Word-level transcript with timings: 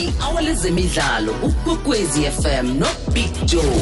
i-hour 0.00 0.42
lezemidlalo 0.42 1.32
ukwekwezi 1.42 2.22
fm 2.22 2.66
nobig 2.78 3.44
joe. 3.44 3.80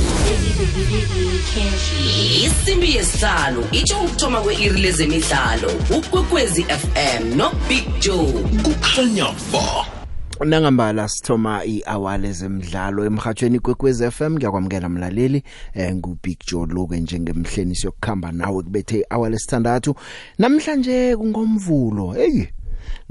Isimbi 2.46 2.96
yesihlanu 2.96 3.64
itsho 3.72 4.00
ukuthoma 4.00 4.40
kwe-iri 4.40 4.80
lezemidlalo 4.80 5.70
ukwekwezi 5.98 6.62
fm 6.62 7.36
nobig 7.36 7.84
joe. 8.00 8.32
Kukhanya 8.62 9.24
ba. 9.52 9.98
Nangambala 10.44 11.08
sithoma 11.08 11.64
iawale 11.64 12.32
zemidlalo 12.32 13.04
emhathweni 13.04 13.58
kwekwez 13.58 14.10
FM 14.10 14.32
ngiyakwamukela 14.32 14.88
mlaleli 14.88 15.42
eh 15.74 15.94
ngu 15.94 16.18
Big 16.22 16.38
Joe 16.46 16.66
lo 16.66 16.86
ke 16.86 17.00
njengemhleni 17.00 17.74
siyokukhamba 17.76 18.32
nawe 18.32 18.62
kubethe 18.62 19.06
awale 19.10 19.38
sithandathu 19.38 19.94
namhlanje 20.38 21.16
kungomvulo 21.16 22.12
hey 22.12 22.46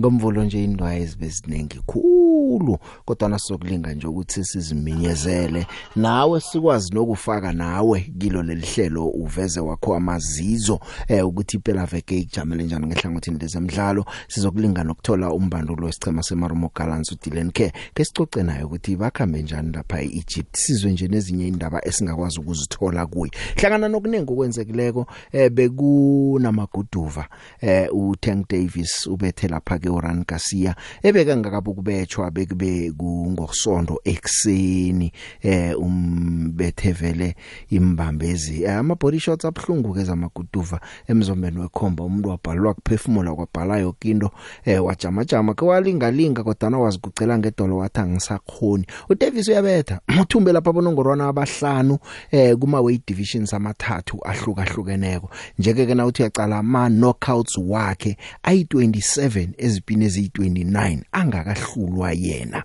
ngomvulo 0.02 0.44
nje 0.44 0.64
indwaye 0.64 1.02
ezibeziningi 1.02 1.80
khulu 1.86 2.78
kodwa 3.06 3.30
nasokulinga 3.30 3.94
nje 3.94 4.08
ukuthi 4.08 4.44
siziminyezele. 4.46 5.68
Nawe 5.96 6.42
sikwazi 6.42 6.94
nokufaka 6.94 7.54
nawe 7.54 8.12
kilo 8.20 8.44
lelihlelo 8.44 9.08
uveze 9.08 9.60
wakho 9.60 9.96
amazizo 9.96 10.80
eh 11.08 11.28
ukuthi 11.28 11.60
phela 11.60 11.86
veke 11.86 12.18
ijamele 12.18 12.64
njani 12.64 12.88
ngehlangothini 12.88 13.40
lezemidlalo. 13.40 14.06
Sizokulinga 14.28 14.84
nokuthola 14.84 15.32
umbandulo 15.32 15.86
wesicema 15.86 16.24
seMarumo 16.24 16.72
Gallants 16.76 17.12
uDylan 17.12 17.52
Care 17.52 17.74
ke 17.94 18.06
sicoce 18.06 18.44
naye 18.44 18.64
ukuthi 18.64 18.96
bakhambe 18.96 19.42
njani 19.42 19.72
lapha 19.72 20.02
eEgypt. 20.02 20.56
Sizwe 20.58 20.92
nje 20.92 21.08
nezinye 21.08 21.48
indaba 21.48 21.88
esingakwazi 21.88 22.40
ukuzithola 22.40 23.06
kuyi 23.06 23.32
hlangana 23.56 23.88
nokuningi 23.88 24.34
okwenzekileko 24.34 25.06
eh 25.32 25.52
bekunamaguduva 25.52 27.28
eh 27.62 27.88
uTank 27.94 28.50
Davis 28.50 29.08
ubethe 29.08 29.48
lapha 29.48 29.78
ke 29.88 29.90
uRan 29.90 30.24
Garcia 30.28 30.76
ebeka 31.04 31.38
ngakabe 31.38 31.72
kubetshwa 31.74 32.32
bekube 32.32 32.92
kungosonto 32.92 34.02
ekseni 34.04 35.12
eh 35.42 35.80
umbethevele 35.80 37.36
imbambezi. 37.70 38.64
Eh, 38.64 38.78
ama 38.78 38.96
body 38.96 39.20
shots 39.20 39.46
abhlungu 39.46 39.94
ke 39.94 40.04
zamaguduva 40.04 40.80
emzombeni 41.08 41.60
wekhomba. 41.60 42.04
Umuntu 42.04 42.30
wabhalwa 42.30 42.74
kuphefumula 42.74 43.36
kwabhala 43.36 43.78
yokinto 43.78 44.32
eh 44.66 44.84
wajama 44.84 45.26
jama 45.26 45.54
ke 45.54 45.66
walingalinga 45.66 46.44
kodwa 46.44 46.80
wazi 46.80 47.00
kucela 47.00 47.38
ngedolo 47.38 47.78
wathi 47.78 48.00
angisakhoni 48.00 48.86
uDavis 49.10 49.48
uyabetha 49.48 50.02
uthumbe 50.22 50.54
lapha 50.54 50.74
bonongorwana 50.74 51.28
abahlanu 51.28 51.98
eh 52.32 52.56
kuma 52.58 52.82
weight 52.82 53.08
divisions 53.08 53.54
amathathu 53.54 54.20
ahlukahlukeneko. 54.26 55.30
Njeke 55.60 55.86
ke 55.86 55.96
na 55.96 56.06
uthi 56.06 56.22
uyacala 56.22 56.58
ama 56.58 56.90
knockouts 56.90 57.58
wakhe 57.58 58.18
ayi27 58.44 59.48
ezipini 59.78 60.06
eziyi29 60.08 61.04
angakahlulwa 61.12 62.12
yena. 62.12 62.64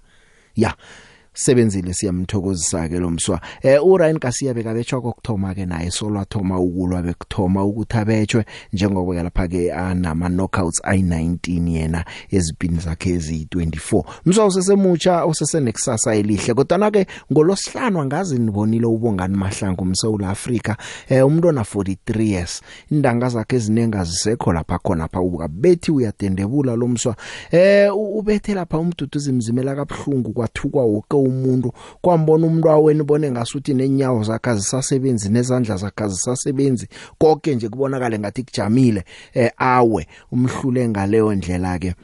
Ya 0.56 0.76
sebenzile 1.34 1.92
siyamthokozisa 1.94 2.88
ke 2.88 2.98
lo 2.98 3.10
mswa. 3.10 3.40
Eh 3.62 3.86
uRyan 3.86 4.18
Garcia 4.18 4.54
bekabetshwa 4.54 5.00
kokthoma 5.00 5.54
ke 5.54 5.66
naye 5.66 5.90
solwathoma 5.90 6.58
ukulwa 6.60 7.02
bekthoma 7.02 7.64
ukuthi 7.64 7.96
abetshwe 7.96 8.44
njengoba 8.72 9.14
ke 9.14 9.22
lapha 9.22 9.48
ke 9.48 9.72
anama 9.72 10.28
knockouts 10.28 10.80
ay19 10.84 11.68
yena 11.68 12.04
ezipini 12.30 12.78
zakhe 12.78 13.16
ezi24 13.16 14.04
mswa 14.26 14.46
usesemutsha 14.46 15.26
usesenekusasa 15.26 16.14
elihle 16.14 16.54
kodwa 16.54 16.90
ke 16.90 17.06
ngolosihlanu 17.32 18.00
angazi 18.00 18.38
nibonile 18.38 18.86
ubongani 18.86 19.36
mahlangu 19.36 19.82
umSouth 19.82 20.22
Africa 20.22 20.74
eh 21.08 21.26
umuntu 21.26 21.48
ona 21.48 21.62
43 21.62 22.22
years 22.22 22.62
indanga 22.90 23.28
zakhe 23.28 23.56
ezinenga 23.56 24.04
zisekho 24.04 24.52
lapha 24.52 24.78
khona 24.78 25.08
pha 25.08 25.20
ukabethi 25.20 25.92
uyadendebula 25.92 26.76
lo 26.76 26.88
mswa. 26.88 27.16
Eh 27.50 27.96
u- 27.96 28.18
ubethe 28.18 28.54
lapha 28.54 28.78
umduduzi 28.78 29.32
mzimela 29.32 29.74
kabhlungu 29.76 30.32
kwathukwa 30.32 30.84
wonke 30.84 31.16
umuntu 31.22 31.72
kwambona 32.02 32.46
umuntu 32.46 32.70
aweni 32.70 33.02
bone 33.02 33.30
ngasuthi 33.30 33.74
nenyawo 33.74 34.22
zakhe 34.22 34.50
azisasebenzi 34.50 35.28
nezandla 35.28 35.76
zakhe 35.76 36.04
azisasebenzi. 36.04 36.88
Konke 37.18 37.54
nje 37.54 37.68
kubonakala 37.68 38.18
ngathi 38.18 38.42
kujamile 38.42 39.04
eh 39.34 39.50
awe 39.56 40.06
umhlule 40.32 40.88
ngaleyo 40.88 41.34
ndlela 41.34 41.78
ke 41.78 41.94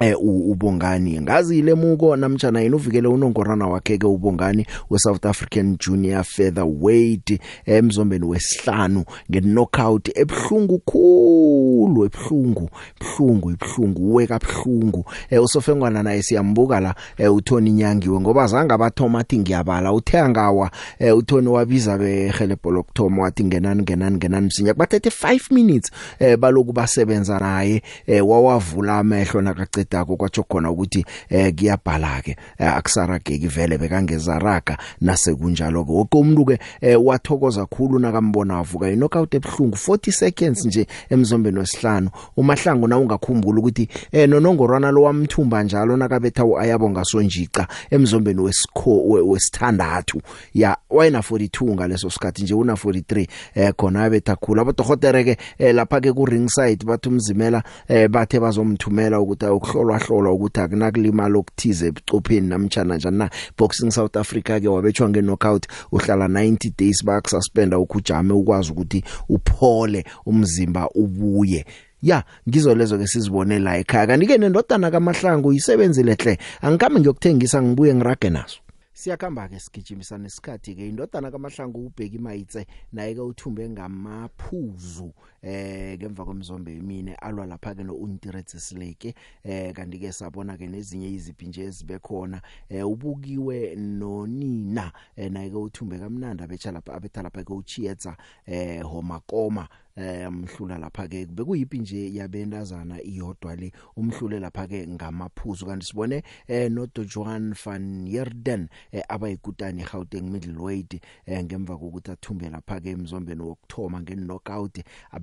eh 0.00 0.14
u- 0.20 0.50
ubongani. 0.50 1.20
Ngazi 1.20 1.58
ilemuko 1.58 2.16
namtjana 2.16 2.60
yena 2.60 2.76
uvikele 2.76 3.08
unongorana 3.08 3.66
wakhe 3.66 3.98
ke 3.98 4.06
ubongani 4.06 4.66
we 4.90 4.98
South 4.98 5.26
African 5.26 5.76
Junior 5.78 6.24
Featherweight 6.24 7.40
emzombeni 7.66 8.24
wesihlanu 8.26 9.04
ngeknockout 9.30 10.08
ebhlungu 10.18 10.78
khulu 10.78 12.04
ebhlungu 12.04 12.70
ebhlungu 13.00 13.50
ebhlungu 13.50 14.14
weka 14.14 14.34
ebhlungu 14.34 15.04
eh 15.30 15.42
usofengwana 15.42 16.02
naye 16.02 16.22
siyambuka 16.22 16.80
la 16.80 16.94
eh 17.18 17.34
uThoni 17.34 17.70
Nyangiwe 17.72 18.20
ngoba 18.20 18.46
zanga 18.46 18.78
bathoma 18.78 19.18
athi 19.18 19.38
ngiyabala 19.38 19.92
uthe 19.92 20.28
ngawa 20.28 20.70
eh 20.98 21.16
uThoni 21.16 21.48
wabiza 21.48 21.98
behelebho 21.98 22.70
lokthoma 22.70 23.22
wathi 23.22 23.44
ngenani 23.44 23.82
ngenani 23.82 24.16
ngenani 24.16 24.46
msinya. 24.46 24.74
Bathethe 24.74 25.08
5 25.10 25.54
minutes 25.54 25.90
eh 26.18 26.36
baloku 26.38 26.72
basebenza 26.72 27.38
naye 27.38 27.82
eh 28.06 28.28
wawavula 28.28 28.98
amehlo 28.98 29.42
nakaqedako 29.82 30.16
kwatsho 30.16 30.42
khona 30.42 30.70
ukuthi 30.70 31.04
eh 31.30 31.54
kuyabhala 31.54 32.22
ke 32.22 32.36
eh, 32.58 32.76
akusarageki 32.76 33.48
vele 33.48 33.78
bekangeza 33.78 34.38
raga 34.38 34.78
nase 35.00 35.34
kunjalo 35.34 35.84
ke 35.84 35.92
wonke 35.92 36.16
umuntu 36.18 36.44
ke 36.44 36.58
eh, 36.80 36.96
wathokoza 37.04 37.66
khulu 37.66 37.98
nakambona 37.98 38.58
avuka 38.58 38.90
inokhout 38.90 39.34
ebhlungu 39.34 39.76
40 39.76 40.12
seconds 40.12 40.64
nje 40.66 40.86
emzombeni 41.10 41.58
wesihlanu. 41.58 42.10
Umahlangu 42.36 42.88
na 42.88 42.98
ungakhumbula 42.98 43.58
ukuthi 43.60 43.88
eh 44.12 44.28
nonongorwana 44.28 44.90
lo 44.90 45.02
wamthumba 45.02 45.62
njalo 45.62 45.96
nakabetha 45.96 46.44
uayabo 46.44 46.90
ngasonjica 46.90 47.66
emzombeni 47.90 48.40
wesikho 48.40 49.08
we- 49.08 49.20
wesithandathu. 49.20 50.20
Ya 50.54 50.76
wayena 50.90 51.18
42 51.20 51.74
ngaleso 51.74 52.10
sikhathi 52.10 52.42
nje 52.42 52.54
una 52.54 52.72
43 52.74 53.26
eh 53.54 53.72
khona 53.76 54.04
abetha 54.04 54.36
khulu. 54.36 54.60
Abadohotere 54.60 55.24
ke 55.24 55.36
eh, 55.58 55.74
lapha 55.74 56.00
ke 56.00 56.12
ku 56.12 56.24
ringside 56.26 56.84
bathi 56.84 57.08
umzimela 57.08 57.62
eh 57.88 58.08
bathe 58.08 58.40
bazomthumela 58.40 59.20
ukuthi 59.20 59.46
ukuhlolwa 59.72 59.98
hlolwa 59.98 60.32
ukuthi 60.32 60.60
akunakulimala 60.60 61.38
okuthize 61.38 61.86
ebucopheni 61.86 62.48
namtjana 62.48 62.96
njani 62.96 63.18
na. 63.18 63.30
Boxing 63.56 63.90
South 63.90 64.16
Africa 64.16 64.60
ke 64.60 64.68
wabetshwa 64.68 65.08
nge 65.08 65.22
knockout 65.22 65.66
uhlala 65.92 66.28
90 66.28 66.72
days 66.78 67.04
bakususpenda 67.04 67.78
ukujame 67.78 68.32
ukwazi 68.32 68.72
ukuthi 68.72 69.04
uphole 69.28 70.04
umzimba 70.26 70.88
ubuye. 70.94 71.64
Ya 72.02 72.24
ngizo 72.48 72.74
lezo 72.74 72.98
ke 72.98 73.06
sizibone 73.06 73.58
la 73.58 73.78
ekhaya. 73.78 74.06
Kanti 74.06 74.26
ke 74.26 74.38
nendodana 74.38 74.90
kaMahlangu 74.90 75.52
isebenzile 75.52 76.14
hle. 76.14 76.38
Angikhambi 76.60 77.00
ngiyokuthengisa 77.00 77.62
ngibuye 77.62 77.94
ngirage 77.94 78.30
naso. 78.30 78.60
Siyakhamba 78.92 79.48
ke 79.48 79.60
sigijimisana 79.60 80.26
isikhathi 80.26 80.74
ke 80.74 80.88
indodana 80.88 81.30
kaMahlangu 81.30 81.86
ubheki 81.86 82.18
mayitse 82.18 82.66
naye 82.92 83.14
ke 83.14 83.20
uthumbe 83.20 83.68
ngamaphuzu 83.68 85.12
eh 85.42 85.98
ngemva 85.98 86.24
kwemzombe 86.24 86.72
yimine 86.72 87.14
alwa 87.14 87.46
lapha 87.46 87.74
ke 87.74 87.84
noUntiretsi 87.84 88.60
Sileke 88.60 89.14
eh 89.44 89.72
kanti 89.72 89.98
ke 89.98 90.12
sabona 90.12 90.56
ke 90.56 90.66
nezinye 90.66 91.10
iziphi 91.10 91.46
nje 91.46 91.62
ezibekhona. 91.64 92.42
Eh 92.68 92.86
ubukiwe 92.86 93.76
nonina 93.76 94.92
eh 95.16 95.30
naye 95.30 95.50
ke 95.50 95.56
uthumbe 95.56 95.98
kamnandi 95.98 96.42
abecha 96.42 96.72
lapha 96.72 96.94
abetha 96.94 97.22
lapha 97.22 97.44
ke 97.44 97.52
uchiyetsa 97.52 98.16
eh 98.46 98.82
homakoma 98.82 99.68
eh 99.96 100.28
umhlula 100.28 100.78
lapha 100.78 101.08
ke 101.08 101.26
bekuyipi 101.26 101.78
nje 101.78 102.14
yabentazana 102.14 103.02
iyodwa 103.02 103.56
le 103.56 103.72
umhlule 103.96 104.40
lapha 104.40 104.66
ke 104.66 104.86
ngamaphuzu? 104.88 105.66
Kanti 105.66 105.86
sibone 105.86 106.22
eh 106.48 106.70
no 106.70 106.86
Johan 106.86 107.54
van 107.54 108.06
Heerden 108.06 108.68
eh, 108.92 109.02
abayikutani 109.08 109.82
eGauteng 109.82 110.30
middleweight 110.30 111.00
eh, 111.26 111.44
ngemva 111.44 111.76
kokuthi 111.76 112.10
athumbe 112.10 112.48
lapha 112.48 112.80
ke 112.80 112.90
emzombeni 112.90 113.42
wokthoma 113.42 114.00
ngenknockout 114.00 114.78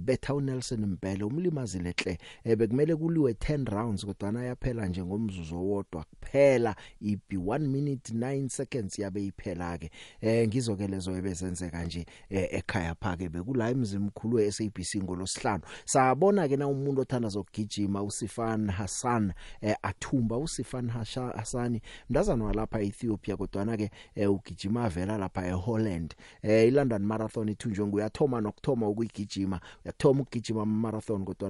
abetha 0.10 0.34
uNelson 0.34 0.86
Mbele 0.86 1.24
umlimazile 1.24 1.94
hle 2.04 2.18
eh, 2.44 2.58
bekumele 2.58 2.96
kuliwe 2.96 3.32
10 3.32 3.66
rounds 3.72 4.06
kodwa 4.06 4.44
yaphela 4.46 4.86
nje 4.88 5.04
ngomzuzu 5.06 5.56
owodwa 5.56 6.04
kuphela. 6.04 6.76
Ibi 7.02 7.38
1 7.38 7.60
minute 7.60 8.14
9 8.14 8.50
seconds 8.50 9.00
yabe 9.00 9.26
iphela 9.26 9.78
ke. 9.78 9.92
Eh 10.22 10.48
ngizoke 10.48 10.88
lezo 10.88 11.18
ebezenzeka 11.18 11.84
nje 11.86 12.06
eh, 12.30 12.48
ekhaya 12.52 12.96
phake 12.96 13.30
bekula 13.30 13.70
emzimkhulu 13.70 14.36
weSABC 14.38 14.96
ngolosihlanu. 15.04 15.64
Sabona 15.86 16.48
ke 16.48 16.58
na 16.58 16.68
umuntu 16.68 17.02
othanda 17.02 17.30
zokugijima 17.30 18.04
uSifan 18.04 18.70
Hassan 18.72 19.34
eh, 19.62 19.76
athumba. 19.82 20.38
uSifan 20.38 20.90
Hasha- 20.90 21.34
Hassani 21.38 21.82
mntazana 22.10 22.46
walapha 22.46 22.82
eEthiopia 22.82 23.38
kodwa 23.38 23.78
ke 23.78 23.92
eh, 24.16 24.32
ugijima 24.32 24.90
vela 24.90 25.18
lapha 25.18 25.48
eHolland. 25.48 26.16
Eh 26.42 26.68
iLondon 26.68 27.04
Marathon 27.06 27.50
ithunjwe 27.50 27.88
nguyathoma 27.88 28.42
nokthoma 28.42 28.88
ukuyigijima. 28.90 29.60
Uyathoma 30.00 30.22
ukugijima 30.22 30.66
marathon 30.66 31.26
kodwa 31.26 31.50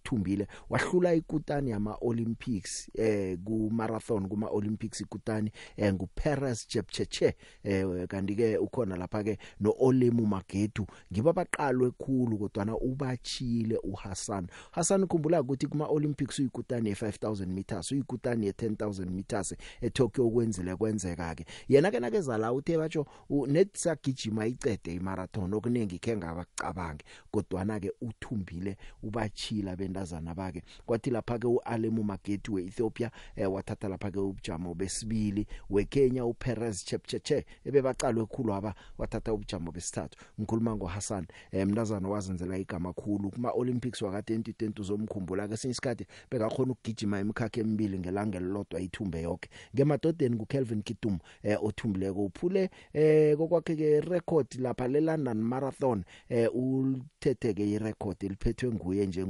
ukuthumbile 0.00 0.46
wahlula 0.70 1.14
ikutani 1.14 1.70
yama 1.70 1.96
Olympics 2.00 2.88
eh 2.94 3.38
ku 3.44 3.70
marathon 3.72 4.28
kuma 4.28 4.48
Olympics 4.48 5.00
ikutani 5.00 5.50
eh 5.76 5.94
ngu 5.94 6.08
Perez 6.14 6.68
Jepcheche 6.68 7.34
eh 7.64 8.06
kanti 8.08 8.34
ke 8.36 8.58
ukhona 8.58 8.96
lapha 8.96 9.24
ke 9.24 9.38
no 9.60 9.74
Olemu 9.78 10.26
Magedu. 10.26 10.86
Ngiba 11.12 11.32
baqalwe 11.32 11.90
khulu 11.90 12.38
kodwa 12.38 12.80
ubachile 12.80 13.78
uHassan 13.82 14.46
Hassan 14.70 15.04
ukhumbula 15.04 15.40
ukuthi 15.40 15.66
kuma 15.66 15.86
Olympics 15.86 16.38
uyikutani 16.38 16.92
ye5000 16.92 17.46
meters 17.46 17.92
uyikutani 17.92 18.50
ye10000 18.50 19.10
meters 19.10 19.54
eTokyo 19.80 20.26
ukwenzile 20.26 20.76
kwenzeka 20.76 21.34
ke 21.34 21.44
yena 21.68 21.90
ke 21.90 22.00
nakeza 22.00 22.38
la 22.38 22.52
uthe 22.52 22.78
batsho 22.78 23.06
net 23.46 23.76
sagijima 23.76 24.46
icede 24.46 24.94
imarathon 24.94 25.54
okuningi 25.54 25.98
ke 25.98 26.16
ngabacabange 26.16 27.04
kodwa 27.30 27.80
ke 27.80 27.92
uthumbile 28.00 28.76
ubachila 29.02 29.76
bendazana 29.90 30.34
bake 30.34 30.62
kwathi 30.86 31.10
lapha 31.10 31.38
ke 31.38 31.46
uAlemu 31.46 32.04
Magedu 32.04 32.54
weEthiopia 32.54 33.10
eh, 33.36 33.52
wathatha 33.52 33.88
lapha 33.88 34.10
ke 34.10 34.18
ubujamo 34.18 34.74
besibili 34.74 35.46
weKenya 35.70 36.24
uPerez 36.24 36.84
Chepcheche 36.84 37.44
ebebaqalwe 37.64 38.26
khulu 38.26 38.54
aba 38.54 38.74
wathatha 38.98 39.32
ubujamo 39.32 39.72
besithathu. 39.72 40.18
Ngikhuluma 40.40 40.76
ngoHassan 40.76 41.26
eh, 41.52 41.66
mntazana 41.66 42.08
wazenzela 42.08 42.58
igama 42.58 42.92
khulu 42.92 43.30
kuma 43.30 43.50
Olympics 43.50 44.02
waka 44.02 44.20
2020 44.20 44.80
uzomkhumbula 44.80 45.48
ke 45.48 45.56
sinye 45.56 45.72
isikhathi 45.72 46.06
bekakhona 46.30 46.72
ukugijima 46.72 47.20
imikhakha 47.20 47.60
emibili 47.60 47.98
ngelanga 47.98 48.38
elilodwa 48.38 48.80
ithumbe 48.80 49.22
yonke 49.22 49.48
ngemadodeni 49.74 50.36
kuKelvin 50.36 50.82
Kitum 50.82 51.18
eh, 51.42 51.58
othumbileko 51.64 52.24
uphule 52.24 52.70
eh 52.92 53.36
kokwakhe 53.36 53.76
ke 53.76 54.00
record 54.00 54.46
lapha 54.58 54.88
le 54.88 55.00
London 55.00 55.38
Marathon 55.42 56.04
eh 56.28 56.48
uthetheke 56.54 57.70
irecord 57.70 58.16
eliphethwe 58.24 58.72
nguye 58.72 59.06
nje 59.06 59.26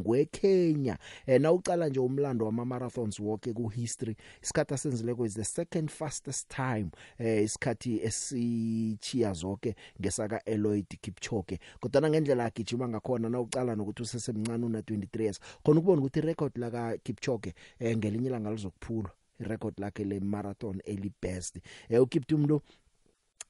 ngweKenya 0.50 0.98
eh 1.26 1.40
nawucala 1.40 1.88
nje 1.88 2.00
umlando 2.00 2.46
wama 2.46 2.64
marathons 2.64 3.20
wonke 3.20 3.52
ku 3.52 3.68
history 3.68 4.16
isikhathi 4.42 4.74
asenzileko 4.74 5.26
is 5.26 5.34
the 5.34 5.44
second 5.44 5.90
fastest 5.90 6.48
time 6.48 6.90
eh 7.18 7.44
isikhathi 7.44 8.00
esichiya 8.02 9.32
zonke 9.32 9.74
ngesaka 10.00 10.44
Eloyd 10.44 10.86
Kipchoge. 11.00 11.58
Kodwa 11.80 12.10
ngendlela 12.10 12.44
agijima 12.44 12.88
ngakhona 12.88 13.28
nawucala 13.28 13.76
nokuthi 13.76 14.02
usesemncane 14.02 14.64
una 14.66 14.80
23 14.80 15.22
years 15.22 15.40
khona 15.62 15.80
ukubona 15.80 16.00
ukuthi 16.00 16.20
record 16.20 16.58
la 16.58 16.70
ka 16.70 16.98
Kipchoge 16.98 17.54
eh 17.78 17.96
ngelinye 17.96 18.28
ilanga 18.28 18.50
lizokuphulwa 18.50 19.10
irecord 19.40 19.74
lakhe 19.78 20.04
le 20.04 20.20
marathon 20.20 20.80
eli 20.84 21.12
best 21.22 21.58
eh 21.88 22.02
uKiptum 22.02 22.46
lo 22.46 22.62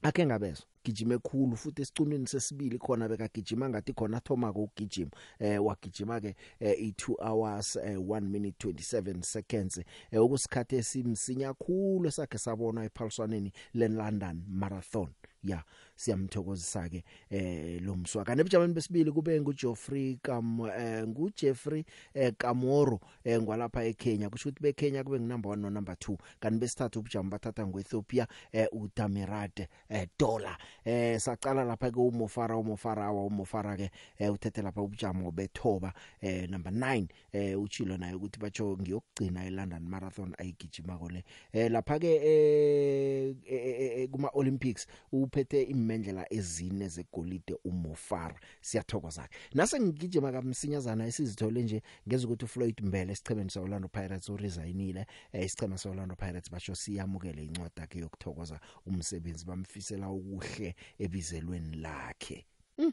akhe 0.03 0.27
ngabezwa 0.27 0.67
gijime 0.85 1.19
khulu 1.19 1.57
futhi 1.57 1.83
esicunini 1.83 2.27
sesibili 2.27 2.79
khona 2.79 3.09
bekagijima 3.09 3.69
ngathi 3.69 3.93
khona 3.93 4.21
thoma 4.21 4.51
ukugijima. 4.51 5.11
Eh 5.39 5.65
wagijima 5.65 6.21
ke 6.21 6.37
eh, 6.61 6.79
i2 6.81 7.15
hours 7.29 7.77
eh, 7.77 7.97
1 7.99 8.21
minute 8.21 8.69
27 8.69 9.23
seconds 9.23 9.79
eh, 10.11 10.23
ukusikhathe 10.23 10.77
esimsinya 10.77 11.55
khulu 11.55 12.09
esakhe 12.09 12.39
sabona 12.39 12.85
ephaliswaneni 12.85 13.53
le 13.75 13.89
London 13.89 14.43
Marathon. 14.49 15.09
Ya 15.43 15.65
siyamthokozisa 16.01 16.89
ke 16.89 17.05
eh 17.31 17.83
lo 17.83 17.97
mswaka 17.97 18.35
nebujameni 18.35 18.75
besibili 18.75 19.13
kube 19.13 19.41
nguJoffrey 19.41 20.19
Kam 20.23 20.61
eh 20.61 21.07
nguJeffrey 21.09 21.85
eh 22.15 22.33
Kamoro 22.39 23.01
eh 23.25 23.41
ngwalapha 23.43 23.85
eKenya. 23.85 24.31
Kusho 24.31 24.49
ukuthi 24.49 24.63
beKenya 24.63 25.05
kube 25.05 25.21
nginumber 25.21 25.53
1 25.53 25.57
no 25.57 25.71
number 25.71 25.95
2 25.95 26.17
kanti 26.41 26.59
besithathu 26.59 26.99
ubujamo 26.99 27.31
bathatha 27.31 27.67
ngoEthiopia 27.67 28.27
eh 28.53 28.69
uDamirat 28.73 29.61
eh 29.89 30.07
Dollar 30.19 30.59
eh 30.85 31.21
saqala 31.21 31.65
lapha 31.65 31.91
ke 31.91 32.01
uMofara 32.01 32.57
uMofara 32.57 33.05
awa 33.07 33.25
uMofara 33.27 33.77
ke 33.77 33.91
eh 34.19 34.33
uthethe 34.33 34.63
lapha 34.63 34.83
ubujamo 34.83 35.31
bethoba 35.31 35.93
eh 36.21 36.49
number 36.51 36.73
9 36.73 37.07
eh 37.33 37.61
uchilo 37.61 37.97
naye 37.97 38.15
ukuthi 38.15 38.41
batsho 38.41 38.77
ngiyokugcina 38.81 39.45
eLondon 39.47 39.83
Marathon 39.83 40.35
ayigijima 40.39 40.99
kole 40.99 41.25
eh 41.53 41.71
lapha 41.71 41.99
ke 41.99 42.21
eh 42.25 44.09
kuma 44.11 44.31
Olympics 44.33 44.87
uphethe 45.13 45.63
imendlela 45.91 46.27
ezine 46.33 46.89
zegolide 46.89 47.57
uMofara. 47.65 48.41
Siyathokoza 48.61 49.29
nase 49.55 49.81
ngigijima 49.81 50.33
kamsinyazana 50.33 51.07
esizithole 51.07 51.63
nje 51.63 51.83
ngeza 52.09 52.27
ukuthi 52.27 52.45
uFloyd 52.45 52.81
Mbele 52.83 53.15
sichebeni 53.15 53.51
saOrlando 53.51 53.89
Pirates 53.89 54.29
uResignile 54.29 55.07
eh 55.33 55.45
isichema 55.45 55.79
saOrlando 55.79 56.17
Pirates 56.17 56.51
basho 56.51 56.75
siyamukele 56.75 57.45
incwadi 57.45 57.81
yakhe 57.81 57.99
yokuthokoza 57.99 58.61
umsebenzi 58.87 59.45
bamfisela 59.47 60.11
ukuhle 60.11 60.75
ebizelweni 60.99 61.77
lakhe. 61.77 62.47
Hmm. 62.77 62.93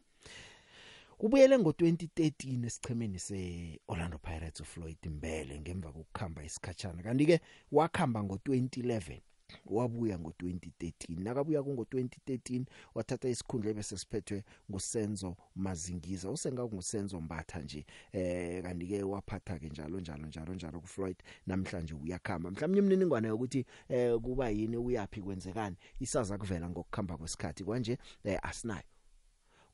Ubuyele 1.20 1.58
ngo2013 1.58 2.66
esichemeni 2.66 3.20
seOrlando 3.20 4.18
Pirates 4.18 4.62
uFloyd 4.62 4.98
Mbele 5.06 5.60
ngemva 5.60 5.92
kokukhamba 5.92 6.44
isikhatshana. 6.44 7.04
Kanti 7.04 7.26
ke 7.26 7.40
wakhamba 7.72 8.20
ngo2011 8.20 9.22
wabuya 9.66 10.18
ngo2013 10.18 11.20
nakabuya 11.24 11.64
ku 11.64 11.74
ngo2013 11.74 12.66
wathatha 12.96 13.30
isikhundla 13.30 13.74
bese 13.74 13.98
siphethwe 13.98 14.44
ngusenzo 14.72 15.36
mazingiza. 15.56 16.32
Usenga 16.32 16.64
ngusenzo 16.66 17.22
mbatha 17.22 17.60
nje 17.60 17.86
eh 18.12 18.64
kanti 18.64 18.88
ke 18.88 19.04
waphatha 19.04 19.60
ke 19.60 19.70
njalo 19.70 20.00
njalo 20.00 20.28
njalo 20.28 20.54
njalo 20.54 20.80
ku 20.80 20.88
Floyd 20.88 21.18
namhlanje 21.48 21.94
uyakhamba. 21.94 22.52
Mhlawumnye 22.52 22.80
imniningwane 22.80 23.28
yokuthi 23.28 23.66
eh 23.90 24.20
kuba 24.20 24.50
yini 24.50 24.78
uyapi 24.78 25.22
kwenzekani 25.22 25.76
isaza 26.00 26.38
kuvela 26.38 26.70
ngokukhamba 26.70 27.18
kwesikhathi 27.18 27.64
kwanje 27.64 27.98
eh 28.24 28.40
asinayo. 28.44 28.84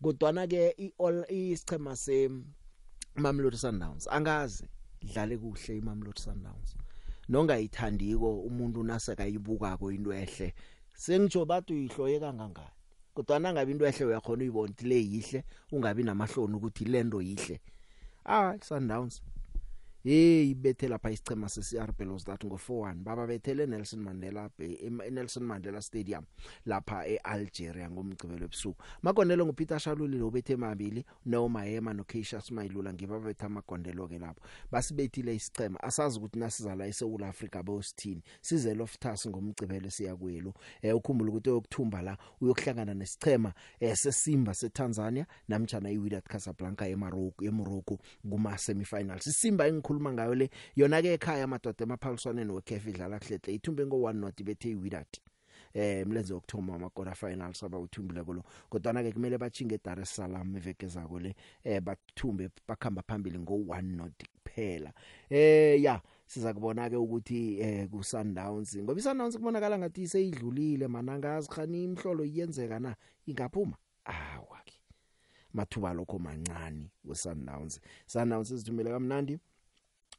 Kodwana 0.02 0.48
ke 0.48 0.76
isichema 1.30 1.96
se 1.96 2.30
Mamelodi 3.16 3.58
Sundowns 3.58 4.08
angazi 4.08 4.68
dlale 5.02 5.38
kuhle 5.38 5.78
iMamelodi 5.78 6.22
Sundowns. 6.22 6.76
Nongayithandiko 7.33 8.30
umuntu 8.47 8.83
nasakayibukako 8.83 9.91
into 9.91 10.13
ehle. 10.13 10.53
Sengijo 10.94 11.45
bathi 11.45 11.74
uyihloye 11.74 12.19
kangangani? 12.19 12.74
Kodwa 13.15 13.39
nangabe 13.39 13.71
into 13.71 13.85
ehle 13.85 14.06
uyakhona 14.06 14.41
uyibona 14.41 14.69
ukuthi 14.69 14.88
le 14.88 14.97
yihle 15.01 15.44
ungabi 15.71 16.03
namahloni 16.03 16.56
ukuthi 16.56 16.85
lento 16.85 17.21
yihle. 17.21 17.59
Ah 18.25 18.53
Sundowns. 18.62 19.21
Hey 20.04 20.50
ibethe 20.50 20.88
lapha 20.88 21.12
isichema 21.12 21.50
seCR 21.50 21.94
Belouizdad 21.98 22.44
ngo4-1 22.44 22.94
baba 22.96 23.28
bethele 23.28 23.66
Nelson 23.66 24.00
Mandela 24.00 24.50
eNelson 25.08 25.44
Mandela 25.44 25.82
Stadium 25.82 26.24
lapha 26.66 27.08
eAlgeria 27.08 27.90
ngomgcibelo 27.90 28.46
ebusuku. 28.46 28.84
Makondelo 29.02 29.46
nguPeter 29.46 29.80
Shalulile 29.80 30.24
ubethe 30.24 30.56
mabili 30.56 31.06
noMahema 31.26 31.94
noKeisha 31.94 32.42
Smailula 32.42 32.94
ngibabetha 32.94 33.46
amagondelo 33.46 34.08
ke 34.08 34.20
lapho 34.20 34.42
basibethile 34.72 35.36
isichema 35.36 35.84
asazi 35.84 36.20
ukuthi 36.20 36.40
nasizala 36.40 36.88
eSouth 36.88 37.24
Africa 37.24 37.64
bosithini. 37.64 38.24
Size 38.42 38.76
Loftus 38.76 39.28
ngomgcibelo 39.28 39.90
siya 39.90 40.16
kuyelo 40.16 40.54
eh 40.82 40.96
ukhumbula 40.96 41.32
ukuthi 41.32 41.50
ukuthumba 41.50 42.02
la 42.02 42.18
uyokuhlangana 42.42 42.94
nesichema 42.94 43.54
eh 43.80 43.96
sesimba 43.96 44.54
seTanzania 44.54 45.26
namtjana 45.48 45.92
iWydad 45.92 46.24
Casablanca 46.24 46.88
eMorocco 46.88 47.46
eMorocco 47.46 48.00
kuma 48.30 48.58
semifinals 48.58 49.28
isimba 49.28 49.68
engikhuluma 49.94 50.13
ngayo 50.13 50.36
le 50.36 50.50
yona 50.75 51.01
ke 51.01 51.13
ekhaya 51.13 51.44
amadoda 51.44 51.84
emaphaliswaneni 51.84 52.51
weCAF 52.51 52.88
idlala 52.88 53.19
kuhlehle 53.19 53.54
ithumbe 53.54 53.84
ngo1 53.86 54.13
not 54.13 54.44
bethe 54.44 54.69
iWydad 54.69 55.07
eh 55.74 56.06
mlenze 56.07 56.34
okthoma 56.34 56.76
ama 56.76 56.90
quarter 56.90 57.16
finals 57.16 57.64
aba 57.64 57.80
uthumbile 57.80 58.23
kolo 58.23 58.44
kodwa 58.69 58.94
na 58.94 59.04
ke 59.04 59.12
kumele 59.12 59.38
bachinge 59.38 59.80
Dar 59.83 60.00
es 60.00 60.16
Salaam 60.16 60.56
eveke 60.56 60.88
zako 60.88 61.19
le 61.19 61.35
eh 61.64 61.81
bathumbe 61.81 62.50
bakhamba 62.68 63.02
phambili 63.02 63.38
ngo1 63.38 63.81
not 63.81 64.23
kuphela. 64.44 64.94
Eh 65.30 65.81
ya 65.81 66.02
siza 66.28 66.54
kubona 66.54 66.90
ke 66.90 66.95
ukuthi 66.95 67.59
eh 67.59 67.90
ku 67.90 68.04
Sundowns 68.04 68.78
ngoba 68.78 69.00
iSundowns 69.00 69.38
kubonakala 69.38 69.78
ngathi 69.78 70.07
seyidlulile 70.07 70.88
manangazi 70.88 71.50
khani 71.50 71.83
imhlolo 71.83 72.23
iyenzeka 72.26 72.80
na? 72.80 72.95
Ingaphuma. 73.26 73.78
Awa 74.06 74.62
ke 74.66 74.78
mathuba 75.54 75.94
lokho 75.94 76.19
mancane 76.19 76.92
weSundowns. 77.06 77.80
Sundowns 78.06 78.52
izithumele 78.52 78.90
kamnandi. 78.92 79.40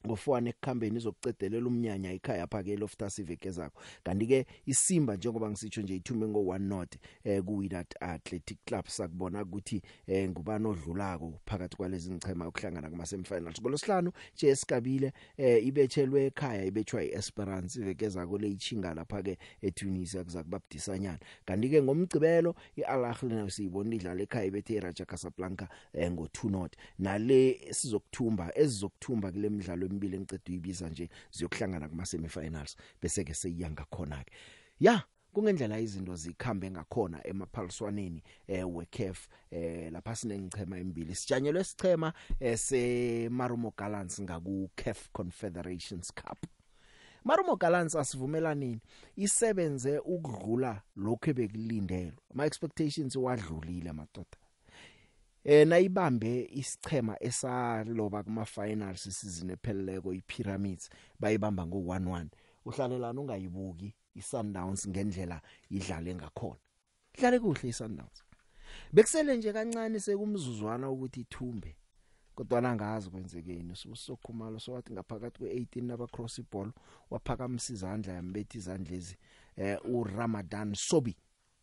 Ngofwane 0.06 0.50
ekukhambeni 0.50 0.96
izokucedelela 0.96 1.66
umnyanya 1.66 2.12
ekhaya 2.12 2.46
phake 2.46 2.76
Loftus 2.76 3.18
iveke 3.18 3.50
zakho. 3.50 3.80
Kanti 4.04 4.26
ke 4.26 4.46
isimba 4.66 5.16
njengoba 5.16 5.50
ngisitsho 5.50 5.82
nje 5.82 5.96
ithume 5.96 6.26
ngo1 6.26 6.58
not 6.58 6.96
eh 7.25 7.42
ku 7.42 7.56
Wydad 7.56 7.87
Athletic 8.00 8.58
Club 8.66 8.87
sakubona 8.87 9.42
ukuthi 9.42 9.82
eh 10.06 10.28
ngubani 10.28 10.66
odlulako 10.66 11.40
phakathi 11.46 11.76
kwalezi 11.76 12.12
ngichema 12.12 12.49
ukuhlangana 12.49 12.90
kuma 12.90 13.06
semifinals 13.06 13.61
ngolosihlanu 13.61 14.12
nje 14.34 14.49
esigabile 14.49 15.12
eh 15.37 15.66
ibethelwe 15.66 16.26
ekhaya 16.26 16.64
ibetshwa 16.64 17.04
iEsperance 17.04 17.80
iveke 17.80 18.08
zakho 18.08 18.38
le 18.38 18.49
ichinga 18.49 18.94
lapha 18.94 19.23
ke 19.23 19.38
eTunisia 19.62 20.25
kuzakubabdisanyana 20.25 21.18
kanti 21.46 21.68
ke 21.68 21.82
ngomgcibelo 21.82 22.54
iAl 22.76 23.04
Ahly 23.04 23.50
siyibona 23.50 23.94
idlala 23.94 24.23
ekhaya 24.23 24.44
ibethe 24.44 24.75
iRaja 24.75 25.04
Casablanca 25.04 25.68
eh 25.92 26.11
ngo2 26.11 26.50
not. 26.50 26.76
Nale 26.99 27.61
sizokuthumba 27.70 28.58
ezizokuthumba 28.58 29.32
kule 29.32 29.49
midlalo 29.49 29.88
emibili 29.95 30.17
engicede 30.17 30.51
uyibiza 30.51 30.89
nje 30.89 31.09
ziyokuhlangana 31.33 31.89
kuma 31.89 32.07
semifinals 32.07 32.77
bese 33.03 33.25
ke 33.25 33.35
seyiyanga 33.35 33.85
khona 33.91 34.25
ke 34.25 34.33
ya 34.81 35.05
kungendlela 35.35 35.79
izinto 35.79 36.17
zikhambe 36.17 36.71
ngakhona 36.71 37.27
emaphaliswaneni 37.27 38.23
eh 38.47 38.65
weCAF 38.77 39.29
eh 39.51 39.93
lapha 39.93 40.17
sinengichema 40.17 40.79
embili. 40.79 41.15
Sijanyelwe 41.15 41.65
sichema 41.65 42.13
eh, 42.41 42.59
se 42.59 43.29
Marumo 43.29 43.75
Gallants 43.77 44.21
ngaku 44.21 44.71
CAF 44.77 45.09
Confederations 45.13 46.13
Cup. 46.15 46.39
Marumo 47.25 47.57
Gallants 47.57 47.95
asivumelanini 47.97 48.81
isebenze 49.17 49.99
ukudlula 49.99 50.83
lokho 50.97 51.31
ebekulindelwa 51.31 52.13
ama 52.31 52.47
expectations 52.47 53.17
wadlulile 53.17 53.93
madoda. 53.93 54.37
Eh 55.45 55.67
nayibambe 55.67 56.49
isichema 56.53 57.23
esaloba 57.23 58.23
kuma 58.23 58.45
finals 58.45 59.03
season 59.03 59.51
epheleleko 59.51 60.15
iPyramids 60.15 60.91
bayibamba 61.21 61.67
ngo 61.67 61.79
1-1 61.79 62.27
uhlalelana 62.65 63.21
ungayibuki 63.21 63.95
iSundowns 64.15 64.89
ngendlela 64.89 65.41
idlale 65.71 66.15
ngakhona. 66.15 66.61
Idlale 67.15 67.39
kuhle 67.41 67.69
iSundowns. 67.69 68.23
Bekusele 68.93 69.37
nje 69.37 69.53
kancane 69.53 70.01
sekumzuzwana 70.01 70.91
ukuthi 70.91 71.21
ithumbe 71.21 71.77
kodwa 72.35 72.61
nangazi 72.61 73.11
kwenzekeni. 73.11 73.77
Sokukhumalo 73.77 74.59
sowathi 74.59 74.93
ngaphakathi 74.93 75.45
kwe18 75.45 75.83
naba 75.83 76.07
cross 76.07 76.39
iball 76.39 76.73
waphakamisa 77.11 77.73
izandla 77.73 78.13
yambethi 78.13 78.59
izandla 78.59 78.91
lezi 78.91 79.17
eh 79.57 79.79
uRamadan 79.85 80.75
Sobi 80.75 81.17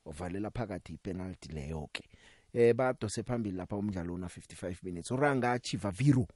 ovalela 0.06 0.52
phakathi 0.52 0.94
ipenalty 0.94 1.50
leyo 1.54 1.90
ke 1.94 2.04
eh 2.54 2.74
badose 2.74 3.24
phambili 3.24 3.58
lapha 3.58 3.76
umdlalo 3.76 4.14
una 4.14 4.28
55 4.28 4.76
minutes. 4.84 5.12
Uranga 5.12 5.60
Chivaviru 5.60 6.28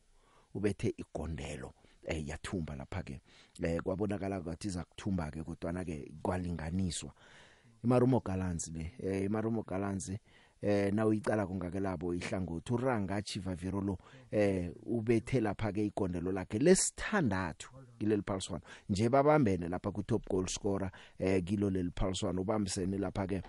ubethe 0.53 0.93
igondelo. 0.97 1.73
Eh 2.07 2.27
yathumba 2.27 2.75
lapha 2.75 3.03
ke 3.03 3.21
eh 3.63 3.81
kwabonakala 3.81 4.39
ukuthi 4.39 4.67
iza 4.67 4.83
kuthumba 4.83 5.31
ke 5.31 5.43
kodwa 5.43 5.71
na 5.73 5.85
ke 5.85 6.11
kwalinganiswa. 6.21 7.11
Imarumo 7.83 8.19
gallants 8.19 8.67
le 8.67 8.91
eh 8.99 9.25
imarumo 9.25 9.63
gallants 9.63 10.11
eh 10.61 10.93
na 10.93 11.05
uyicala 11.05 11.47
kungakelabo 11.47 12.13
ihlangothi 12.13 12.73
uranga 12.73 13.21
Chivaviro 13.21 13.81
lo 13.81 13.97
eh 14.31 14.71
ubethe 14.85 15.41
lapha 15.41 15.71
ke 15.71 15.85
igondelo 15.85 16.31
lakhe 16.31 16.59
lesithandathu 16.59 17.69
kileli 17.99 18.21
Pulse 18.21 18.53
1 18.53 18.59
nje 18.89 19.09
babambene 19.09 19.69
lapha 19.69 19.91
ku 19.91 20.03
top 20.03 20.27
goal 20.29 20.47
scorer 20.47 20.91
eh 21.19 21.43
kilo 21.43 21.69
leli 21.69 21.91
Pulse 21.91 22.25
1 22.25 22.39
ubambisene 22.39 22.97
lapha 22.97 23.27
ke 23.27 23.41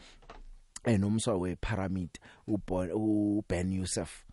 enomswa 0.86 1.36
we 1.36 1.56
pyramid 1.56 2.10
uBen 2.46 3.72
Yusuf 3.72 4.24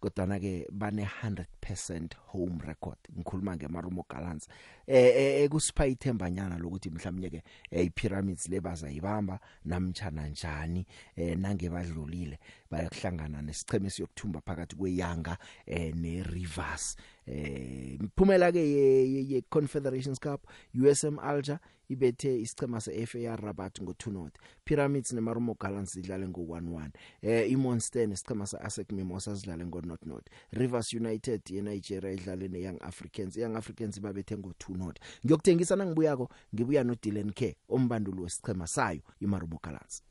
kodwa 0.00 0.38
ke 0.38 0.66
bane 0.70 1.08
100% 1.22 2.14
home 2.26 2.58
record 2.66 2.98
ngikhuluma 3.16 3.56
ngemarumo 3.56 4.04
gallants 4.08 4.48
eh 4.86 5.42
ekusipha 5.44 5.86
ithembanyana 5.86 6.58
lokuthi 6.58 6.90
mhlawumnye 6.90 7.30
ke 7.30 7.42
ipyramids 7.70 8.48
lebaza 8.48 8.90
yibamba 8.90 9.40
namtjana 9.64 10.28
njani 10.28 10.86
eh 11.16 11.36
nange 11.36 11.68
badlulile. 11.68 12.38
Bayakuhlangana 12.70 13.42
nesicheme 13.42 13.90
siyokuthumba 13.90 14.40
phakathi 14.40 14.76
kweyanga 14.76 15.38
eh 15.66 15.94
neRivers. 15.94 16.96
Eh 17.26 17.94
imphumela 18.00 18.52
ke 18.52 18.58
ye 18.58 19.42
Confederations 19.50 20.20
Cup 20.20 20.46
USM 20.74 21.18
Alger 21.18 21.58
ibethe 21.88 22.40
isichema 22.40 22.80
seFAR 22.80 23.40
Rabat 23.40 23.80
ngo2 23.80 24.12
not 24.12 24.32
Pyramids 24.64 25.12
neMarumo 25.12 25.54
Gallants 25.60 25.96
idlale 25.96 26.26
ngo11 26.26 26.90
eh 27.22 27.50
iMonster 27.50 28.08
nesichema 28.08 28.46
seASEC 28.46 28.92
Mimosa 28.92 29.36
sidlale 29.36 29.64
ngo0 29.64 30.06
not 30.06 30.26
Rivers 30.52 30.92
United 30.92 31.50
yeNigeria 31.50 32.12
idlale 32.12 32.48
neYoung 32.48 32.82
Africans. 32.82 33.36
Young 33.36 33.56
Africans 33.56 34.00
babethe 34.00 34.36
ngo2 34.36 34.76
not 34.76 34.98
ngiyokuthengisa 35.24 35.76
nangibuyako 35.76 36.28
ngibuya 36.54 36.84
noDylan 36.84 37.32
Care 37.32 37.56
ombanduli 37.68 38.20
wesichema 38.20 38.66
sayo 38.66 39.00
iMarumo 39.20 39.60
Gallants. 39.62 40.02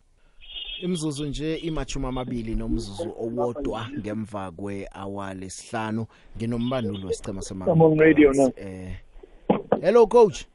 Imzuzu 0.81 1.25
nje 1.25 1.55
imachuma 1.55 2.07
amabili 2.07 2.55
nomzuzu 2.55 3.15
owodwa 3.19 3.88
ngemva 4.00 4.51
kwehour 4.51 5.36
lesihlanu. 5.36 6.05
Nginombandulo 6.38 7.12
radio 7.98 8.31
now. 8.34 8.51
eh 8.57 8.91
hello 9.81 10.07
coach. 10.07 10.46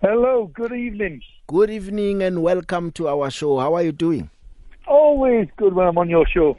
Hello, 0.00 0.46
good 0.54 0.72
evening. 0.72 1.22
good 1.46 1.70
evening 1.70 2.22
and 2.22 2.38
welcome 2.38 2.90
to 2.92 3.08
our 3.08 3.30
show. 3.30 3.58
How 3.58 3.74
are 3.76 3.82
you 3.86 3.92
doing? 3.92 4.28
Always 4.86 5.48
good 5.56 5.74
when 5.74 5.86
I'm 5.88 5.98
on 5.98 6.08
your 6.10 6.26
show. 6.28 6.56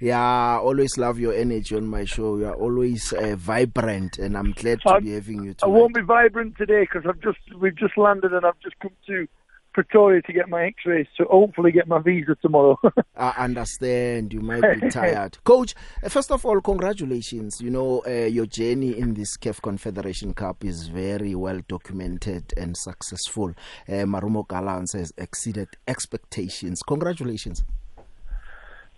yeah 0.00 0.58
always 0.62 0.96
love 0.98 1.20
your 1.20 1.34
energy 1.34 1.76
on 1.76 1.86
my 1.86 2.04
show. 2.04 2.36
You 2.38 2.46
are 2.46 2.54
always 2.54 3.12
uh, 3.12 3.36
vibrant 3.36 4.18
and 4.18 4.36
i'm 4.36 4.52
glad 4.52 4.80
to 4.80 4.90
I- 4.94 5.00
be 5.00 5.12
having 5.12 5.44
you 5.44 5.50
I 5.50 5.54
tonight. 5.54 5.78
won't 5.78 5.94
be 5.94 6.00
vibrant 6.02 6.56
today 6.56 6.80
because 6.80 7.04
I've 7.06 7.20
just 7.20 7.38
we've 7.60 7.76
just 7.76 7.96
landed 7.98 8.32
and 8.32 8.44
I've 8.46 8.58
just 8.62 8.78
come 8.80 8.92
to 9.06 9.26
Pretoria 9.72 10.22
to 10.22 10.32
get 10.32 10.48
my 10.48 10.64
X-rays 10.64 11.06
to 11.16 11.24
hopefully 11.24 11.72
get 11.72 11.86
my 11.86 11.98
visa 11.98 12.36
tomorrow. 12.42 12.78
I 13.16 13.34
understand 13.38 14.32
you 14.32 14.40
might 14.40 14.80
be 14.80 14.88
tired. 14.90 15.38
Coach, 15.44 15.74
uh, 16.02 16.08
first 16.08 16.32
of 16.32 16.44
all, 16.44 16.60
congratulations. 16.60 17.60
You 17.60 17.70
know, 17.70 18.02
uh, 18.06 18.26
your 18.26 18.46
journey 18.46 18.98
in 18.98 19.14
this 19.14 19.36
CAF 19.36 19.62
Confederation 19.62 20.34
Cup 20.34 20.64
is 20.64 20.88
very 20.88 21.34
well 21.34 21.60
documented 21.68 22.52
and 22.56 22.76
successful. 22.76 23.50
Uh, 23.88 24.04
Marumo 24.04 24.46
Gallants 24.46 24.92
has 24.94 25.12
exceeded 25.16 25.68
expectations. 25.86 26.82
Congratulations. 26.82 27.64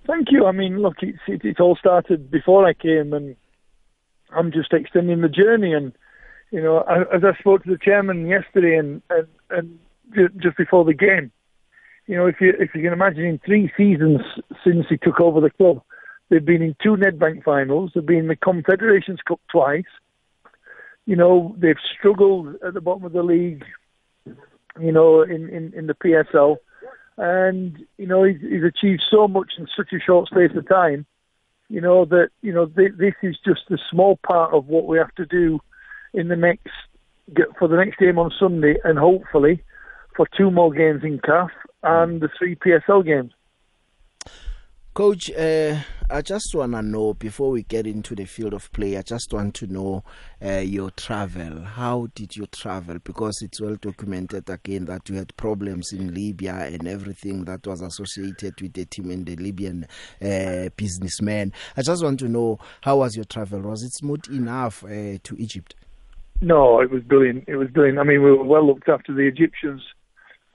Thank 0.06 0.28
you. 0.30 0.46
I 0.46 0.52
mean, 0.52 0.80
look, 0.80 0.96
it's 1.00 1.18
it, 1.28 1.44
it 1.44 1.60
all 1.60 1.76
started 1.76 2.30
before 2.30 2.66
I 2.66 2.72
came, 2.72 3.12
and 3.12 3.36
I'm 4.34 4.50
just 4.50 4.72
extending 4.72 5.20
the 5.20 5.28
journey. 5.28 5.72
And 5.74 5.92
you 6.50 6.60
know, 6.60 6.78
I, 6.78 7.02
as 7.14 7.22
I 7.24 7.38
spoke 7.38 7.62
to 7.64 7.70
the 7.70 7.78
chairman 7.78 8.26
yesterday, 8.26 8.76
and 8.76 9.02
and, 9.10 9.28
and 9.50 9.78
just 10.38 10.56
before 10.56 10.84
the 10.84 10.94
game, 10.94 11.32
you 12.06 12.16
know, 12.16 12.26
if 12.26 12.40
you 12.40 12.52
if 12.58 12.74
you 12.74 12.82
can 12.82 12.92
imagine, 12.92 13.24
in 13.24 13.40
three 13.44 13.72
seasons 13.76 14.20
since 14.64 14.86
he 14.88 14.96
took 14.96 15.20
over 15.20 15.40
the 15.40 15.50
club, 15.50 15.82
they've 16.28 16.44
been 16.44 16.62
in 16.62 16.76
two 16.82 16.96
Nedbank 16.96 17.44
finals. 17.44 17.92
They've 17.94 18.04
been 18.04 18.18
in 18.18 18.28
the 18.28 18.36
Confederations 18.36 19.20
Cup 19.26 19.40
twice. 19.50 19.84
You 21.06 21.16
know, 21.16 21.54
they've 21.58 21.76
struggled 21.98 22.56
at 22.64 22.74
the 22.74 22.80
bottom 22.80 23.04
of 23.04 23.12
the 23.12 23.22
league. 23.22 23.64
You 24.80 24.92
know, 24.92 25.22
in 25.22 25.48
in, 25.48 25.72
in 25.74 25.86
the 25.86 25.94
PSL 25.94 26.56
and 27.16 27.78
you 27.98 28.06
know 28.06 28.24
he's, 28.24 28.40
he's 28.40 28.64
achieved 28.64 29.04
so 29.10 29.28
much 29.28 29.52
in 29.58 29.66
such 29.76 29.92
a 29.92 30.00
short 30.00 30.28
space 30.28 30.50
of 30.56 30.68
time. 30.68 31.06
You 31.68 31.80
know 31.80 32.04
that 32.06 32.30
you 32.42 32.52
know 32.52 32.66
th- 32.66 32.94
this 32.96 33.14
is 33.22 33.36
just 33.44 33.70
a 33.70 33.78
small 33.90 34.18
part 34.26 34.52
of 34.52 34.66
what 34.66 34.86
we 34.86 34.98
have 34.98 35.14
to 35.16 35.26
do 35.26 35.60
in 36.12 36.28
the 36.28 36.36
next 36.36 36.68
for 37.58 37.68
the 37.68 37.76
next 37.76 37.98
game 37.98 38.18
on 38.18 38.32
Sunday, 38.38 38.76
and 38.84 38.98
hopefully 38.98 39.62
for 40.16 40.26
two 40.36 40.50
more 40.50 40.72
games 40.72 41.02
in 41.04 41.18
CAF 41.18 41.50
and 41.82 42.20
the 42.20 42.28
three 42.38 42.56
PSL 42.56 43.04
games. 43.04 43.32
Coach, 44.94 45.30
uh, 45.30 45.78
I 46.10 46.20
just 46.20 46.54
want 46.54 46.72
to 46.72 46.82
know 46.82 47.14
before 47.14 47.50
we 47.50 47.62
get 47.62 47.86
into 47.86 48.14
the 48.14 48.26
field 48.26 48.52
of 48.52 48.70
play, 48.72 48.98
I 48.98 49.00
just 49.00 49.32
want 49.32 49.54
to 49.54 49.66
know 49.66 50.04
uh, 50.44 50.58
your 50.58 50.90
travel. 50.90 51.62
How 51.62 52.08
did 52.14 52.36
you 52.36 52.44
travel? 52.44 52.98
Because 53.02 53.40
it's 53.40 53.58
well 53.58 53.76
documented 53.76 54.50
again 54.50 54.84
that 54.84 55.08
you 55.08 55.16
had 55.16 55.34
problems 55.38 55.94
in 55.94 56.12
Libya 56.12 56.68
and 56.70 56.86
everything 56.86 57.46
that 57.46 57.66
was 57.66 57.80
associated 57.80 58.60
with 58.60 58.74
the 58.74 58.84
team 58.84 59.10
and 59.10 59.24
the 59.24 59.36
Libyan 59.36 59.86
uh, 60.20 60.68
businessmen. 60.76 61.54
I 61.74 61.80
just 61.80 62.04
want 62.04 62.18
to 62.18 62.28
know 62.28 62.58
how 62.82 62.98
was 62.98 63.16
your 63.16 63.24
travel? 63.24 63.62
Was 63.62 63.82
it 63.84 63.94
smooth 63.94 64.28
enough 64.28 64.84
uh, 64.84 65.16
to 65.22 65.36
Egypt? 65.38 65.74
No, 66.42 66.82
it 66.82 66.90
was 66.90 67.02
brilliant. 67.02 67.44
It 67.48 67.56
was 67.56 67.68
brilliant. 67.68 67.98
I 67.98 68.02
mean, 68.02 68.22
we 68.22 68.30
were 68.30 68.44
well 68.44 68.66
looked 68.66 68.90
after. 68.90 69.14
The 69.14 69.26
Egyptians 69.26 69.80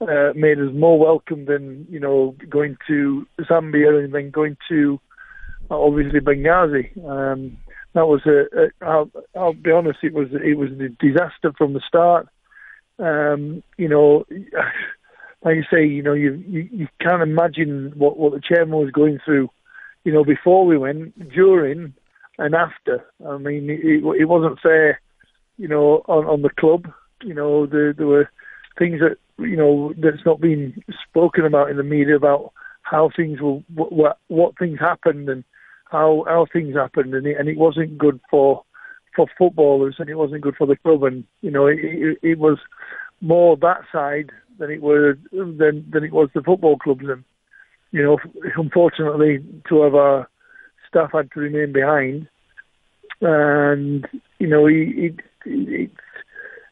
uh, 0.00 0.32
made 0.34 0.58
us 0.58 0.72
more 0.74 0.98
welcome 0.98 1.44
than 1.46 1.86
you 1.90 2.00
know 2.00 2.34
going 2.48 2.76
to 2.86 3.26
Zambia 3.40 4.02
and 4.02 4.14
then 4.14 4.30
going 4.30 4.56
to 4.68 5.00
uh, 5.70 5.78
obviously 5.78 6.20
Benghazi. 6.20 6.96
Um, 7.08 7.58
that 7.94 8.06
was 8.06 8.22
a, 8.26 8.44
a 8.56 8.86
I'll, 8.86 9.10
I'll 9.36 9.52
be 9.54 9.70
honest, 9.70 9.98
it 10.02 10.12
was 10.12 10.28
it 10.32 10.56
was 10.56 10.70
a 10.72 10.88
disaster 11.04 11.52
from 11.56 11.72
the 11.72 11.82
start. 11.86 12.28
Um, 12.98 13.62
you 13.76 13.88
know, 13.88 14.24
like 15.44 15.56
you 15.56 15.64
say, 15.72 15.86
you 15.86 16.02
know, 16.02 16.14
you, 16.14 16.34
you 16.46 16.68
you 16.72 16.88
can't 17.00 17.22
imagine 17.22 17.92
what 17.96 18.18
what 18.18 18.32
the 18.32 18.40
chairman 18.40 18.78
was 18.78 18.90
going 18.90 19.18
through. 19.24 19.50
You 20.04 20.12
know, 20.12 20.24
before 20.24 20.64
we 20.64 20.78
went, 20.78 21.28
during, 21.30 21.92
and 22.38 22.54
after. 22.54 23.04
I 23.28 23.36
mean, 23.36 23.68
it, 23.68 24.02
it 24.20 24.24
wasn't 24.24 24.60
fair 24.60 25.00
you 25.58 25.68
know, 25.68 26.02
on, 26.06 26.24
on 26.24 26.42
the 26.42 26.48
club. 26.48 26.90
You 27.22 27.34
know, 27.34 27.66
there, 27.66 27.92
there 27.92 28.06
were 28.06 28.30
things 28.78 29.00
that, 29.00 29.18
you 29.38 29.56
know, 29.56 29.92
that's 29.98 30.24
not 30.24 30.40
been 30.40 30.82
spoken 31.08 31.44
about 31.44 31.70
in 31.70 31.76
the 31.76 31.82
media 31.82 32.16
about 32.16 32.52
how 32.82 33.10
things 33.14 33.40
will, 33.40 33.62
what, 33.74 34.18
what, 34.28 34.58
things 34.58 34.78
happened 34.80 35.28
and 35.28 35.44
how, 35.90 36.24
how 36.26 36.46
things 36.52 36.74
happened. 36.74 37.14
And 37.14 37.26
it, 37.26 37.36
and 37.38 37.48
it 37.48 37.58
wasn't 37.58 37.98
good 37.98 38.20
for, 38.30 38.64
for 39.14 39.26
footballers 39.36 39.96
and 39.98 40.08
it 40.08 40.16
wasn't 40.16 40.42
good 40.42 40.56
for 40.56 40.66
the 40.66 40.76
club. 40.76 41.04
And, 41.04 41.24
you 41.40 41.50
know, 41.50 41.66
it, 41.66 41.78
it, 41.80 42.18
it 42.22 42.38
was 42.38 42.58
more 43.20 43.56
that 43.58 43.82
side 43.92 44.30
than 44.58 44.70
it 44.70 44.82
was, 44.82 45.16
than, 45.32 45.88
than 45.90 46.04
it 46.04 46.12
was 46.12 46.30
the 46.34 46.42
football 46.42 46.76
clubs. 46.76 47.04
And, 47.08 47.24
you 47.92 48.02
know, 48.02 48.18
unfortunately, 48.56 49.44
two 49.68 49.82
of 49.82 49.94
our 49.94 50.28
staff 50.88 51.10
had 51.12 51.30
to 51.32 51.40
remain 51.40 51.72
behind 51.72 52.28
and 53.20 54.06
you 54.38 54.46
know, 54.46 54.66
it, 54.66 54.74
it, 54.74 55.14
it's 55.44 55.94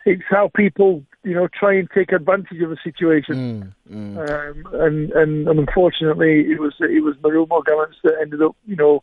it's 0.05 0.23
how 0.29 0.51
people 0.55 1.03
you 1.26 1.35
know, 1.35 1.49
try 1.49 1.75
and 1.75 1.88
take 1.90 2.12
advantage 2.12 2.62
of 2.62 2.71
a 2.71 2.76
situation. 2.85 3.75
Mm, 3.90 4.16
mm. 4.16 4.16
Um, 4.16 4.80
and, 4.80 5.11
and 5.11 5.49
and 5.49 5.59
unfortunately, 5.59 6.47
it 6.52 6.61
was 6.61 6.75
it 6.78 7.02
was 7.02 7.16
Marumo 7.16 7.64
Gallants 7.64 7.97
that 8.04 8.14
ended 8.21 8.40
up, 8.42 8.54
you 8.64 8.76
know, 8.76 9.02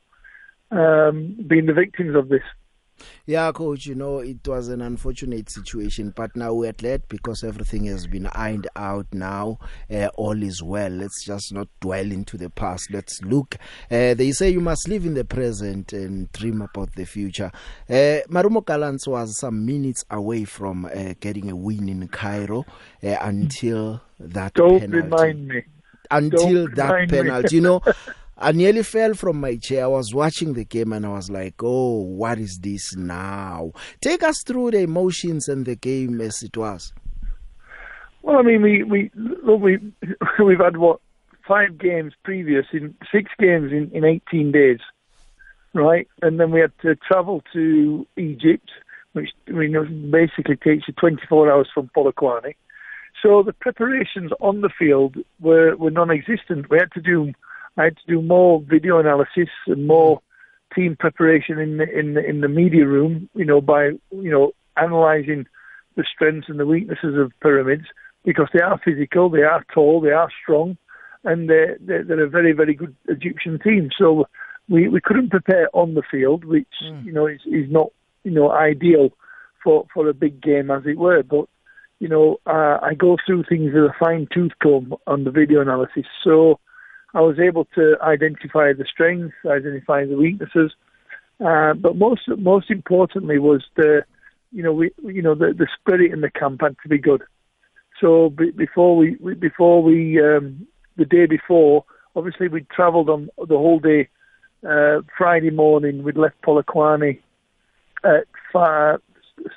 um, 0.71 1.35
being 1.45 1.65
the 1.65 1.73
victims 1.73 2.15
of 2.15 2.29
this. 2.29 2.43
Yeah, 3.25 3.51
coach, 3.51 3.85
you 3.85 3.95
know, 3.95 4.19
it 4.19 4.47
was 4.47 4.67
an 4.69 4.81
unfortunate 4.81 5.49
situation, 5.49 6.13
but 6.15 6.35
now 6.35 6.53
we're 6.53 6.73
glad 6.73 7.07
because 7.07 7.43
everything 7.43 7.85
has 7.85 8.07
been 8.07 8.27
ironed 8.27 8.67
out 8.75 9.07
now. 9.11 9.57
Uh, 9.91 10.07
all 10.15 10.41
is 10.41 10.61
well. 10.61 10.89
Let's 10.89 11.23
just 11.25 11.53
not 11.53 11.67
dwell 11.81 12.11
into 12.11 12.37
the 12.37 12.49
past. 12.49 12.91
Let's 12.91 13.21
look. 13.23 13.55
Uh, 13.91 14.13
they 14.13 14.31
say 14.31 14.49
you 14.51 14.61
must 14.61 14.87
live 14.87 15.05
in 15.05 15.13
the 15.15 15.25
present 15.25 15.91
and 15.93 16.31
dream 16.33 16.61
about 16.61 16.95
the 16.95 17.05
future. 17.05 17.51
Uh, 17.89 18.23
Marumo 18.29 18.65
Gallants 18.65 19.07
was 19.07 19.37
some 19.39 19.65
minutes 19.65 20.03
away 20.09 20.45
from 20.45 20.85
uh, 20.85 21.13
getting 21.19 21.49
a 21.49 21.55
win 21.55 21.89
in 21.89 22.07
Cairo 22.07 22.65
uh, 23.03 23.17
until 23.21 24.01
that 24.19 24.53
Don't 24.53 24.79
penalty. 24.79 25.01
remind 25.01 25.47
me. 25.47 25.63
until 26.11 26.67
Don't 26.67 26.75
that 26.75 27.09
penalty. 27.09 27.55
You 27.55 27.61
know, 27.61 27.81
I 28.43 28.51
nearly 28.51 28.83
fell 28.83 29.13
from 29.13 29.39
my 29.39 29.55
chair. 29.55 29.85
I 29.85 29.87
was 29.87 30.13
watching 30.13 30.51
the 30.53 30.65
game 30.65 30.91
and 30.91 31.05
I 31.05 31.09
was 31.09 31.29
like, 31.29 31.55
"Oh, 31.63 32.01
what 32.01 32.39
is 32.39 32.59
this 32.59 32.93
now?" 32.93 33.71
Take 34.01 34.21
us 34.21 34.43
through 34.43 34.71
the 34.71 34.79
emotions 34.79 35.47
and 35.47 35.65
the 35.65 35.77
game 35.77 36.19
as 36.19 36.43
it 36.43 36.57
was. 36.57 36.91
Well, 38.21 38.39
I 38.39 38.41
mean, 38.41 38.61
we 38.61 38.83
we 38.83 39.11
look, 39.15 39.61
we 39.61 39.79
we've 40.43 40.59
had 40.59 40.75
what 40.75 40.99
five 41.47 41.77
games 41.77 42.13
previous 42.23 42.65
in 42.73 42.93
six 43.09 43.31
games 43.39 43.71
in 43.71 43.89
in 43.93 44.03
eighteen 44.03 44.51
days, 44.51 44.79
right? 45.73 46.07
And 46.21 46.37
then 46.37 46.51
we 46.51 46.59
had 46.59 46.73
to 46.81 46.95
travel 46.95 47.43
to 47.53 48.05
Egypt, 48.17 48.69
which 49.13 49.29
I 49.47 49.51
mean 49.51 50.11
basically 50.11 50.57
takes 50.57 50.87
you 50.89 50.93
twenty 50.95 51.23
four 51.29 51.49
hours 51.49 51.69
from 51.73 51.89
Polokwane. 51.95 52.55
So 53.21 53.41
the 53.41 53.53
preparations 53.53 54.31
on 54.41 54.59
the 54.59 54.69
field 54.69 55.15
were 55.39 55.77
were 55.77 55.91
non-existent. 55.91 56.69
We 56.69 56.77
had 56.77 56.91
to 56.91 57.01
do 57.01 57.31
I 57.77 57.85
had 57.85 57.97
to 57.97 58.07
do 58.07 58.21
more 58.21 58.61
video 58.61 58.99
analysis 58.99 59.49
and 59.67 59.87
more 59.87 60.21
team 60.75 60.95
preparation 60.99 61.59
in 61.59 61.77
the 61.77 61.99
in 61.99 62.13
the, 62.15 62.25
in 62.27 62.41
the 62.41 62.47
media 62.47 62.85
room. 62.85 63.29
You 63.35 63.45
know, 63.45 63.61
by 63.61 63.85
you 64.11 64.31
know 64.31 64.51
analysing 64.77 65.45
the 65.95 66.03
strengths 66.11 66.49
and 66.49 66.59
the 66.59 66.65
weaknesses 66.65 67.15
of 67.17 67.31
pyramids 67.41 67.85
because 68.25 68.47
they 68.53 68.61
are 68.61 68.79
physical, 68.83 69.29
they 69.29 69.43
are 69.43 69.63
tall, 69.73 70.01
they 70.01 70.11
are 70.11 70.29
strong, 70.41 70.77
and 71.23 71.49
they're, 71.49 71.77
they're, 71.81 72.03
they're 72.03 72.23
a 72.23 72.29
very, 72.29 72.53
very 72.53 72.73
good 72.73 72.95
Egyptian 73.07 73.59
team. 73.59 73.89
So 73.97 74.27
we, 74.69 74.87
we 74.87 75.01
couldn't 75.01 75.29
prepare 75.29 75.69
on 75.73 75.93
the 75.93 76.03
field, 76.09 76.45
which, 76.45 76.67
Mm. 76.83 77.05
you 77.05 77.11
know, 77.11 77.27
is, 77.27 77.41
is 77.45 77.69
not, 77.69 77.91
you 78.23 78.31
know, 78.31 78.51
ideal 78.51 79.11
for, 79.63 79.85
for 79.93 80.07
a 80.07 80.13
big 80.13 80.41
game, 80.41 80.71
as 80.71 80.83
it 80.85 80.97
were. 80.97 81.21
But, 81.21 81.45
you 81.99 82.07
know, 82.07 82.37
uh, 82.47 82.79
I 82.81 82.93
go 82.97 83.17
through 83.25 83.43
things 83.43 83.73
with 83.73 83.83
a 83.83 83.93
fine 83.99 84.27
tooth 84.33 84.53
comb 84.61 84.95
on 85.05 85.25
the 85.25 85.31
video 85.31 85.61
analysis. 85.61 86.05
So 86.23 86.59
I 87.13 87.21
was 87.21 87.39
able 87.39 87.65
to 87.75 87.95
identify 88.01 88.73
the 88.73 88.85
strengths, 88.91 89.35
identify 89.45 90.05
the 90.05 90.17
weaknesses, 90.17 90.71
uh, 91.43 91.73
but 91.73 91.95
most 91.95 92.21
most 92.37 92.71
importantly 92.71 93.37
was 93.39 93.63
the, 93.75 94.03
you 94.51 94.63
know, 94.63 94.73
we 94.73 94.91
you 95.03 95.21
know 95.21 95.35
the 95.35 95.53
the 95.53 95.67
spirit 95.79 96.11
in 96.11 96.21
the 96.21 96.31
camp 96.31 96.61
had 96.61 96.75
to 96.83 96.89
be 96.89 96.97
good. 96.97 97.23
So 98.01 98.29
be, 98.29 98.51
before 98.51 98.97
we, 98.97 99.17
we 99.19 99.35
before 99.35 99.83
we 99.83 100.19
um, 100.21 100.67
the 100.97 101.05
day 101.05 101.25
before, 101.25 101.85
obviously 102.15 102.47
we 102.47 102.61
travelled 102.61 103.09
on 103.09 103.29
the 103.37 103.57
whole 103.57 103.79
day. 103.79 104.09
Uh, 104.67 105.01
Friday 105.17 105.49
morning, 105.49 106.03
we'd 106.03 106.15
left 106.15 106.41
Polokwane 106.41 107.19
at 108.05 108.25
five, 108.53 109.01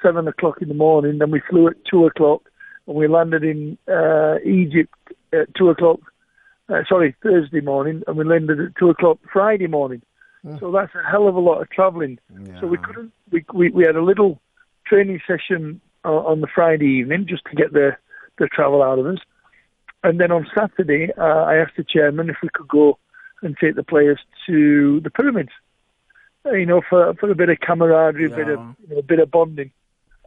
seven 0.03 0.27
o'clock 0.27 0.61
in 0.61 0.67
the 0.67 0.75
morning. 0.75 1.19
Then 1.19 1.31
we 1.31 1.41
flew 1.49 1.69
at 1.69 1.77
two 1.89 2.07
o'clock, 2.07 2.43
and 2.89 2.97
we 2.97 3.07
landed 3.07 3.45
in 3.45 3.79
uh, 3.87 4.39
Egypt 4.45 4.93
at 5.33 5.55
two 5.55 5.71
o'clock. 5.71 6.01
Uh, 6.69 6.83
sorry, 6.89 7.15
Thursday 7.23 7.61
morning, 7.61 8.03
and 8.07 8.17
we 8.17 8.25
landed 8.25 8.61
at 8.61 8.77
two 8.77 8.91
o'clock 8.91 9.19
Friday 9.33 9.69
morning. 9.69 10.03
Mm. 10.45 10.59
So 10.59 10.73
that's 10.73 10.93
a 10.95 11.09
hell 11.09 11.29
of 11.29 11.37
a 11.37 11.41
lot 11.41 11.61
of 11.63 11.71
travelling. 11.71 12.19
So 12.61 12.67
we 12.67 12.77
couldn't. 12.79 13.13
We, 13.31 13.45
we 13.55 13.71
we 13.71 13.85
had 13.85 13.97
a 13.97 14.03
little 14.03 14.41
training 14.85 15.21
session 15.27 15.81
uh, 16.05 16.09
on 16.09 16.41
the 16.41 16.49
Friday 16.53 16.87
evening 16.87 17.27
just 17.29 17.45
to 17.51 17.57
get 17.57 17.73
the 17.73 17.97
the 18.39 18.49
travel 18.49 18.83
out 18.83 18.99
of 18.99 19.07
us, 19.07 19.19
and 20.03 20.21
then 20.21 20.33
on 20.33 20.47
Saturday 20.57 21.13
uh, 21.17 21.23
I 21.23 21.57
asked 21.57 21.77
the 21.77 21.85
chairman 21.85 22.31
if 22.31 22.37
we 22.43 22.49
could 22.53 22.69
go 22.69 22.99
and 23.43 23.57
take 23.61 23.77
the 23.77 23.85
players 23.85 24.19
to 24.47 25.01
the 25.01 25.11
pyramids. 25.11 25.51
You 26.45 26.67
know, 26.67 26.81
for 26.89 27.15
for 27.15 27.31
a 27.31 27.35
bit 27.35 27.49
of 27.49 27.59
camaraderie, 27.61 28.27
a 28.27 28.37
bit 28.37 28.49
of 28.49 28.59
Yeah. 28.59 28.73
you 28.89 28.95
know, 28.95 28.99
a 28.99 29.03
bit 29.03 29.21
of 29.21 29.31
bonding, 29.31 29.71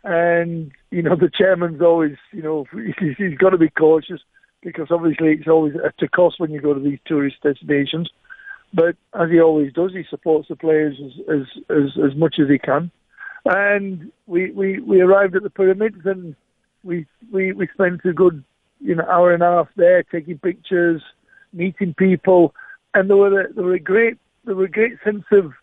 and 0.03 0.71
you 0.89 1.01
know 1.01 1.15
the 1.15 1.29
chairman's 1.33 1.81
always 1.81 2.15
you 2.31 2.41
know 2.41 2.65
he's, 2.99 3.15
he's 3.17 3.37
got 3.37 3.49
to 3.49 3.57
be 3.57 3.69
cautious 3.69 4.21
because 4.61 4.87
obviously 4.91 5.33
it's 5.33 5.47
always 5.47 5.73
at 5.75 6.03
a 6.03 6.07
cost 6.07 6.39
when 6.39 6.51
you 6.51 6.61
go 6.61 6.73
to 6.73 6.79
these 6.79 6.99
tourist 7.05 7.37
destinations. 7.43 8.09
But 8.73 8.95
as 9.19 9.29
he 9.31 9.41
always 9.41 9.73
does, 9.73 9.91
he 9.93 10.03
supports 10.09 10.47
the 10.47 10.55
players 10.55 10.95
as 11.03 11.11
as 11.27 11.47
as, 11.69 12.11
as 12.11 12.17
much 12.17 12.35
as 12.39 12.49
he 12.49 12.59
can. 12.59 12.91
And 13.45 14.11
we, 14.27 14.51
we, 14.51 14.79
we 14.79 15.01
arrived 15.01 15.35
at 15.35 15.43
the 15.43 15.49
pyramids 15.49 16.05
and 16.05 16.35
we 16.83 17.07
we 17.31 17.51
we 17.53 17.67
spent 17.73 18.01
a 18.05 18.13
good 18.13 18.43
you 18.79 18.95
know 18.95 19.05
hour 19.09 19.33
and 19.33 19.43
a 19.43 19.47
half 19.47 19.67
there 19.75 20.03
taking 20.03 20.37
pictures, 20.37 21.01
meeting 21.53 21.93
people, 21.97 22.53
and 22.93 23.09
there 23.09 23.17
were 23.17 23.41
a, 23.41 23.53
there 23.53 23.63
were 23.63 23.73
a 23.73 23.79
great 23.79 24.17
there 24.45 24.55
were 24.55 24.65
a 24.65 24.71
great 24.71 24.97
sense 25.03 25.25
of 25.31 25.53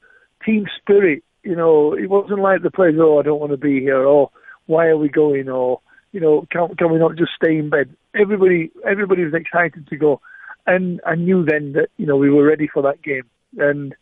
team 0.45 0.67
spirit. 0.81 1.23
You 1.43 1.55
know, 1.55 1.95
it 1.95 2.11
wasn't 2.11 2.41
like 2.41 2.63
the 2.63 2.73
players, 2.73 2.97
oh, 2.99 3.21
I 3.21 3.23
don't 3.23 3.39
want 3.39 3.53
to 3.53 3.57
be 3.57 3.81
here, 3.81 4.05
or 4.05 4.31
why 4.67 4.87
are 4.87 4.97
we 4.97 5.09
going, 5.09 5.49
or 5.49 5.81
you 6.17 6.23
know, 6.23 6.47
can 6.51 6.75
can 6.77 6.91
we 6.91 6.99
not 6.99 7.15
just 7.17 7.33
stay 7.37 7.59
in 7.59 7.69
bed? 7.69 7.95
Everybody 8.19 8.71
everybody 8.89 9.23
was 9.23 9.35
excited 9.35 9.87
to 9.87 9.97
go, 9.99 10.23
and 10.67 10.99
I 11.05 11.15
knew 11.15 11.45
then 11.45 11.75
that 11.75 11.89
you 11.99 12.07
know 12.07 12.17
we 12.17 12.31
were 12.31 12.43
ready 12.43 12.67
for 12.73 12.83
that 12.85 13.03
game. 13.03 13.25
And 13.59 13.95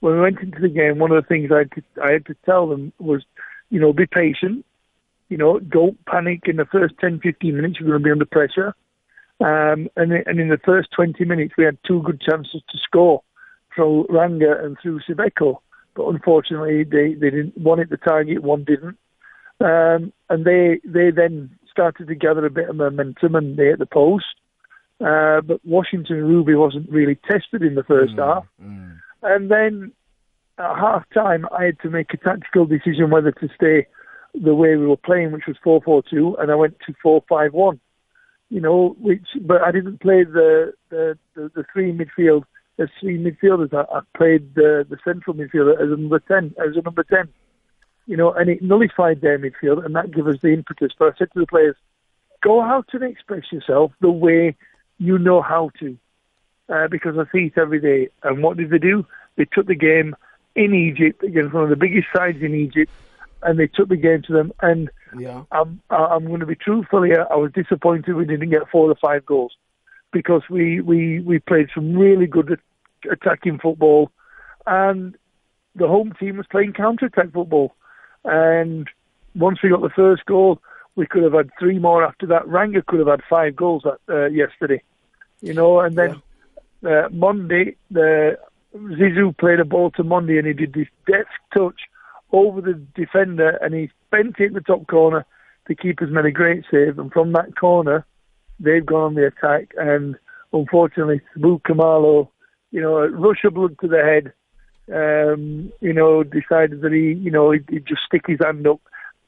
when 0.00 0.12
we 0.12 0.20
went 0.20 0.40
into 0.40 0.60
the 0.60 0.68
game, 0.68 0.98
one 0.98 1.12
of 1.12 1.22
the 1.22 1.26
things 1.26 1.50
I 1.50 1.60
had 1.60 1.72
to, 1.72 1.82
I 2.04 2.12
had 2.12 2.26
to 2.26 2.36
tell 2.44 2.68
them 2.68 2.92
was, 2.98 3.24
you 3.70 3.80
know, 3.80 3.94
be 3.94 4.04
patient. 4.04 4.66
You 5.30 5.38
know, 5.38 5.60
don't 5.60 5.96
panic 6.04 6.42
in 6.44 6.56
the 6.56 6.66
first 6.66 6.92
10, 7.00 7.20
15 7.20 7.56
minutes. 7.56 7.76
You're 7.80 7.88
going 7.88 8.02
to 8.02 8.04
be 8.04 8.12
under 8.12 8.26
pressure. 8.26 8.74
Um, 9.40 9.88
and, 9.96 10.12
and 10.12 10.38
in 10.38 10.48
the 10.50 10.60
first 10.62 10.90
20 10.94 11.24
minutes, 11.24 11.54
we 11.56 11.64
had 11.64 11.78
two 11.86 12.02
good 12.02 12.20
chances 12.20 12.60
to 12.68 12.78
score 12.82 13.22
through 13.74 14.08
Ranga 14.10 14.62
and 14.62 14.76
through 14.82 15.00
Sibeko. 15.08 15.60
But 15.94 16.08
unfortunately, 16.08 16.84
they, 16.84 17.14
they 17.14 17.30
didn't. 17.30 17.56
One 17.56 17.78
hit 17.78 17.88
the 17.88 17.96
target, 17.96 18.42
one 18.42 18.64
didn't. 18.64 18.98
Um, 19.62 20.12
and 20.28 20.44
they 20.44 20.80
they 20.84 21.10
then 21.12 21.50
started 21.72 22.06
to 22.06 22.14
gather 22.14 22.46
a 22.46 22.50
bit 22.50 22.68
of 22.68 22.76
momentum 22.76 23.34
and 23.34 23.56
they 23.56 23.66
hit 23.66 23.80
the 23.80 23.86
post. 23.86 24.26
Uh, 25.00 25.40
but 25.40 25.60
Washington 25.64 26.24
Ruby 26.24 26.54
wasn't 26.54 26.88
really 26.88 27.18
tested 27.28 27.62
in 27.62 27.74
the 27.74 27.82
first 27.82 28.14
half. 28.16 28.46
Mm. 28.62 29.00
And 29.22 29.50
then 29.50 29.92
at 30.58 30.78
half 30.78 31.04
time, 31.12 31.46
I 31.56 31.64
had 31.64 31.80
to 31.80 31.90
make 31.90 32.14
a 32.14 32.18
tactical 32.18 32.66
decision 32.66 33.10
whether 33.10 33.32
to 33.32 33.48
stay 33.56 33.86
the 34.34 34.54
way 34.54 34.76
we 34.76 34.86
were 34.86 34.96
playing, 34.96 35.32
which 35.32 35.46
was 35.46 35.56
4 35.62 35.80
4 35.84 36.02
2, 36.08 36.36
and 36.38 36.50
I 36.50 36.54
went 36.54 36.76
to 36.86 36.94
4 37.02 37.24
5 37.28 37.52
1. 37.52 37.80
You 38.50 38.60
know, 38.60 38.96
which, 39.00 39.26
but 39.40 39.62
I 39.62 39.72
didn't 39.72 40.00
play 40.02 40.24
the, 40.24 40.74
the, 40.90 41.18
the, 41.34 41.50
the 41.54 41.64
three 41.72 41.90
midfield 41.90 42.44
as 42.78 42.88
three 43.00 43.18
midfielders. 43.18 43.72
I, 43.72 43.84
I 43.92 44.00
played 44.16 44.54
the, 44.54 44.86
the 44.88 44.98
central 45.04 45.34
midfielder 45.34 45.74
as 45.74 45.90
a 45.90 46.00
number 46.00 46.20
10, 46.20 46.54
as 46.58 46.76
a 46.76 46.82
number 46.82 47.02
10. 47.02 47.28
You 48.06 48.16
know, 48.16 48.32
and 48.32 48.50
it 48.50 48.62
nullified 48.62 49.20
their 49.20 49.38
midfield, 49.38 49.84
and 49.84 49.94
that 49.94 50.10
gave 50.10 50.26
us 50.26 50.40
the 50.42 50.52
impetus. 50.52 50.92
But 50.98 51.14
I 51.14 51.18
said 51.18 51.32
to 51.34 51.40
the 51.40 51.46
players, 51.46 51.76
go 52.42 52.60
out 52.60 52.88
and 52.92 53.04
express 53.04 53.52
yourself 53.52 53.92
the 54.00 54.10
way 54.10 54.56
you 54.98 55.18
know 55.18 55.40
how 55.40 55.70
to 55.80 55.96
uh, 56.68 56.88
because 56.88 57.16
I 57.18 57.24
see 57.32 57.46
it 57.46 57.58
every 57.58 57.80
day. 57.80 58.08
And 58.22 58.42
what 58.42 58.56
did 58.56 58.70
they 58.70 58.78
do? 58.78 59.06
They 59.36 59.44
took 59.44 59.66
the 59.66 59.74
game 59.74 60.16
in 60.54 60.74
Egypt 60.74 61.22
against 61.22 61.54
one 61.54 61.64
of 61.64 61.70
the 61.70 61.76
biggest 61.76 62.08
sides 62.14 62.42
in 62.42 62.54
Egypt, 62.54 62.90
and 63.42 63.58
they 63.58 63.66
took 63.66 63.88
the 63.88 63.96
game 63.96 64.22
to 64.22 64.32
them. 64.32 64.52
And 64.60 64.90
Yeah. 65.18 65.44
I'm 65.52 65.80
I'm 65.90 66.26
going 66.26 66.40
to 66.40 66.46
be 66.46 66.54
truthful 66.54 67.02
here. 67.02 67.26
I 67.30 67.36
was 67.36 67.52
disappointed 67.52 68.14
we 68.14 68.24
didn't 68.24 68.50
get 68.50 68.68
four 68.70 68.90
or 68.90 68.96
five 68.96 69.24
goals 69.26 69.56
because 70.12 70.42
we 70.50 70.80
we 70.80 71.20
we 71.20 71.38
played 71.38 71.68
some 71.74 71.96
really 71.96 72.26
good 72.26 72.52
at- 72.52 73.10
attacking 73.10 73.58
football, 73.58 74.10
and 74.66 75.16
the 75.74 75.88
home 75.88 76.12
team 76.18 76.36
was 76.36 76.46
playing 76.46 76.72
counter 76.72 77.06
attack 77.06 77.32
football. 77.32 77.74
And 78.24 78.88
once 79.34 79.62
we 79.62 79.70
got 79.70 79.82
the 79.82 79.90
first 79.90 80.24
goal, 80.26 80.60
we 80.94 81.06
could 81.06 81.22
have 81.22 81.32
had 81.32 81.50
three 81.58 81.78
more 81.78 82.04
after 82.04 82.26
that. 82.26 82.46
Ranga 82.46 82.82
could 82.82 82.98
have 82.98 83.08
had 83.08 83.22
five 83.28 83.56
goals 83.56 83.84
that, 83.84 83.98
uh, 84.08 84.26
yesterday, 84.26 84.82
you 85.40 85.54
know. 85.54 85.80
And 85.80 85.96
then 85.96 86.22
uh, 86.86 87.08
Monday, 87.10 87.76
the 87.90 88.38
Zizou 88.76 89.36
played 89.36 89.60
a 89.60 89.64
ball 89.64 89.90
to 89.92 90.04
Monday, 90.04 90.38
and 90.38 90.46
he 90.46 90.52
did 90.52 90.74
this 90.74 90.88
deft 91.06 91.30
touch 91.54 91.80
over 92.32 92.60
the 92.60 92.74
defender, 92.94 93.50
and 93.62 93.74
he 93.74 93.90
bent 94.10 94.38
it 94.38 94.48
in 94.48 94.52
the 94.54 94.60
top 94.60 94.86
corner. 94.86 95.24
The 95.66 95.74
keeper's 95.74 96.12
made 96.12 96.26
a 96.26 96.30
great 96.30 96.64
save, 96.70 96.98
and 96.98 97.12
from 97.12 97.32
that 97.32 97.56
corner, 97.56 98.04
they've 98.58 98.84
gone 98.84 99.02
on 99.02 99.14
the 99.14 99.26
attack. 99.26 99.72
And 99.76 100.16
unfortunately, 100.52 101.20
Sabu 101.34 101.60
Kamalo, 101.60 102.28
you 102.70 102.80
know, 102.80 102.98
a 102.98 103.08
rush 103.08 103.44
of 103.44 103.54
blood 103.54 103.76
to 103.80 103.88
the 103.88 104.02
head, 104.02 104.32
um, 104.90 105.72
you 105.80 105.92
know, 105.92 106.22
decided 106.22 106.80
that 106.80 106.92
he, 106.92 107.12
you 107.12 107.30
know, 107.30 107.50
he'd, 107.52 107.64
he'd 107.68 107.86
just 107.86 108.02
stick 108.06 108.22
his 108.26 108.38
hand 108.42 108.66
up. 108.66 108.80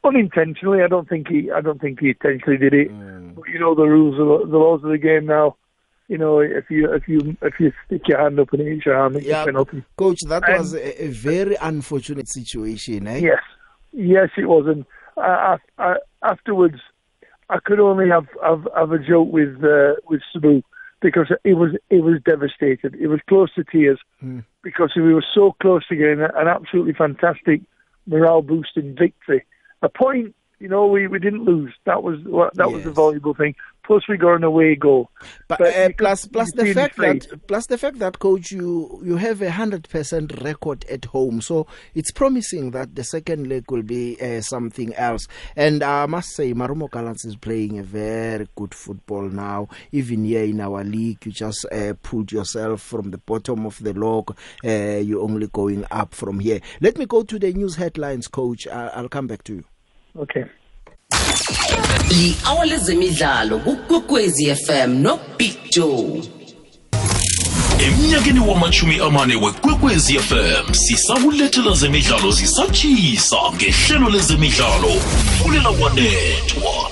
unintentionally. 0.04 0.82
I 0.82 0.88
don't 0.88 1.08
think 1.08 1.28
he 1.28 1.50
I 1.50 1.60
don't 1.60 1.80
think 1.80 2.00
he 2.00 2.10
intentionally 2.10 2.58
did 2.58 2.74
it. 2.74 2.90
Mm. 2.90 3.34
But 3.36 3.48
you 3.48 3.58
know 3.58 3.74
the 3.74 3.84
rules, 3.84 4.14
of, 4.14 4.50
the 4.50 4.58
laws 4.58 4.82
of 4.84 4.90
the 4.90 4.98
game 4.98 5.26
now. 5.26 5.56
You 6.08 6.18
know, 6.18 6.40
if 6.40 6.68
you 6.68 6.92
if 6.92 7.08
you 7.08 7.36
if 7.40 7.58
you 7.58 7.72
stick 7.86 8.02
your 8.08 8.20
hand 8.20 8.38
up 8.38 8.52
and 8.52 8.60
hit 8.60 8.84
your 8.84 8.96
arm, 8.96 9.16
it's 9.16 9.26
yeah, 9.26 9.42
a 9.42 9.46
penalty. 9.46 9.82
Coach, 9.96 10.18
that 10.28 10.46
and, 10.48 10.58
was 10.58 10.74
a, 10.74 11.04
a, 11.04 11.08
very 11.08 11.56
unfortunate 11.62 12.28
situation, 12.28 13.06
eh? 13.06 13.18
Yes, 13.18 13.42
yes, 13.92 14.28
it 14.36 14.46
was. 14.46 14.66
And 14.66 14.84
I, 15.16 15.56
I, 15.78 15.94
afterwards, 16.22 16.78
I 17.48 17.58
could 17.64 17.80
only 17.80 18.10
have 18.10 18.26
have, 18.42 18.68
have 18.76 18.92
a 18.92 18.98
joke 18.98 19.32
with 19.32 19.64
uh, 19.64 19.94
with 20.06 20.20
Sabu 20.32 20.62
because 21.04 21.30
it 21.44 21.54
was 21.54 21.72
it 21.90 22.02
was 22.02 22.18
devastated. 22.24 22.96
It 22.98 23.08
was 23.08 23.20
close 23.28 23.52
to 23.54 23.62
tears 23.62 24.00
mm. 24.24 24.42
because 24.62 24.90
we 24.96 25.12
were 25.12 25.24
so 25.34 25.54
close 25.60 25.86
to 25.88 25.96
getting 25.96 26.22
an 26.22 26.48
absolutely 26.48 26.94
fantastic 26.94 27.60
morale 28.06 28.40
boosting 28.40 28.96
victory. 28.98 29.44
A 29.82 29.90
point 29.90 30.34
you 30.58 30.68
know, 30.68 30.86
we, 30.86 31.06
we 31.06 31.18
didn't 31.18 31.44
lose. 31.44 31.72
That 31.84 32.02
was 32.02 32.20
that 32.24 32.66
yes. 32.66 32.72
was 32.72 32.84
the 32.84 32.92
valuable 32.92 33.34
thing. 33.34 33.54
Plus, 33.84 34.08
we 34.08 34.16
got 34.16 34.36
an 34.36 34.44
away 34.44 34.76
goal. 34.76 35.10
But, 35.46 35.58
but 35.58 35.76
uh, 35.76 35.90
plus 35.98 36.26
plus 36.26 36.50
the 36.52 36.72
fact 36.72 36.96
that 36.96 37.46
plus 37.46 37.66
the 37.66 37.76
fact 37.76 37.98
that 37.98 38.18
coach, 38.18 38.50
you 38.50 39.02
you 39.04 39.16
have 39.16 39.42
a 39.42 39.50
hundred 39.50 39.88
percent 39.90 40.40
record 40.42 40.86
at 40.86 41.04
home, 41.04 41.42
so 41.42 41.66
it's 41.94 42.10
promising 42.10 42.70
that 42.70 42.94
the 42.94 43.04
second 43.04 43.46
leg 43.46 43.70
will 43.70 43.82
be 43.82 44.18
uh, 44.22 44.40
something 44.40 44.94
else. 44.94 45.26
And 45.54 45.82
I 45.82 46.06
must 46.06 46.30
say, 46.30 46.54
Marumo 46.54 46.90
Gallants 46.90 47.26
is 47.26 47.36
playing 47.36 47.78
a 47.78 47.82
very 47.82 48.48
good 48.56 48.74
football 48.74 49.28
now. 49.28 49.68
Even 49.92 50.24
here 50.24 50.44
in 50.44 50.60
our 50.60 50.82
league, 50.82 51.26
you 51.26 51.32
just 51.32 51.66
uh, 51.70 51.92
pulled 52.02 52.32
yourself 52.32 52.80
from 52.80 53.10
the 53.10 53.18
bottom 53.18 53.66
of 53.66 53.82
the 53.82 53.92
log. 53.92 54.34
Uh, 54.64 54.98
you're 54.98 55.22
only 55.22 55.48
going 55.48 55.84
up 55.90 56.14
from 56.14 56.40
here. 56.40 56.60
Let 56.80 56.96
me 56.96 57.04
go 57.04 57.22
to 57.22 57.38
the 57.38 57.52
news 57.52 57.76
headlines, 57.76 58.28
coach. 58.28 58.66
I'll 58.66 59.10
come 59.10 59.26
back 59.26 59.44
to 59.44 59.56
you. 59.56 59.64
Okay. 60.14 60.44
Li-hour 62.11 62.66
lezemidlalo 62.66 63.59
kukwekwezi 63.59 64.55
fm 64.55 64.90
nobig 65.03 65.55
joe. 65.70 66.22
Emnyakeni 67.79 68.40
wamachumi 68.40 68.98
amane 68.98 69.37
wekwekwezi 69.37 70.18
fm 70.18 70.74
sisakulethela 70.74 71.74
zemidlalo 71.74 72.31
zisatshisa 72.31 73.37
ngehlelo 73.55 74.11
lezemidlalo 74.11 74.88
fulela 75.42 75.72
kwanethwa 75.72 76.90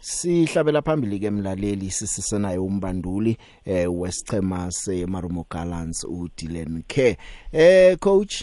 sihlabela 0.00 0.82
phambili 0.82 1.18
ke 1.18 1.30
mlaleli 1.30 1.90
sisisenaye 1.90 2.58
umbanduli 2.58 3.36
eh 3.64 3.88
wesichema 3.92 4.70
seMarumo 4.70 5.46
Gallants 5.50 6.04
uDylan 6.04 6.82
K 6.86 7.16
eh 7.52 7.98
coach 7.98 8.42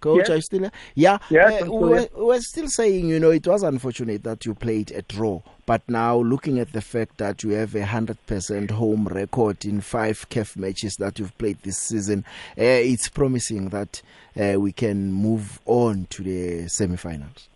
Coach, 0.00 0.20
yes. 0.20 0.30
are 0.30 0.36
you 0.36 0.42
still 0.42 0.60
there? 0.60 0.72
Yeah. 0.94 1.18
Yes, 1.28 1.62
uh, 1.62 1.66
we're, 1.70 2.08
we're 2.14 2.40
still 2.40 2.68
saying, 2.68 3.08
you 3.08 3.20
know, 3.20 3.30
it 3.30 3.46
was 3.46 3.62
unfortunate 3.62 4.22
that 4.24 4.46
you 4.46 4.54
played 4.54 4.90
a 4.92 5.02
draw. 5.02 5.42
But 5.66 5.82
now 5.88 6.16
looking 6.16 6.58
at 6.58 6.72
the 6.72 6.80
fact 6.80 7.18
that 7.18 7.42
you 7.42 7.50
have 7.50 7.74
a 7.74 7.82
100% 7.82 8.70
home 8.70 9.06
record 9.06 9.64
in 9.64 9.80
five 9.80 10.28
CAF 10.28 10.56
matches 10.56 10.96
that 10.96 11.18
you've 11.18 11.36
played 11.38 11.58
this 11.62 11.78
season, 11.78 12.24
uh, 12.58 12.62
it's 12.62 13.08
promising 13.08 13.68
that 13.68 14.02
uh, 14.40 14.58
we 14.58 14.72
can 14.72 15.12
move 15.12 15.60
on 15.66 16.06
to 16.10 16.22
the 16.22 16.68
semi-finals. 16.68 17.48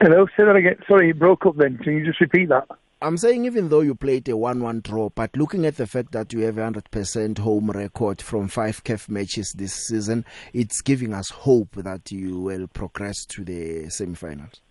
Hello, 0.00 0.26
say 0.36 0.44
that 0.44 0.56
again. 0.56 0.76
Sorry, 0.86 1.10
it 1.10 1.18
broke 1.18 1.46
up 1.46 1.56
then. 1.56 1.78
Can 1.78 1.96
you 1.96 2.04
just 2.04 2.20
repeat 2.20 2.50
that? 2.50 2.68
I'm 3.02 3.18
saying 3.18 3.44
even 3.44 3.68
though 3.68 3.82
you 3.82 3.94
played 3.94 4.26
a 4.28 4.32
1-1 4.32 4.82
draw, 4.82 5.10
but 5.10 5.36
looking 5.36 5.66
at 5.66 5.76
the 5.76 5.86
fact 5.86 6.12
that 6.12 6.32
you 6.32 6.40
have 6.40 6.56
a 6.56 6.62
100% 6.62 7.38
home 7.38 7.70
record 7.70 8.22
from 8.22 8.48
five 8.48 8.82
CAF 8.84 9.10
matches 9.10 9.52
this 9.52 9.74
season, 9.74 10.24
it's 10.54 10.80
giving 10.80 11.12
us 11.12 11.28
hope 11.28 11.74
that 11.76 12.10
you 12.10 12.40
will 12.40 12.66
progress 12.68 13.26
to 13.26 13.44
the 13.44 13.90
semi-finals. 13.90 14.62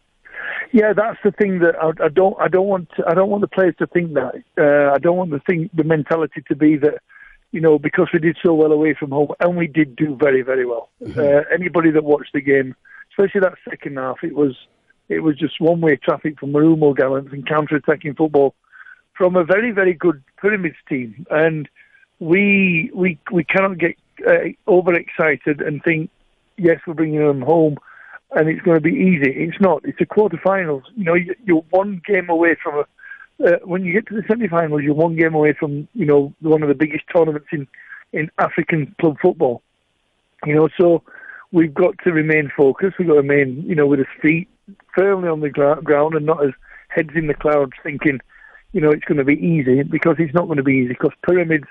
Yeah, 0.72 0.94
that's 0.94 1.20
the 1.24 1.32
thing 1.32 1.60
that 1.60 1.76
I, 1.82 1.92
I 2.04 2.10
don't. 2.10 2.36
I 2.42 2.48
don't 2.48 2.68
want. 2.68 2.90
To, 2.98 3.04
I 3.08 3.14
don't 3.14 3.30
want 3.30 3.42
the 3.42 3.48
players 3.48 3.76
to 3.78 3.88
think 3.88 4.14
that. 4.16 4.34
Uh, 4.58 4.94
I 4.94 4.98
don't 4.98 5.16
want 5.16 5.32
the 5.32 5.40
thing, 5.40 5.70
the 5.74 5.84
mentality 5.84 6.44
to 6.48 6.56
be 6.56 6.76
that, 6.78 6.96
you 7.52 7.62
know, 7.62 7.80
because 7.80 8.10
we 8.12 8.20
did 8.20 8.38
so 8.44 8.54
well 8.54 8.72
away 8.72 8.94
from 8.94 9.12
home, 9.12 9.30
and 9.40 9.56
we 9.56 9.68
did 9.68 9.96
do 9.96 10.18
very, 10.20 10.42
very 10.42 10.66
well. 10.66 10.90
Mm-hmm. 11.02 11.20
Uh, 11.20 11.54
anybody 11.54 11.92
that 11.92 12.04
watched 12.04 12.34
the 12.34 12.42
game, 12.42 12.76
especially 13.12 13.42
that 13.42 13.54
second 13.70 13.98
half, 13.98 14.18
it 14.24 14.36
was 14.36 14.58
it 15.10 15.20
was 15.20 15.38
just 15.38 15.60
one 15.60 15.82
way 15.82 15.96
traffic 15.96 16.40
from 16.40 16.54
Marumo 16.54 16.96
Gallants 16.96 17.32
and 17.32 17.48
counter 17.48 17.76
attacking 17.76 18.16
football 18.16 18.56
from 19.14 19.36
a 19.36 19.44
very, 19.44 19.72
very 19.72 19.94
good 19.94 20.24
Pyramids 20.42 20.76
team. 20.90 21.26
And 21.30 21.70
we 22.20 22.92
we 22.94 23.20
we 23.32 23.44
cannot 23.44 23.78
get 23.78 23.96
uh, 24.28 24.50
overexcited 24.68 25.62
and 25.62 25.84
think, 25.84 26.10
yes, 26.58 26.80
we're 26.88 26.94
bringing 26.94 27.26
them 27.26 27.42
home 27.42 27.78
and 28.32 28.50
it's 28.50 28.62
going 28.62 28.76
to 28.76 28.82
be 28.82 28.92
easy. 28.92 29.32
It's 29.32 29.60
not. 29.60 29.82
It's 29.86 30.00
a 30.02 30.06
quarterfinals. 30.06 30.84
You 30.96 31.06
know, 31.06 31.16
you're 31.46 31.64
one 31.70 32.02
game 32.06 32.30
away 32.30 32.56
from 32.62 32.80
a. 32.80 32.86
Uh, 33.38 33.58
when 33.66 33.84
you 33.84 33.92
get 33.92 34.08
to 34.08 34.16
the 34.16 34.24
semi-finals, 34.30 34.82
you're 34.82 34.94
one 34.94 35.18
game 35.18 35.34
away 35.34 35.54
from 35.54 35.88
you 35.94 36.06
know 36.06 36.34
one 36.40 36.64
of 36.64 36.70
the 36.70 36.76
biggest 36.76 37.04
tournaments 37.14 37.48
in 37.52 37.68
in 38.14 38.32
African 38.38 38.96
club 39.00 39.18
football. 39.22 39.62
You 40.46 40.56
know, 40.56 40.70
so 40.80 41.04
we've 41.52 41.74
got 41.74 41.96
to 42.04 42.12
remain 42.12 42.52
focused. 42.56 42.98
We've 42.98 43.08
got 43.08 43.16
to 43.16 43.22
remain, 43.22 43.64
you 43.68 43.76
know, 43.76 43.88
with 43.88 44.00
our 44.00 44.08
feet 44.22 44.48
firmly 44.96 45.30
on 45.30 45.42
the 45.42 45.50
ground 45.50 46.16
and 46.16 46.26
not 46.26 46.46
as 46.46 46.54
heads 46.90 47.12
in 47.16 47.28
the 47.28 47.34
clouds 47.34 47.74
thinking, 47.84 48.20
you 48.72 48.82
know, 48.82 48.92
it's 48.92 49.06
going 49.06 49.18
to 49.18 49.24
be 49.24 49.34
easy 49.34 49.84
because 49.84 50.16
it's 50.20 50.34
not 50.34 50.46
going 50.46 50.58
to 50.58 50.64
be 50.64 50.74
easy 50.74 50.90
because 50.90 51.12
pyramids, 51.26 51.68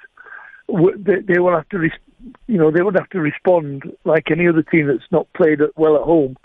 they, 0.68 1.20
they 1.20 1.38
will 1.38 1.54
have 1.54 1.68
to, 1.70 1.90
you 2.46 2.58
know, 2.58 2.70
they 2.70 2.82
would 2.82 2.94
have 2.94 3.10
to 3.10 3.20
respond 3.20 3.82
like 4.04 4.30
any 4.30 4.48
other 4.48 4.62
team 4.62 4.86
that's 4.86 5.10
not 5.10 5.32
played 5.34 5.60
well 5.76 5.96
at 5.96 6.02
home 6.02 6.36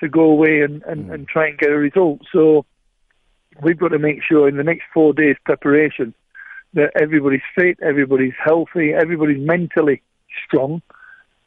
to 0.00 0.08
go 0.08 0.22
away 0.22 0.60
and, 0.62 0.82
and, 0.84 1.06
mm. 1.06 1.14
and 1.14 1.28
try 1.28 1.48
and 1.48 1.58
get 1.58 1.70
a 1.70 1.76
result. 1.76 2.20
So 2.32 2.64
we've 3.62 3.78
got 3.78 3.88
to 3.88 3.98
make 3.98 4.22
sure 4.22 4.48
in 4.48 4.56
the 4.56 4.64
next 4.64 4.84
four 4.94 5.12
days 5.12 5.36
preparation 5.44 6.14
that 6.74 6.92
everybody's 7.00 7.42
fit, 7.54 7.78
everybody's 7.82 8.34
healthy, 8.42 8.92
everybody's 8.92 9.44
mentally 9.44 10.02
strong. 10.46 10.82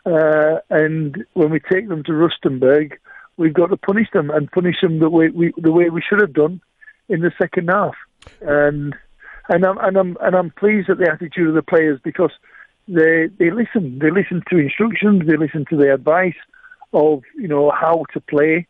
Uh, 0.06 0.58
and 0.70 1.26
when 1.34 1.52
we 1.52 1.60
take 1.60 1.88
them 1.88 2.04
to 2.04 2.12
Rustenburg, 2.12 2.98
we've 3.38 3.54
got 3.54 3.68
to 3.68 3.78
punish 3.78 4.08
them 4.14 4.30
and 4.30 4.52
punish 4.52 4.82
them 4.82 5.00
the 5.00 5.10
way 5.10 5.30
we 5.30 5.54
the 5.58 5.72
way 5.72 5.90
we 5.90 6.02
should 6.08 6.22
have 6.22 6.34
done 6.34 6.62
in 7.10 7.22
the 7.22 7.32
second 7.38 7.70
half. 7.70 7.96
And 8.42 8.96
and 9.50 9.66
I'm 9.66 9.78
and 9.80 9.98
I'm 9.98 10.18
and 10.22 10.36
I'm 10.36 10.52
pleased 10.52 10.90
at 10.90 10.98
the 10.98 11.10
attitude 11.12 11.50
of 11.50 11.56
the 11.56 11.64
players 11.64 12.00
because 12.04 12.32
they 12.88 13.30
they 13.40 13.52
listen. 13.52 14.00
They 14.00 14.12
listen 14.12 14.44
to 14.50 14.58
instructions. 14.58 15.24
They 15.28 15.38
listen 15.38 15.66
to 15.70 15.78
the 15.78 15.94
advice 15.94 16.40
of 16.94 17.24
you 17.36 17.48
know 17.48 17.72
how 17.72 18.06
to 18.14 18.20
play, 18.20 18.68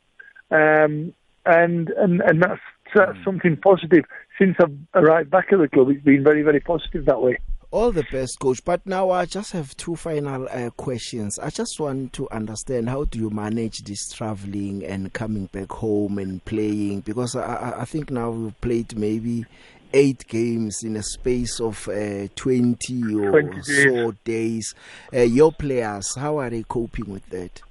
um, 0.52 1.14
and 1.46 1.90
and 1.90 2.22
and 2.22 2.42
that's 2.42 2.62
that's 2.94 3.18
mm. 3.18 3.24
something 3.24 3.58
positive. 3.58 4.06
Since 4.38 4.58
I've 4.62 4.76
arrived 4.94 5.30
back 5.30 5.52
at 5.52 5.60
the 5.60 5.68
club, 5.68 5.90
it's 5.90 6.04
been 6.04 6.24
very 6.24 6.42
very 6.42 6.60
positive 6.60 7.06
that 7.06 7.22
way. 7.22 7.38
All 7.72 7.94
the 7.94 8.06
best, 8.12 8.38
coach. 8.40 8.64
But 8.66 8.86
now 8.86 9.12
I 9.12 9.26
just 9.26 9.54
have 9.54 9.76
two 9.78 9.96
final 9.96 10.46
uh, 10.52 10.72
questions. 10.72 11.40
I 11.40 11.50
just 11.50 11.80
want 11.80 12.12
to 12.14 12.30
understand 12.30 12.90
how 12.90 13.06
do 13.06 13.18
you 13.18 13.30
manage 13.30 13.80
this 13.86 14.10
traveling 14.12 14.84
and 14.86 15.14
coming 15.14 15.46
back 15.46 15.72
home 15.72 16.18
and 16.18 16.44
playing? 16.44 17.00
Because 17.02 17.34
I, 17.34 17.76
I 17.80 17.86
think 17.86 18.12
now 18.12 18.30
we've 18.32 18.60
played 18.60 18.98
maybe 18.98 19.46
eight 19.94 20.28
games 20.28 20.84
in 20.84 20.98
a 20.98 21.04
space 21.04 21.62
of 21.62 21.88
uh, 21.88 22.28
20 22.36 23.16
or 23.16 23.42
20 23.42 23.56
days. 23.56 23.84
so 23.84 24.12
days. 24.26 24.76
Uh, 25.14 25.22
your 25.22 25.54
players, 25.54 26.16
how 26.16 26.40
are 26.40 26.50
they 26.50 26.64
coping 26.64 27.10
with 27.10 27.28
that? 27.30 27.62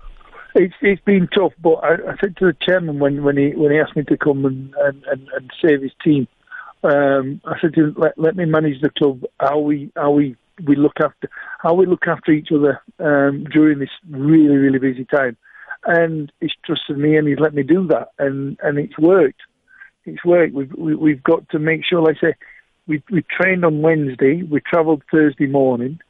It's 0.54 0.74
it's 0.80 1.00
been 1.02 1.28
tough, 1.28 1.52
but 1.62 1.74
I, 1.74 1.92
I 1.94 2.16
said 2.20 2.36
to 2.38 2.46
the 2.46 2.56
chairman 2.60 2.98
when, 2.98 3.22
when 3.22 3.36
he 3.36 3.52
when 3.54 3.70
he 3.70 3.78
asked 3.78 3.94
me 3.94 4.02
to 4.04 4.16
come 4.16 4.44
and, 4.44 4.74
and, 4.78 5.04
and, 5.04 5.28
and 5.36 5.50
save 5.62 5.82
his 5.82 5.92
team, 6.02 6.26
um, 6.82 7.40
I 7.44 7.60
said 7.60 7.74
to 7.74 7.84
him, 7.84 7.94
let, 7.98 8.16
let 8.16 8.36
me 8.36 8.44
manage 8.46 8.80
the 8.80 8.90
club 8.90 9.24
how 9.38 9.58
we 9.58 9.92
how 9.96 10.10
we, 10.12 10.36
we 10.66 10.76
look 10.76 10.96
after 11.02 11.28
how 11.58 11.74
we 11.74 11.86
look 11.86 12.06
after 12.06 12.32
each 12.32 12.48
other 12.52 12.80
um, 12.98 13.44
during 13.52 13.78
this 13.78 13.90
really 14.08 14.56
really 14.56 14.78
busy 14.78 15.04
time, 15.04 15.36
and 15.84 16.32
he's 16.40 16.52
trusted 16.64 16.98
me 16.98 17.16
and 17.16 17.28
he's 17.28 17.38
let 17.38 17.54
me 17.54 17.62
do 17.62 17.86
that, 17.88 18.08
and 18.18 18.58
and 18.62 18.78
it's 18.78 18.98
worked. 18.98 19.40
It's 20.06 20.24
worked. 20.24 20.54
We've 20.54 20.72
we, 20.76 20.92
have 20.92 21.00
we 21.00 21.10
have 21.12 21.22
got 21.22 21.48
to 21.50 21.58
make 21.58 21.84
sure. 21.84 22.00
Like 22.00 22.16
I 22.22 22.28
say, 22.28 22.34
we 22.86 23.02
we 23.10 23.22
trained 23.22 23.64
on 23.64 23.82
Wednesday. 23.82 24.42
We 24.42 24.60
travelled 24.60 25.02
Thursday 25.12 25.46
morning, 25.46 26.00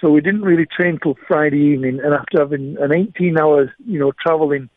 so 0.00 0.10
we 0.10 0.20
didn't 0.20 0.42
really 0.42 0.66
train 0.66 0.98
till 1.00 1.16
Friday 1.28 1.60
evening. 1.60 2.00
And 2.02 2.14
after 2.14 2.40
having 2.40 2.76
an 2.80 2.92
18 2.92 3.38
hours, 3.38 3.70
you 3.86 4.00
know, 4.00 4.12
travelling 4.20 4.68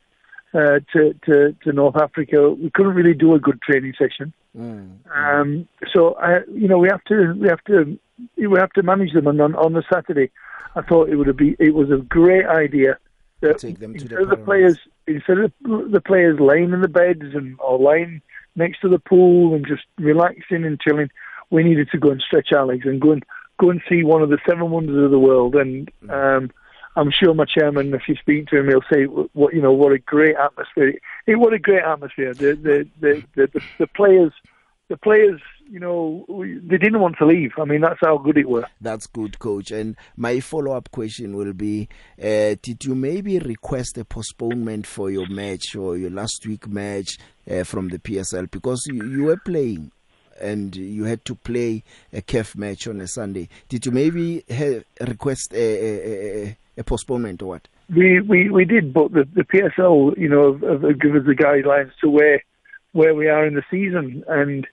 uh, 0.54 0.80
to, 0.94 1.16
to 1.26 1.56
to 1.64 1.72
North 1.74 1.96
Africa, 1.96 2.52
we 2.52 2.70
couldn't 2.70 2.94
really 2.94 3.16
do 3.16 3.34
a 3.34 3.40
good 3.40 3.60
training 3.64 3.94
session. 3.98 4.32
Mm. 4.60 4.98
Um, 5.16 5.68
so 5.94 6.16
I, 6.16 6.40
you 6.54 6.68
know, 6.68 6.78
we 6.78 6.90
have 6.90 7.04
to 7.06 7.34
we 7.40 7.48
have 7.48 7.64
to 7.66 7.98
we 8.38 8.60
have 8.60 8.72
to 8.74 8.84
manage 8.84 9.14
them. 9.14 9.28
And 9.28 9.40
on 9.42 9.56
on 9.56 9.74
the 9.74 9.84
Saturday, 9.92 10.32
I 10.76 10.82
thought 10.82 11.10
it 11.10 11.16
would 11.16 11.36
be 11.38 11.56
it 11.60 11.74
was 11.74 11.90
a 11.90 11.98
great 11.98 12.46
idea 12.46 12.98
that 13.42 13.60
Take 13.60 13.80
them 13.80 13.94
to 13.94 14.02
instead 14.02 14.18
the, 14.18 14.24
of 14.24 14.30
the 14.30 14.38
players 14.38 14.78
instead 15.08 15.38
of 15.38 15.54
the 15.64 16.02
players 16.06 16.40
laying 16.40 16.74
in 16.74 16.82
the 16.82 16.90
beds 16.90 17.24
and 17.34 17.58
or 17.60 17.80
lying 17.80 18.22
next 18.56 18.82
to 18.82 18.90
the 18.90 19.00
pool 19.00 19.56
and 19.56 19.66
just 19.66 19.84
relaxing 19.98 20.66
and 20.66 20.80
chilling, 20.82 21.10
we 21.50 21.64
needed 21.64 21.90
to 21.92 21.98
go 21.98 22.10
and 22.10 22.22
stretch 22.22 22.52
our 22.52 22.66
legs 22.66 22.86
and 22.86 23.00
go 23.00 23.12
and 23.12 23.24
go 23.60 23.70
and 23.70 23.82
see 23.90 24.04
one 24.04 24.22
of 24.22 24.30
the 24.30 24.40
seven 24.48 24.70
wonders 24.70 25.04
of 25.04 25.12
the 25.12 25.20
world. 25.20 25.56
And 25.56 25.90
um, 26.10 26.52
I'm 27.00 27.12
sure 27.12 27.34
my 27.34 27.46
chairman, 27.46 27.94
if 27.94 28.08
you 28.10 28.16
speak 28.16 28.48
to 28.48 28.58
him, 28.58 28.68
he'll 28.68 28.82
say, 28.92 29.06
"What 29.06 29.54
you 29.54 29.62
know, 29.62 29.72
what 29.72 29.94
a 29.94 30.00
great 30.00 30.36
atmosphere! 30.36 30.96
It, 31.26 31.36
what 31.36 31.54
a 31.54 31.60
great 31.60 31.84
atmosphere! 31.84 32.34
The 32.34 32.56
the 32.56 32.88
the 33.00 33.24
the, 33.36 33.62
the, 33.80 33.88
players." 33.88 34.34
The 34.90 34.98
players, 34.98 35.40
you 35.70 35.80
know, 35.80 36.26
they 36.28 36.80
didn't 36.80 37.00
want 37.00 37.20
to 37.20 37.26
leave. 37.28 37.52
I 37.60 37.66
mean, 37.66 37.82
that's 37.82 38.00
how 38.02 38.18
good 38.18 38.40
it 38.40 38.50
was. 38.50 38.64
That's 38.82 39.06
good, 39.06 39.38
coach. 39.38 39.70
And 39.70 39.96
my 40.18 40.40
follow-up 40.40 40.90
question 40.90 41.38
will 41.38 41.54
be: 41.54 41.88
uh, 42.20 42.56
Did 42.60 42.84
you 42.84 42.96
maybe 42.96 43.38
request 43.38 44.00
a 44.00 44.04
postponement 44.04 44.88
for 44.88 45.12
your 45.12 45.28
match 45.30 45.76
or 45.76 45.96
your 45.96 46.10
last 46.10 46.44
week 46.48 46.68
match 46.68 47.20
uh, 47.48 47.64
from 47.66 47.90
the 47.90 48.00
PSL 48.00 48.50
because 48.50 48.88
you, 48.88 49.06
you 49.06 49.24
were 49.26 49.38
playing? 49.38 49.92
and 50.42 50.76
you 50.76 51.04
had 51.04 51.24
to 51.26 51.36
play 51.36 51.84
a 52.14 52.22
CAF 52.22 52.56
match 52.56 52.88
on 52.88 53.02
a 53.02 53.08
Sunday. 53.08 53.50
Did 53.68 53.86
you 53.86 53.92
maybe 53.92 54.44
ha- 54.50 54.84
request 55.02 55.54
a, 55.54 55.58
a, 55.58 56.48
a, 56.48 56.58
a 56.80 56.84
postponement 56.84 57.42
or 57.44 57.50
what? 57.50 57.68
We 57.96 58.22
we, 58.22 58.50
we 58.50 58.66
did, 58.66 58.94
but 58.94 59.12
the, 59.12 59.28
the 59.34 59.44
PSL, 59.44 60.18
you 60.18 60.30
know, 60.30 60.54
have, 60.54 60.82
have 60.82 61.00
given 61.00 61.22
us 61.22 61.28
the 61.28 61.36
guidelines 61.36 61.92
to 62.02 62.10
where 62.10 62.44
where 62.94 63.14
we 63.14 63.28
are 63.28 63.46
in 63.46 63.54
the 63.54 63.64
season, 63.70 64.24
and 64.28 64.66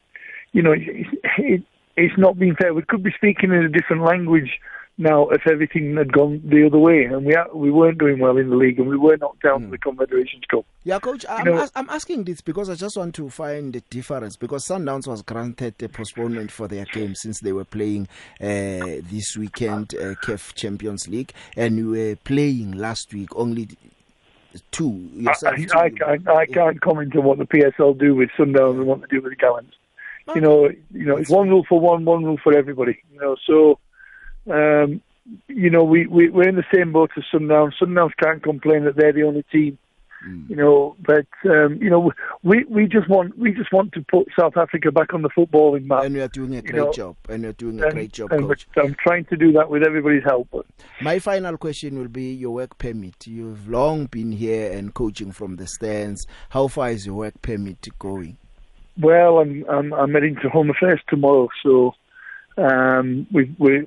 you 0.53 0.63
know, 0.63 0.73
it, 0.73 1.07
it, 1.39 1.63
it's 1.97 2.17
not 2.17 2.39
been 2.39 2.55
fair. 2.55 2.73
We 2.73 2.83
could 2.83 3.03
be 3.03 3.13
speaking 3.17 3.51
in 3.51 3.65
a 3.65 3.69
different 3.69 4.03
language 4.03 4.59
now 4.99 5.29
if 5.29 5.47
everything 5.47 5.97
had 5.97 6.13
gone 6.13 6.41
the 6.45 6.67
other 6.67 6.79
way, 6.79 7.05
and 7.05 7.25
we 7.25 7.35
are, 7.35 7.49
we 7.55 7.71
weren't 7.71 7.99
doing 7.99 8.19
well 8.19 8.37
in 8.37 8.49
the 8.49 8.57
league, 8.57 8.79
and 8.79 8.89
we 8.89 8.97
were 8.97 9.17
knocked 9.17 9.43
down 9.43 9.63
mm. 9.63 9.65
to 9.67 9.71
the 9.73 9.79
Confederations 9.79 10.45
Cup. 10.51 10.65
Yeah, 10.85 10.99
coach, 10.99 11.27
I'm, 11.29 11.47
you 11.47 11.53
know, 11.53 11.63
as, 11.63 11.73
I'm 11.75 11.89
asking 11.91 12.25
this 12.25 12.41
because 12.41 12.71
I 12.71 12.75
just 12.75 12.97
want 12.97 13.15
to 13.17 13.29
find 13.29 13.73
the 13.73 13.81
difference 13.91 14.37
because 14.37 14.67
Sundowns 14.67 15.07
was 15.07 15.23
granted 15.23 15.83
a 15.83 15.89
postponement 15.89 16.51
for 16.51 16.69
their 16.69 16.87
game 16.87 17.15
since 17.15 17.41
they 17.41 17.53
were 17.53 17.65
playing 17.65 18.09
uh, 18.41 19.03
this 19.11 19.37
weekend 19.37 19.95
uh, 19.95 20.15
CAF 20.15 20.55
Champions 20.55 21.09
League, 21.09 21.33
and 21.57 21.77
you 21.77 21.91
were 21.91 22.17
playing 22.17 22.73
last 22.73 23.13
week 23.13 23.35
only 23.37 23.69
two. 24.71 25.11
I, 25.27 25.57
two. 25.57 25.69
I, 25.75 25.91
can't, 25.91 26.29
I 26.29 26.47
can't 26.47 26.81
comment 26.81 27.15
on 27.17 27.25
what 27.25 27.39
the 27.39 27.45
PSL 27.45 27.99
do 27.99 28.15
with 28.15 28.31
Sundowns 28.39 28.79
and 28.79 28.87
what 28.87 29.01
they 29.03 29.07
do 29.09 29.21
with 29.21 29.33
the 29.33 29.37
Gallants. 29.37 29.75
You 30.35 30.41
know, 30.41 30.69
you 30.93 31.05
know, 31.05 31.17
it's 31.17 31.31
one 31.31 31.49
rule 31.49 31.65
for 31.69 31.79
one, 31.79 32.05
one 32.05 32.25
rule 32.25 32.39
for 32.43 32.57
everybody. 32.57 32.99
You 33.13 33.21
know, 33.21 33.37
so 33.47 33.79
um, 34.51 35.01
you 35.49 35.71
know, 35.71 35.85
we, 35.85 36.07
we, 36.07 36.29
we're 36.29 36.49
in 36.49 36.57
the 36.57 36.65
same 36.75 36.93
boat 36.93 37.11
as 37.17 37.25
Sundowns. 37.33 37.73
Sundowns 37.81 38.13
can't 38.23 38.43
complain 38.43 38.85
that 38.85 38.97
they're 38.97 39.13
the 39.13 39.25
only 39.25 39.45
team. 39.53 39.79
Mm. 40.27 40.49
You 40.49 40.57
know, 40.57 40.97
but 41.05 41.27
um, 41.45 41.79
you 41.81 41.91
know, 41.91 42.11
we 42.43 42.65
we 42.65 42.87
just 42.87 43.09
want 43.09 43.37
we 43.39 43.53
just 43.53 43.71
want 43.71 43.93
to 43.93 44.05
put 44.11 44.27
South 44.39 44.57
Africa 44.57 44.91
back 44.91 45.13
on 45.13 45.23
the 45.23 45.29
footballing 45.29 45.85
map. 45.85 46.05
And 46.05 46.15
we 46.15 46.23
are 46.23 46.29
doing 46.29 46.55
a 46.57 46.63
great 46.63 46.75
know, 46.75 46.93
job. 46.93 47.17
And 47.29 47.43
you're 47.43 47.53
doing 47.53 47.79
a 47.81 47.85
and, 47.85 47.93
great 47.93 48.13
job, 48.13 48.33
and 48.33 48.47
coach. 48.47 48.67
I'm 48.77 48.97
trying 48.99 49.27
to 49.27 49.37
do 49.37 49.53
that 49.53 49.69
with 49.69 49.83
everybody's 49.83 50.25
help. 50.25 50.49
My 51.03 51.19
final 51.19 51.59
question 51.59 51.99
will 51.99 52.09
be 52.09 52.33
your 52.33 52.53
work 52.53 52.79
permit. 52.79 53.27
You've 53.27 53.69
long 53.69 54.07
been 54.07 54.33
here 54.33 54.73
and 54.73 54.95
coaching 54.95 55.33
from 55.33 55.57
the 55.57 55.67
stands. 55.67 56.27
How 56.49 56.69
far 56.69 56.91
is 56.91 57.07
your 57.07 57.17
work 57.17 57.41
permit 57.43 57.87
going? 57.99 58.39
Well, 58.99 59.39
I'm 59.39 59.65
I'm, 59.69 59.93
I'm 59.93 60.13
heading 60.15 60.37
to 60.43 60.49
Home 60.49 60.71
Affairs 60.71 61.01
tomorrow, 61.09 61.49
so 61.63 61.95
um, 62.57 63.27
we, 63.33 63.55
we, 63.59 63.85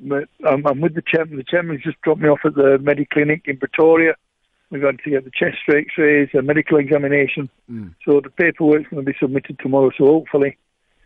I'm, 0.48 0.66
I'm 0.66 0.82
with 0.82 0.96
the 0.96 1.04
chairman. 1.06 1.38
The 1.38 1.44
chairman's 1.44 1.84
just 1.84 2.02
dropped 2.02 2.22
me 2.22 2.30
off 2.30 2.40
at 2.46 2.56
the 2.56 2.78
Mediclinic 2.82 3.42
in 3.46 3.58
Pretoria. 3.58 4.16
We've 4.70 4.82
got 4.82 5.00
to 5.00 5.10
get 5.10 5.26
the 5.26 5.32
chest 5.32 5.58
X-rays, 5.68 6.30
a 6.38 6.44
medical 6.44 6.78
examination. 6.78 7.50
Mm. 7.72 7.96
So 8.06 8.22
the 8.22 8.30
paperwork's 8.30 8.88
going 8.90 9.04
to 9.04 9.12
be 9.12 9.18
submitted 9.20 9.58
tomorrow. 9.60 9.90
So 9.98 10.06
hopefully, 10.06 10.58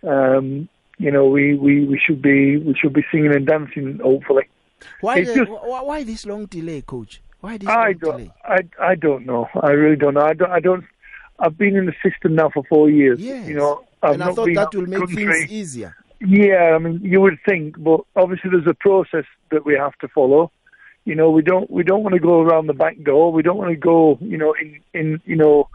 um, 0.05 0.67
you 0.97 1.11
know, 1.11 1.27
we, 1.27 1.55
we, 1.55 1.85
we 1.85 1.97
should 2.05 2.21
be 2.21 2.57
we 2.57 2.75
should 2.75 2.93
be 2.93 3.05
singing 3.09 3.33
and 3.33 3.47
dancing. 3.47 3.99
Hopefully. 4.03 4.49
Why 4.99 5.23
the, 5.23 5.33
just, 5.33 5.49
why 5.49 6.03
this 6.03 6.25
long 6.25 6.45
delay, 6.45 6.81
coach? 6.81 7.21
Why 7.39 7.57
this 7.57 7.69
I 7.69 7.85
long 7.85 7.93
don't, 7.93 8.17
delay? 8.17 8.33
I 8.43 8.59
I 8.81 8.95
don't 8.95 9.25
know. 9.25 9.47
I 9.61 9.69
really 9.69 9.95
don't 9.95 10.15
know. 10.15 10.25
I 10.25 10.33
don't. 10.33 10.51
I 10.51 10.59
don't. 10.59 10.83
I've 11.39 11.57
been 11.57 11.77
in 11.77 11.85
the 11.85 11.95
system 12.03 12.35
now 12.35 12.49
for 12.49 12.63
four 12.65 12.89
years. 12.89 13.19
Yes. 13.21 13.47
You 13.47 13.55
know, 13.55 13.85
I've 14.01 14.15
and 14.15 14.23
I 14.23 14.33
thought 14.33 14.49
that 14.53 14.75
will 14.75 14.85
make 14.87 14.99
country. 14.99 15.25
things 15.25 15.51
easier. 15.51 15.95
Yeah, 16.21 16.73
I 16.75 16.77
mean, 16.77 17.01
you 17.03 17.19
would 17.21 17.39
think, 17.47 17.81
but 17.81 18.01
obviously 18.15 18.49
there's 18.51 18.67
a 18.67 18.73
process 18.73 19.25
that 19.51 19.65
we 19.65 19.75
have 19.75 19.97
to 19.99 20.07
follow. 20.07 20.51
You 21.05 21.15
know, 21.15 21.29
we 21.31 21.41
don't 21.41 21.69
we 21.69 21.83
don't 21.83 22.01
want 22.01 22.13
to 22.13 22.19
go 22.19 22.41
around 22.41 22.67
the 22.67 22.73
back 22.73 23.01
door. 23.03 23.33
We 23.33 23.43
don't 23.43 23.57
want 23.57 23.71
to 23.71 23.75
go, 23.75 24.17
you 24.21 24.37
know, 24.37 24.53
in 24.53 24.79
in 24.93 25.21
you 25.25 25.35
know, 25.35 25.67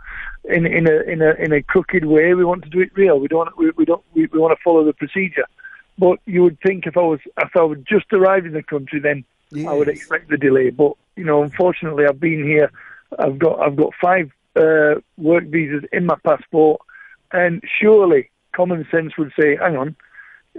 in 0.45 0.65
in 0.65 0.89
a 0.89 1.01
in 1.01 1.21
a 1.21 1.33
in 1.33 1.53
a 1.53 1.63
crooked 1.63 2.07
way. 2.07 2.33
We 2.33 2.47
want 2.47 2.65
to 2.65 2.71
do 2.71 2.81
it 2.81 2.91
real. 2.95 3.21
We 3.21 3.29
don't 3.29 3.55
we, 3.59 3.71
we 3.77 3.85
don't 3.85 4.03
we, 4.15 4.27
we 4.27 4.39
want 4.39 4.57
to 4.57 4.63
follow 4.65 4.85
the 4.85 4.95
procedure. 4.95 5.45
But 5.99 6.19
you 6.25 6.43
would 6.45 6.59
think 6.61 6.87
if 6.87 6.97
I 6.97 7.03
was 7.03 7.21
if 7.43 7.55
I 7.55 7.63
would 7.63 7.87
just 7.87 8.11
arrived 8.13 8.47
in 8.47 8.55
the 8.55 8.63
country, 8.63 9.01
then 9.01 9.23
yes. 9.51 9.69
I 9.69 9.75
would 9.75 9.89
expect 9.89 10.31
the 10.31 10.39
delay. 10.39 10.71
But 10.71 10.93
you 11.17 11.25
know, 11.25 11.43
unfortunately, 11.43 12.07
I've 12.07 12.21
been 12.21 12.43
here. 12.43 12.71
I've 13.19 13.39
got 13.39 13.61
I've 13.61 13.77
got 13.77 13.93
five 14.01 14.33
uh, 14.57 14.95
work 15.19 15.45
visas 15.45 15.85
in 15.93 16.07
my 16.07 16.17
passport, 16.25 16.81
and 17.33 17.63
surely 17.79 18.31
common 18.53 18.87
sense 18.91 19.19
would 19.19 19.33
say, 19.39 19.57
hang 19.57 19.77
on 19.77 19.95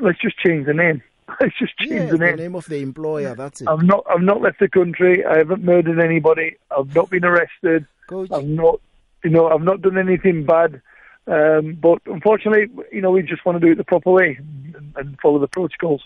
let's 0.02 0.20
just 0.22 0.38
change 0.40 0.66
the 0.66 0.74
name. 0.74 1.02
Let's 1.40 1.60
just 1.60 1.78
change 1.78 1.92
yes, 1.92 2.12
the 2.12 2.18
name. 2.18 2.38
The 2.38 2.44
name 2.44 2.56
of 2.56 2.66
the 2.66 2.82
employer. 2.82 3.36
That's 3.36 3.62
it. 3.62 3.68
I've 3.68 3.84
not. 3.84 4.04
I've 4.10 4.24
not 4.24 4.42
left 4.42 4.60
the 4.60 4.68
country. 4.68 5.24
I 5.24 5.38
haven't 5.38 5.64
murdered 5.64 6.00
anybody. 6.00 6.58
I've 6.76 6.96
not 6.96 7.12
been 7.12 7.24
arrested. 7.24 7.86
Coach. 8.08 8.32
I've 8.32 8.48
not. 8.48 8.82
You 9.24 9.30
know, 9.30 9.48
I've 9.48 9.62
not 9.62 9.84
done 9.84 10.00
anything 10.00 10.44
bad. 10.46 10.82
Um, 11.28 11.78
but 11.80 12.02
unfortunately, 12.08 12.70
you 12.92 13.02
know, 13.02 13.12
we 13.12 13.22
just 13.22 13.46
want 13.46 13.62
to 13.62 13.66
do 13.66 13.74
it 13.74 13.76
the 13.76 13.84
proper 13.84 14.10
way 14.10 14.40
and, 14.40 14.94
and 14.96 15.20
follow 15.20 15.38
the 15.38 15.48
protocols. 15.48 16.04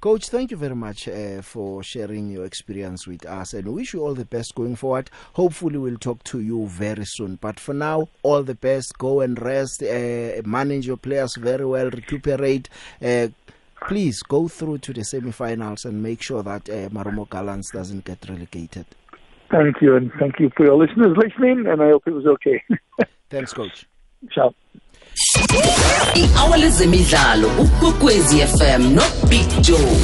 Coach, 0.00 0.30
thank 0.30 0.50
you 0.50 0.56
very 0.56 0.74
much 0.74 1.08
uh, 1.08 1.42
for 1.42 1.82
sharing 1.82 2.30
your 2.30 2.46
experience 2.46 3.06
with 3.06 3.26
us 3.26 3.52
and 3.52 3.68
wish 3.74 3.92
you 3.92 4.00
all 4.00 4.14
the 4.14 4.24
best 4.24 4.54
going 4.54 4.74
forward. 4.74 5.10
Hopefully, 5.34 5.76
we'll 5.76 5.98
talk 5.98 6.24
to 6.24 6.40
you 6.40 6.66
very 6.68 7.04
soon. 7.04 7.36
But 7.36 7.60
for 7.60 7.74
now, 7.74 8.08
all 8.22 8.42
the 8.42 8.54
best. 8.54 8.96
Go 8.96 9.20
and 9.20 9.38
rest, 9.38 9.82
uh, 9.82 10.40
manage 10.46 10.86
your 10.86 10.96
players 10.96 11.36
very 11.36 11.66
well, 11.66 11.90
recuperate. 11.90 12.70
Uh, 13.04 13.28
please 13.86 14.22
go 14.22 14.48
through 14.48 14.78
to 14.78 14.94
the 14.94 15.04
semi-finals 15.04 15.84
and 15.84 16.02
make 16.02 16.22
sure 16.22 16.42
that 16.44 16.66
uh, 16.70 16.88
Marumo 16.88 17.28
Gallants 17.28 17.70
doesn't 17.70 18.06
get 18.06 18.26
relegated. 18.26 18.86
Thank 19.50 19.82
you, 19.82 19.96
and 19.96 20.10
thank 20.18 20.40
you 20.40 20.50
for 20.56 20.64
your 20.64 20.76
listeners 20.76 21.14
listening, 21.14 21.66
and 21.66 21.82
I 21.82 21.90
hope 21.90 22.04
it 22.06 22.12
was 22.12 22.24
okay. 22.24 22.62
Thanks, 23.28 23.52
Coach. 23.52 23.86
Ciao. 24.30 24.54
I-hour 26.14 26.58
lezemidlalo 26.58 27.48
ukwekwezi 27.48 28.36
fm 28.38 28.82
nobig 28.94 29.60
joe. 29.60 29.96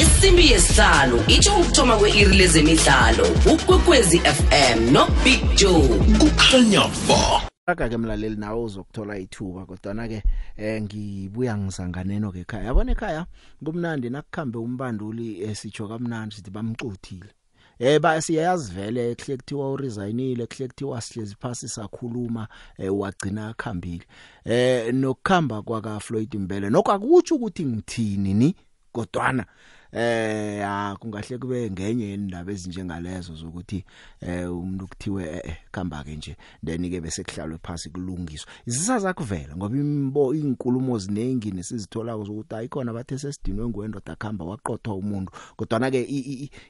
Isimbi 0.00 0.50
yesihlanu 0.50 1.24
itsho 1.28 1.56
ukuthoma 1.56 1.96
kwe-iri 1.96 2.36
lezemidlalo 2.36 3.26
ukwekwezi 3.52 4.18
fm 4.18 4.92
nobig 4.92 5.40
joe. 5.56 5.88
Kukhanya 6.18 6.80
ba. 7.08 7.42
Aka 7.66 7.88
ke 7.88 7.96
mlaleli 7.96 8.36
nawe 8.36 8.62
uzokuthola 8.62 9.18
ithuba 9.18 9.66
kodwa 9.66 10.08
ke 10.08 10.22
eh 10.56 10.82
ngibuya 10.82 11.56
ngizanganeno 11.58 12.32
ke 12.32 12.40
ekhaya. 12.40 12.64
Yabona 12.64 12.92
ekhaya 12.92 13.26
kumnandi 13.64 14.10
nakukhambe 14.10 14.58
umbanduli 14.58 15.42
esitsho 15.42 15.88
kamnandi 15.88 16.34
sithi 16.34 16.50
bamcuthile. 16.50 17.37
Eh 17.78 18.00
ba 18.00 18.22
siyayazi 18.22 18.72
vele 18.72 19.14
kuhle 19.14 19.36
kuthiwa 19.36 19.72
uresignile 19.72 20.46
kuhle 20.46 20.68
kuthiwa 20.68 21.00
sihlezi 21.00 21.36
phasi 21.40 21.68
sakhuluma 21.68 22.48
eh 22.78 22.98
wagcina 22.98 23.48
akhambile. 23.48 24.04
Eh 24.44 24.94
nokukhamba 24.94 25.62
kwaka 25.62 26.00
Floyd 26.00 26.34
Mbele 26.34 26.70
nokho 26.70 26.92
akutsho 26.92 27.34
ukuthi 27.34 27.64
ngithini 27.66 28.34
ni? 28.34 28.54
Kodwana 28.92 29.46
eh 29.92 30.58
ya 30.58 30.96
kungahle 31.00 31.38
kube 31.38 31.70
ngenye 31.70 32.14
indaba 32.14 32.52
ezinjengalezo 32.52 33.34
zokuthi 33.34 33.84
eh 34.20 34.52
umuntu 34.52 34.86
kuthiwe 34.86 35.24
eh 35.44 35.56
khamba 35.72 36.04
ke 36.04 36.16
nje. 36.16 36.36
Then 36.64 36.90
ke 36.90 37.00
bese 37.00 37.24
kuhlalwe 37.24 37.58
phasi 37.62 37.90
kulungiswa 37.90 38.48
isisaza 38.66 39.14
kuvela 39.14 39.56
ngoba 39.56 39.76
imbo 39.76 40.34
inkulumo 40.34 40.98
ziningi 40.98 41.50
nesizithola 41.50 42.12
zokuthi 42.12 42.54
ayikhona 42.54 42.92
bathe 42.92 43.18
sesidinwe 43.18 43.68
ngwendoda 43.68 44.16
khamba 44.16 44.44
waqothwa 44.44 44.94
umuntu. 44.94 45.32
Kodwa 45.56 45.78
na 45.78 45.90
ke 45.90 46.02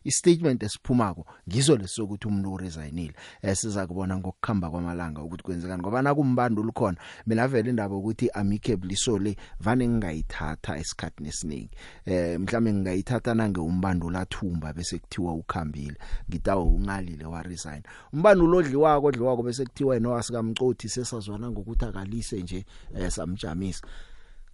i 0.04 0.10
statement 0.10 0.62
esiphumako 0.62 1.26
ngizo 1.48 1.76
lesokuthi 1.76 2.28
umuntu 2.28 2.52
uresignile 2.52 3.14
esiza 3.42 3.86
kubona 3.86 4.16
ngokukhamba 4.16 4.70
kwamalanga 4.70 5.22
ukuthi 5.22 5.42
kwenzekani 5.42 5.82
ngoba 5.82 6.02
nakumbando 6.02 6.62
lukhona 6.62 6.98
mina 7.26 7.48
vele 7.48 7.70
indaba 7.70 7.96
ukuthi 7.96 8.30
amicably 8.30 8.96
so 8.96 9.18
le 9.18 9.36
vane 9.60 9.88
ngingayithatha 9.88 10.78
esikhatini 10.78 11.28
esiningi. 11.28 11.70
Eh 12.06 12.40
mhlawumbe 12.40 12.72
ngingayithatha 12.72 13.07
ngithatha 13.08 13.34
nange 13.34 13.60
umbandula 13.60 14.24
thumba 14.26 14.72
bese 14.72 14.98
kuthiwa 14.98 15.32
ukhambile. 15.34 15.96
Ngitawo 16.30 16.64
ungalile 16.64 17.24
wa 17.24 17.42
resign 17.42 17.82
umbandula 18.12 18.56
odliwako 18.58 19.06
odliwako 19.06 19.42
bese 19.42 19.64
kuthiwa 19.64 19.94
yena 19.94 20.08
wasikamcothi 20.08 20.88
sesazwana 20.88 21.50
ngokuthi 21.50 21.84
akalise 21.84 22.42
nje 22.42 22.64
eh, 22.94 23.10
samjamisa. 23.10 23.82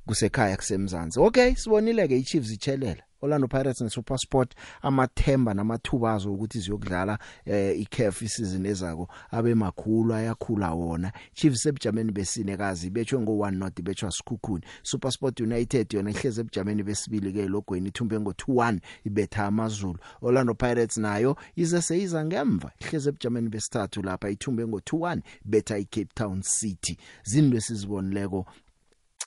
Kusekhaya 0.07 0.57
kusemzansi. 0.57 1.21
Okay 1.21 1.55
sibonile 1.55 2.09
ke 2.09 2.19
iChiefs 2.19 2.53
ichelela 2.53 3.03
Orlando 3.25 3.49
Pirates 3.49 3.81
neSuperSport 3.81 4.55
amathemba 4.83 5.55
namathubazo 5.55 6.33
ukuthi 6.33 6.61
ziyokudlala 6.61 7.19
eh 7.47 7.81
iCAF 7.81 8.23
isizini 8.23 8.69
ezako 8.69 9.09
abe 9.31 9.55
makhulu 9.55 10.15
ayakhula 10.15 10.75
wona. 10.75 11.13
Chiefs 11.33 11.67
ebujameni 11.67 12.13
besinekazi 12.13 12.91
bethwe 12.91 13.19
ngo1 13.19 13.51
not 13.51 13.83
bethwa 13.83 14.11
sikhukhuni. 14.11 14.65
SuperSport 14.83 15.41
United 15.41 15.95
yona 15.95 16.11
ihleze 16.11 16.41
ebujameni 16.41 16.83
besibili 16.83 17.33
ke 17.33 17.49
logweni 17.49 17.89
ithumbe 17.89 18.17
ngo2-1 18.17 18.79
ibetha 19.05 19.47
amazulu. 19.47 19.99
Orlando 20.23 20.55
Pirates 20.55 20.97
nayo 20.97 21.37
ize 21.57 21.83
seyiza 21.83 22.25
ngemva 22.25 22.73
ihleze 22.79 23.09
ebujameni 23.09 23.49
besithathu 23.49 24.03
lapha 24.03 24.31
ithumbe 24.31 24.65
ngo2-1 24.65 25.21
betha 25.45 25.79
iCape 25.79 26.11
Town 26.15 26.43
City. 26.43 26.99
Zinwe 27.23 27.61
sizibonileko 27.61 28.47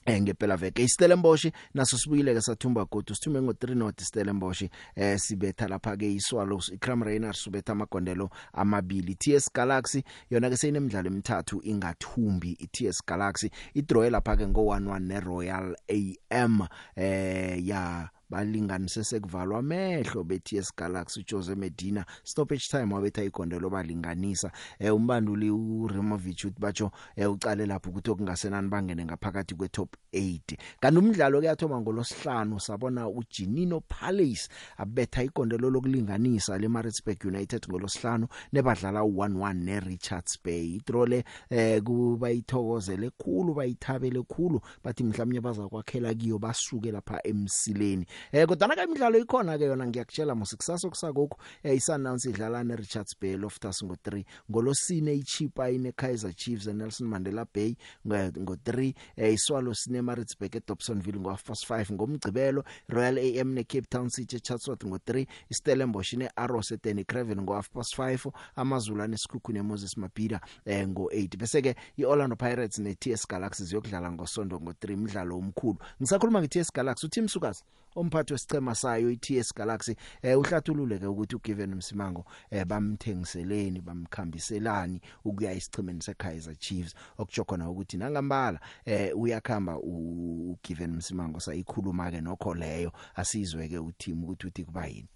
eh 0.08 0.20
ngempela 0.22 0.56
veke 0.56 0.82
iStellenbosch 0.82 1.52
naso 1.74 1.98
sibuyile 1.98 2.34
ke 2.34 2.40
sathumba 2.40 2.84
godu 2.84 3.14
sithume 3.14 3.40
ngo3 3.40 3.74
not 3.74 4.00
iStellenbosch 4.00 4.62
eh 4.96 5.18
sibetha 5.18 5.68
lapha 5.68 5.96
ke 5.96 6.08
iSwallows 6.14 6.72
iCram 6.72 7.02
Rainers 7.02 7.42
subetha 7.42 7.72
amagondelo 7.72 8.30
amabili. 8.52 9.14
TS 9.14 9.52
Galaxy 9.54 10.02
yona 10.30 10.50
ke 10.50 10.56
seyinemidlalo 10.56 11.06
emithathu 11.06 11.60
ingathumbi 11.64 12.56
iTS 12.60 13.04
Galaxy. 13.06 13.50
Idraw 13.74 14.10
lapha 14.10 14.36
ke 14.36 14.46
ngo11 14.46 15.00
neRoyal 15.00 15.76
AM 15.88 16.66
eh 16.96 17.66
ya 17.66 18.08
balinganise 18.30 19.04
sekuvalwa 19.04 19.58
amehlo 19.58 20.24
beTS 20.24 20.72
Galaxy 20.76 21.24
Jose 21.30 21.54
Medina 21.54 22.04
stoppage 22.24 22.68
time 22.68 22.94
wabetha 22.94 23.22
igondelo 23.24 23.70
balinganisa. 23.70 24.52
Eh 24.78 24.94
umbanduli 24.94 25.50
uRemovich 25.50 26.44
uthi 26.44 26.60
batsho 26.60 26.90
eh 27.16 27.30
ucale 27.30 27.66
lapho 27.66 27.90
ukuthi 27.90 28.10
okungasenani 28.10 28.68
bangene 28.68 29.04
ngaphakathi 29.04 29.54
kwetop 29.54 29.96
8 30.12 30.40
kanti 30.80 30.98
umdlalo 30.98 31.38
kuyathoma 31.38 31.80
ngolosihlanu 31.80 32.60
sabona 32.60 33.08
uJinino 33.08 33.80
Palace 33.80 34.48
abetha 34.76 35.22
igondelo 35.22 35.70
lokulinganisa 35.70 36.58
leMaritzburg 36.58 37.24
United 37.24 37.66
ngolosihlanu 37.68 38.28
nebadlala 38.52 39.00
u11 39.00 39.54
neRichards 39.54 40.38
Bay 40.44 40.74
itrole 40.74 41.24
eh 41.50 41.82
kuba 41.82 42.30
ithokozele 42.30 43.10
khulu 43.10 43.54
bayithabele 43.54 44.22
khulu 44.22 44.60
bathi 44.84 45.04
mhlawumnye 45.04 45.40
bazakwakhela 45.40 46.14
kiyo 46.14 46.38
basuke 46.38 46.92
lapha 46.92 47.20
emsileni. 47.26 48.06
Eh 48.32 48.46
kodwa 48.46 48.68
ke 48.68 48.84
imidlalo 48.84 49.18
ikhona 49.18 49.58
ke 49.58 49.64
yona 49.64 49.86
ngiyakutshela 49.86 50.34
mosikusasa 50.34 50.88
kusakokho 50.88 51.38
eh 51.62 51.76
isannounce 51.76 52.30
idlala 52.30 52.64
ne 52.64 52.76
Richards 52.76 53.16
Bay 53.20 53.36
Loftus 53.36 53.82
ngo3 53.82 54.24
ngolosine 54.50 55.14
iChipa 55.14 55.70
ine 55.70 55.92
Kaizer 55.92 56.32
Chiefs 56.34 56.66
e 56.66 56.72
Nelson 56.72 57.06
Mandela 57.06 57.44
Bay 57.44 57.76
ngo3 58.06 58.94
eh 59.16 59.34
iswalo 59.34 59.74
sine 59.74 60.02
Maritzburg 60.02 60.56
e 60.56 60.60
Dobsonville 60.66 61.20
ngo 61.20 61.30
5 61.30 61.92
ngomgcibelo 61.92 62.64
Royal 62.88 63.18
AM 63.18 63.52
ne 63.54 63.64
Cape 63.64 63.88
Town 63.90 64.08
City 64.08 64.40
Chatsworth 64.40 64.84
ngo3 64.84 65.26
iStellenbosch 65.50 66.14
ne 66.16 66.30
Arrows 66.36 66.72
eTeni 66.72 67.04
Craven 67.04 67.42
ngo 67.42 67.52
5 67.52 68.32
amazulu 68.56 69.02
anesikhukhune 69.02 69.58
ne 69.58 69.62
Moses 69.62 69.96
Mabhida 69.96 70.40
eh 70.64 70.86
ngo8 70.86 71.36
bese 71.36 71.62
ke 71.62 71.74
iOrlando 71.98 72.36
Pirates 72.36 72.78
ne 72.78 72.94
TS 72.94 73.26
Galaxy 73.28 73.64
ziyokudlala 73.64 74.12
ngosonto 74.12 74.56
ngo3 74.56 74.94
umdlalo 74.94 75.36
omkhulu. 75.38 75.78
Ngisakhuluma 76.00 76.40
ngeTS 76.40 76.72
Galaxy 76.72 77.06
uTim 77.06 77.28
Sukas 77.28 77.64
umphathi 77.96 78.32
wesicema 78.32 78.74
sayo 78.74 79.10
iTS 79.10 79.54
Galaxy 79.54 79.94
eh 80.22 80.38
uhlathulule 80.38 80.98
ke 80.98 81.06
ukuthi 81.06 81.36
uGiven 81.36 81.74
Msimango 81.74 82.24
eh 82.50 82.64
bamthengiseleni 82.64 83.80
bamkhambiselani 83.80 85.00
ukuya 85.24 85.52
isichimeni 85.52 86.02
seKaizer 86.02 86.56
Chiefs 86.56 86.94
okujokhona 87.18 87.70
ukuthi 87.70 87.96
nangambala 87.96 88.60
eh 88.84 89.18
uyakhamba 89.18 89.78
uGiven 89.78 90.96
Msimango 90.96 91.40
sayikhuluma 91.40 92.10
ke 92.10 92.20
nokho 92.20 92.54
leyo 92.54 92.92
asizwe 93.14 93.68
ke 93.68 93.78
uteam 93.78 94.24
ukuthi 94.24 94.46
uthi 94.46 94.64
kuba 94.64 94.86
yini 94.86 95.08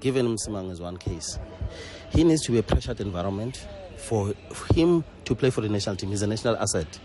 Given 0.00 0.28
Msimang 0.28 0.72
is 0.72 0.80
one 0.80 0.96
case. 0.96 1.38
He 2.08 2.24
needs 2.24 2.42
to 2.46 2.52
be 2.52 2.58
a 2.58 2.62
pressured 2.62 3.00
environment 3.00 3.66
for 3.98 4.32
him 4.74 5.04
to 5.26 5.34
play 5.34 5.50
for 5.50 5.60
the 5.60 5.68
national 5.68 5.96
team. 5.96 6.08
He's 6.08 6.22
a 6.22 6.26
national 6.26 6.56
asset. 6.56 6.98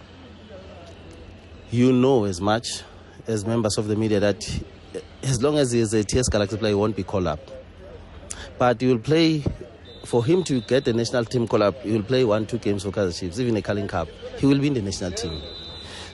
You 1.71 1.91
know 1.91 2.23
as 2.23 2.39
much 2.39 2.83
as 3.27 3.45
members 3.45 3.77
of 3.77 3.87
the 3.87 3.95
media 3.95 4.19
that 4.19 4.47
as 5.23 5.41
long 5.41 5.57
as 5.57 5.71
he 5.71 5.79
is 5.79 5.93
a 5.93 6.03
TS 6.03 6.29
Galaxy 6.29 6.57
player, 6.57 6.71
he 6.71 6.75
won't 6.75 6.95
be 6.95 7.03
called 7.03 7.27
up. 7.27 7.39
But 8.57 8.79
he 8.79 8.87
will 8.87 8.99
play, 8.99 9.43
for 10.05 10.23
him 10.23 10.43
to 10.45 10.61
get 10.61 10.85
the 10.85 10.93
national 10.93 11.25
team 11.25 11.47
call 11.47 11.63
up, 11.63 11.81
he 11.81 11.91
will 11.91 12.03
play 12.03 12.23
one, 12.23 12.45
two 12.45 12.57
games 12.57 12.83
for 12.83 12.91
Kaiser 12.91 13.11
Chiefs, 13.11 13.39
even 13.39 13.55
a 13.57 13.61
Carling 13.61 13.87
Cup. 13.87 14.07
He 14.37 14.45
will 14.45 14.59
be 14.59 14.67
in 14.67 14.73
the 14.75 14.81
national 14.81 15.11
team. 15.11 15.41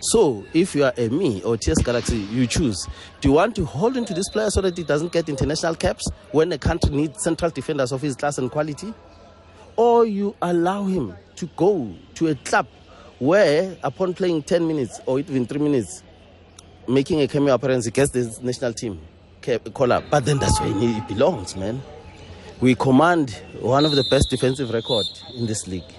So, 0.04 0.44
if 0.54 0.74
you 0.74 0.84
are 0.84 0.94
a 0.98 1.10
me 1.10 1.44
or 1.44 1.58
TS 1.58 1.84
Galaxy, 1.84 2.18
you 2.18 2.48
choose. 2.48 2.88
Do 3.20 3.30
you 3.30 3.36
want 3.36 3.56
to 3.58 3.66
hold 3.66 3.98
into 3.98 4.16
this 4.16 4.30
player 4.30 4.50
so 4.50 4.62
that 4.62 4.76
he 4.76 4.84
doesn't 4.84 5.12
get 5.12 5.30
international 5.30 5.76
caps 5.76 6.08
when 6.32 6.52
a 6.52 6.58
country 6.58 6.90
needs 6.90 7.22
central 7.24 7.52
defenders 7.52 7.92
of 7.92 8.02
his 8.02 8.16
class 8.16 8.40
and 8.40 8.50
quality? 8.50 8.94
Or 9.76 10.06
you 10.06 10.36
allow 10.42 10.86
him 10.86 11.14
to 11.36 11.46
go 11.56 11.94
to 12.16 12.30
a 12.30 12.36
club 12.36 12.68
where, 13.20 13.78
upon 13.84 14.16
playing 14.16 14.42
10 14.44 14.68
minutes 14.68 15.00
or 15.06 15.20
even 15.20 15.46
3 15.46 15.60
minutes, 15.60 16.02
making 16.92 17.22
a 17.22 17.28
cameo 17.28 17.54
appearance 17.54 17.88
against 17.88 18.14
the 18.14 18.38
national 18.42 18.74
team 18.74 19.00
call 19.74 19.92
up. 19.92 20.04
But 20.10 20.26
then 20.26 20.38
that's 20.38 20.60
where 20.60 20.74
he 20.74 21.00
belongs, 21.02 21.56
man. 21.56 21.82
We 22.60 22.76
command 22.76 23.32
one 23.60 23.86
of 23.86 23.94
the 23.94 24.04
best 24.12 24.30
defensive 24.30 24.72
record 24.72 25.06
in 25.36 25.48
this 25.48 25.68
league 25.68 25.92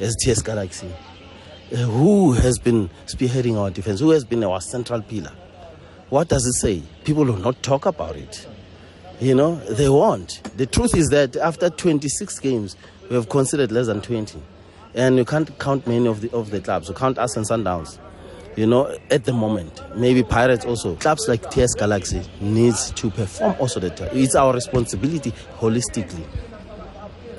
as 0.00 0.16
TS 0.16 0.42
Galaxy. 0.42 0.90
Uh, 1.72 1.76
who 1.76 2.32
has 2.32 2.58
been 2.58 2.90
spearheading 3.06 3.56
our 3.56 3.70
defense? 3.70 4.00
Who 4.00 4.10
has 4.10 4.24
been 4.24 4.42
our 4.42 4.60
central 4.60 5.00
pillar? 5.00 5.32
What 6.10 6.28
does 6.28 6.44
it 6.44 6.54
say? 6.54 6.82
People 7.04 7.24
will 7.24 7.38
not 7.38 7.62
talk 7.62 7.86
about 7.86 8.16
it. 8.16 8.46
You 9.20 9.34
know, 9.34 9.54
they 9.70 9.88
won't. 9.88 10.42
The 10.56 10.66
truth 10.66 10.96
is 10.96 11.08
that 11.10 11.36
after 11.36 11.70
26 11.70 12.38
games, 12.40 12.76
we 13.08 13.14
have 13.14 13.28
considered 13.28 13.70
less 13.70 13.86
than 13.86 14.00
20. 14.00 14.42
And 14.94 15.16
you 15.16 15.24
can't 15.24 15.56
count 15.58 15.86
many 15.86 16.08
of 16.08 16.20
the, 16.20 16.30
of 16.32 16.50
the 16.50 16.60
clubs. 16.60 16.88
You 16.88 16.94
count 16.94 17.16
us 17.18 17.36
and 17.36 17.46
Sundowns 17.46 17.98
you 18.56 18.66
know, 18.66 18.96
at 19.10 19.24
the 19.24 19.32
moment. 19.32 19.80
Maybe 19.96 20.22
Pirates 20.22 20.64
also. 20.64 20.96
Clubs 20.96 21.26
like 21.28 21.50
TS 21.50 21.74
Galaxy 21.74 22.22
needs 22.40 22.90
to 22.92 23.10
perform 23.10 23.56
also 23.58 23.80
the 23.80 23.90
time. 23.90 24.10
It's 24.12 24.34
our 24.34 24.52
responsibility 24.52 25.32
holistically. 25.58 26.24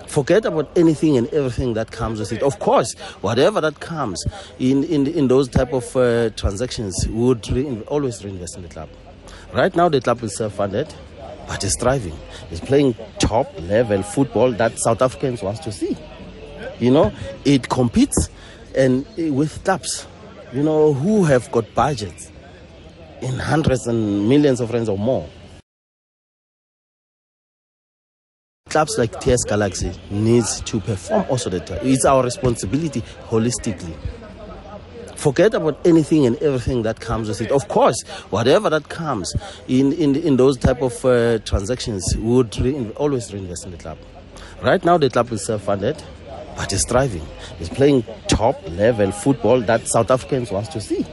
Forget 0.07 0.45
about 0.45 0.75
anything 0.77 1.17
and 1.17 1.27
everything 1.29 1.73
that 1.73 1.91
comes 1.91 2.19
with 2.19 2.31
it. 2.31 2.43
Of 2.43 2.59
course, 2.59 2.93
whatever 3.21 3.59
that 3.61 3.79
comes 3.79 4.23
in, 4.59 4.83
in, 4.83 5.07
in 5.07 5.27
those 5.27 5.47
type 5.47 5.73
of 5.73 5.95
uh, 5.95 6.29
transactions, 6.31 7.07
we 7.07 7.13
would 7.15 7.49
re- 7.49 7.81
always 7.87 8.23
reinvest 8.23 8.55
in 8.55 8.61
the 8.61 8.69
club. 8.69 8.89
Right 9.53 9.75
now, 9.75 9.89
the 9.89 10.01
club 10.01 10.21
is 10.23 10.35
self-funded, 10.35 10.93
but 11.47 11.63
it's 11.63 11.75
thriving. 11.79 12.17
It's 12.51 12.59
playing 12.59 12.95
top 13.19 13.51
level 13.61 14.03
football 14.03 14.51
that 14.53 14.77
South 14.77 15.01
Africans 15.01 15.41
wants 15.41 15.61
to 15.61 15.71
see. 15.71 15.97
You 16.79 16.91
know, 16.91 17.11
it 17.43 17.69
competes 17.69 18.29
and 18.75 19.05
uh, 19.19 19.33
with 19.33 19.63
clubs 19.63 20.07
you 20.53 20.61
know, 20.61 20.93
who 20.93 21.23
have 21.23 21.51
got 21.51 21.73
budgets 21.73 22.31
in 23.21 23.39
hundreds 23.39 23.87
and 23.87 24.29
millions 24.29 24.59
of 24.59 24.71
rands 24.71 24.87
or 24.87 24.97
more. 24.97 25.27
Clubs 28.69 28.97
like 28.97 29.19
TS 29.19 29.43
Galaxy 29.45 29.91
needs 30.09 30.61
to 30.61 30.79
perform 30.79 31.25
also 31.29 31.49
the 31.49 31.59
time. 31.59 31.79
It's 31.81 32.05
our 32.05 32.23
responsibility 32.23 33.01
holistically. 33.27 33.95
Forget 35.15 35.53
about 35.53 35.79
anything 35.85 36.25
and 36.25 36.35
everything 36.37 36.81
that 36.83 36.99
comes 36.99 37.29
with 37.29 37.41
it. 37.41 37.51
Of 37.51 37.67
course, 37.67 38.01
whatever 38.29 38.69
that 38.69 38.89
comes 38.89 39.33
in, 39.67 39.93
in, 39.93 40.15
in 40.15 40.37
those 40.37 40.57
type 40.57 40.81
of 40.81 41.03
uh, 41.05 41.39
transactions, 41.39 42.03
we 42.17 42.23
would 42.23 42.57
re- 42.59 42.91
always 42.97 43.31
reinvest 43.33 43.65
in 43.65 43.71
the 43.71 43.77
club. 43.77 43.97
Right 44.61 44.83
now, 44.83 44.97
the 44.97 45.09
club 45.09 45.31
is 45.31 45.45
self-funded 45.45 46.03
but 46.55 46.71
it's 46.71 46.85
thriving. 46.85 47.25
It's 47.59 47.69
playing 47.69 48.03
top 48.27 48.61
level 48.69 49.11
football 49.11 49.61
that 49.61 49.87
South 49.87 50.11
Africans 50.11 50.51
wants 50.51 50.69
to 50.69 50.81
see. 50.81 51.05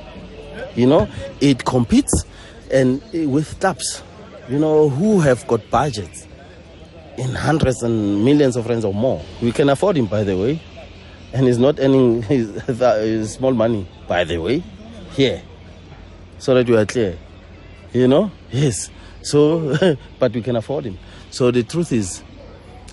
You 0.75 0.87
know, 0.87 1.09
it 1.41 1.65
competes 1.65 2.25
and 2.71 3.03
with 3.13 3.59
clubs, 3.61 4.03
you 4.49 4.59
know, 4.59 4.89
who 4.89 5.21
have 5.21 5.47
got 5.47 5.69
budgets 5.71 6.27
in 7.17 7.35
hundreds 7.35 7.83
and 7.83 8.25
millions 8.25 8.57
of 8.57 8.67
rands 8.67 8.85
or 8.85 8.95
more. 8.95 9.23
We 9.43 9.53
can 9.53 9.69
afford 9.69 9.97
him, 9.97 10.07
by 10.07 10.25
the 10.25 10.37
way, 10.37 10.61
and 11.33 11.47
he's 11.47 11.59
not 11.59 11.79
earning 11.81 12.23
his, 12.23 12.61
his 12.63 13.33
small 13.35 13.53
money, 13.53 13.87
by 14.09 14.25
the 14.25 14.39
way, 14.39 14.63
here, 15.13 15.43
so 16.39 16.55
that 16.55 16.69
we 16.69 16.77
are 16.77 16.87
clear. 16.87 17.19
You 17.93 18.07
know, 18.07 18.31
yes. 18.51 18.91
So, 19.23 19.97
but 20.19 20.33
we 20.33 20.43
can 20.43 20.57
afford 20.57 20.85
him. 20.85 20.99
So 21.31 21.51
the 21.51 21.63
truth 21.63 21.93
is, 21.93 22.23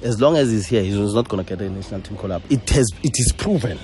as 0.03 0.21
long 0.21 0.37
as 0.37 0.51
he's 0.51 0.67
here, 0.67 0.83
he's 0.83 0.95
not 1.13 1.27
going 1.27 1.43
to 1.43 1.49
get 1.49 1.61
a 1.65 1.69
national 1.69 2.01
team 2.01 2.17
call 2.17 2.31
up. 2.31 2.43
It 2.49 2.69
has, 2.71 2.89
it 3.03 3.13
is 3.19 3.31
proven. 3.31 3.79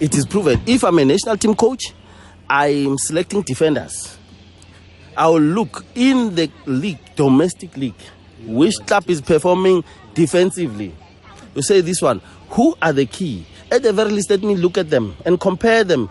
It 0.00 0.14
is 0.14 0.26
proven. 0.26 0.60
If 0.66 0.84
I'm 0.84 0.98
a 0.98 1.04
national 1.04 1.36
team 1.36 1.54
coach, 1.54 1.92
I'm 2.48 2.98
selecting 2.98 3.42
defenders. 3.42 4.18
I 5.16 5.28
will 5.28 5.40
look 5.40 5.84
in 5.94 6.34
the 6.34 6.50
league, 6.66 6.98
domestic 7.16 7.76
league, 7.76 7.94
which 8.44 8.76
club 8.86 9.08
is 9.08 9.20
performing 9.20 9.82
defensively. 10.14 10.94
You 11.54 11.62
say 11.62 11.80
this 11.80 12.02
one, 12.02 12.20
who 12.50 12.76
are 12.82 12.92
the 12.92 13.06
key? 13.06 13.46
At 13.72 13.82
the 13.82 13.92
very 13.92 14.10
least, 14.10 14.30
let 14.30 14.42
me 14.42 14.54
look 14.54 14.78
at 14.78 14.90
them 14.90 15.16
and 15.24 15.40
compare 15.40 15.84
them. 15.84 16.10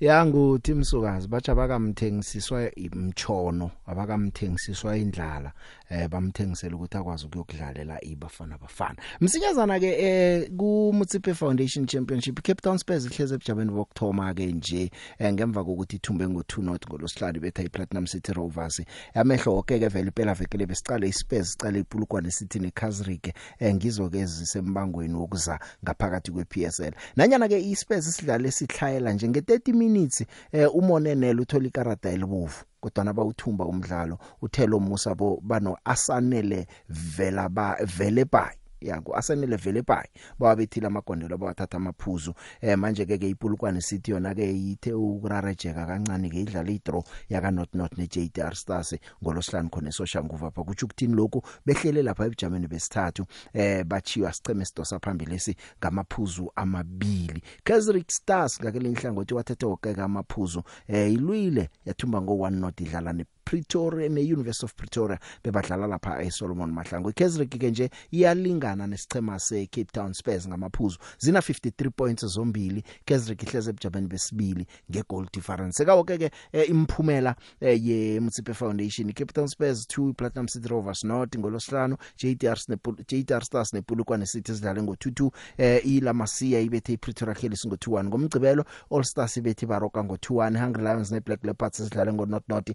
yangu 0.00 0.58
Timsukazi 0.58 1.28
batsha 1.28 1.54
bakamthengisiswa 1.54 2.74
imchono 2.74 3.70
abakamthengisiswa 3.86 4.96
indlala 4.96 5.52
eh 5.90 6.08
bamthengisela 6.08 6.76
ukuthi 6.76 6.96
akwazi 6.96 7.26
ukuyokudlalela 7.26 8.04
ibafana 8.04 8.58
bafana. 8.58 8.96
Msinyazana 9.20 9.80
ke 9.80 9.86
eh 9.86 10.50
ku 10.56 10.92
Mutsipe 10.94 11.34
Foundation 11.34 11.86
Championship 11.86 12.42
Cape 12.42 12.62
Town 12.62 12.78
Spurs 12.78 13.06
ihleze 13.06 13.34
ebujabeni 13.34 13.70
bokthoma 13.70 14.34
ke 14.34 14.46
nje 14.46 14.90
eh, 15.18 15.32
ngemva 15.32 15.64
kokuthi 15.64 15.96
ithumbe 15.96 16.24
ngo2 16.24 16.62
not 16.62 16.86
ngolosihlanu 16.86 17.40
betha 17.40 17.62
iPlatinum 17.62 18.06
City 18.06 18.32
Rovers. 18.32 18.82
Yamehlo 19.14 19.54
wonke 19.54 19.78
ke 19.78 19.88
vele 19.88 20.10
phela 20.10 20.34
vekele 20.34 20.66
besicale 20.66 21.08
iSpurs 21.08 21.52
sicale 21.52 21.78
iPulukwane 21.80 22.30
City 22.30 22.58
neKazrike 22.58 23.34
eh, 23.58 23.74
ngizo 23.74 24.10
ke 24.10 24.18
ezisembangweni 24.18 25.14
wokuza 25.14 25.58
ngaphakathi 25.84 26.32
kwePSL 26.32 26.92
nanyana 27.16 27.48
ke 27.48 27.60
iSpurs 27.60 28.06
isidlale 28.08 28.50
sihlahela 28.50 29.12
nje 29.12 29.26
nge30 29.26 29.72
minutes 29.72 30.24
eh, 30.52 30.74
umonenele 30.74 31.40
uthola 31.40 31.66
ikarata 31.66 32.10
elibovu. 32.10 32.64
Kodwa 32.80 33.12
bawuthumba 33.12 33.64
umdlalo 33.64 34.18
uthelo 34.42 34.80
Musa 34.80 35.14
bo 35.14 35.40
bano 35.42 35.76
asanele 35.84 36.66
vela 36.88 37.48
ba 37.48 37.76
vele 37.84 38.24
bay 38.24 38.54
yangu 38.88 39.16
asanele 39.16 39.56
vele 39.56 39.82
bay 39.82 40.06
bawabethile 40.38 40.86
amagondelo 40.86 41.38
bawathatha 41.38 41.76
amaphuzu. 41.76 42.34
Eh 42.60 42.78
manje 42.78 43.06
ke 43.06 43.18
ke 43.18 43.28
iPulukwane 43.28 43.80
City 43.80 44.10
yona 44.10 44.34
ke 44.34 44.50
ithe 44.50 44.92
ukurarejeka 44.92 45.86
kancane 45.86 46.30
ke 46.30 46.40
idlala 46.40 46.70
idraw 46.70 47.02
yaka 47.28 47.50
Not 47.50 47.74
Not 47.74 47.98
ne 47.98 48.06
JTR 48.06 48.54
Stars 48.54 48.96
ngolosihlanu 49.22 49.70
khona 49.70 49.88
eSoshanguva 49.88 50.50
pha 50.50 50.64
kuthi 50.64 50.84
ukuthini 50.84 51.14
lokhu? 51.14 51.42
Behlele 51.66 52.02
lapha 52.02 52.26
ebujameni 52.26 52.68
besithathu. 52.68 53.26
Eh 53.52 53.84
bachiwa 53.84 54.32
siceme 54.32 54.64
sidosa 54.64 54.98
phambili 54.98 55.32
lesi 55.32 55.56
ngamaphuzu 55.78 56.52
amabili. 56.56 57.42
Kesrick 57.64 58.10
Stars 58.10 58.60
ngakele 58.60 58.88
inhlangothi 58.88 59.34
wathethe 59.34 59.66
okeka 59.66 60.04
amaphuzu. 60.04 60.62
Eh 60.88 61.12
ilwile 61.12 61.70
yathumba 61.86 62.22
ngo 62.22 62.32
1 62.32 62.50
not 62.50 62.80
idlala 62.80 63.12
ne 63.12 63.24
Pretoria 63.50 64.08
ne 64.08 64.20
University 64.20 64.64
of 64.64 64.74
Pretoria 64.74 65.18
bebadlala 65.44 65.86
lapha 65.86 66.22
eSolomon 66.22 66.72
Mahlangu. 66.72 67.10
iKaizersburg 67.10 67.60
ke 67.60 67.70
nje 67.70 67.90
iyalingana 68.10 68.86
nesichema 68.86 69.38
seCape 69.38 69.92
Town 69.92 70.12
Spurs 70.14 70.48
ngamaphuzu. 70.48 70.98
Zina 71.18 71.40
53 71.40 71.90
points 71.90 72.26
zombili. 72.26 72.82
Kaizersburg 73.04 73.42
ihleze 73.42 73.70
ebujabeni 73.70 74.06
besibili 74.06 74.66
ngegoal 74.90 75.26
difference. 75.32 75.84
Kawoke 75.84 76.18
ke 76.18 76.30
eh, 76.52 76.70
imphumela 76.70 77.34
eh, 77.60 77.86
ye 77.86 78.20
Mutsipe 78.20 78.54
Foundation. 78.54 79.12
Cape 79.12 79.32
Town 79.32 79.48
Spurs 79.48 79.86
2 79.86 80.12
Platinum 80.14 80.48
City 80.48 80.68
Rovers 80.68 81.04
North 81.04 81.38
ngolosihlanu. 81.38 81.96
JTR 82.16 82.58
ne 82.68 82.76
JTR 83.08 83.44
Stars 83.44 83.72
nePulukwane 83.72 84.26
City 84.26 84.54
sidlale 84.54 84.80
ngo22 84.80 85.30
eh 85.58 85.86
iLamasia 85.86 86.60
ibethe 86.60 86.92
iPretoria 86.92 87.34
Killers 87.34 87.66
ngo21 87.66 88.04
ngomgcibelo 88.04 88.64
All 88.90 89.04
Stars 89.04 89.36
ibethe 89.36 89.66
Baroka 89.66 90.00
ngo21 90.00 90.58
Hungry 90.58 90.82
Lions 90.82 91.12
neBlack 91.12 91.44
Leopards 91.44 91.76
sidlale 91.76 92.12
ngo 92.12 92.26
not 92.26 92.42
not 92.48 92.70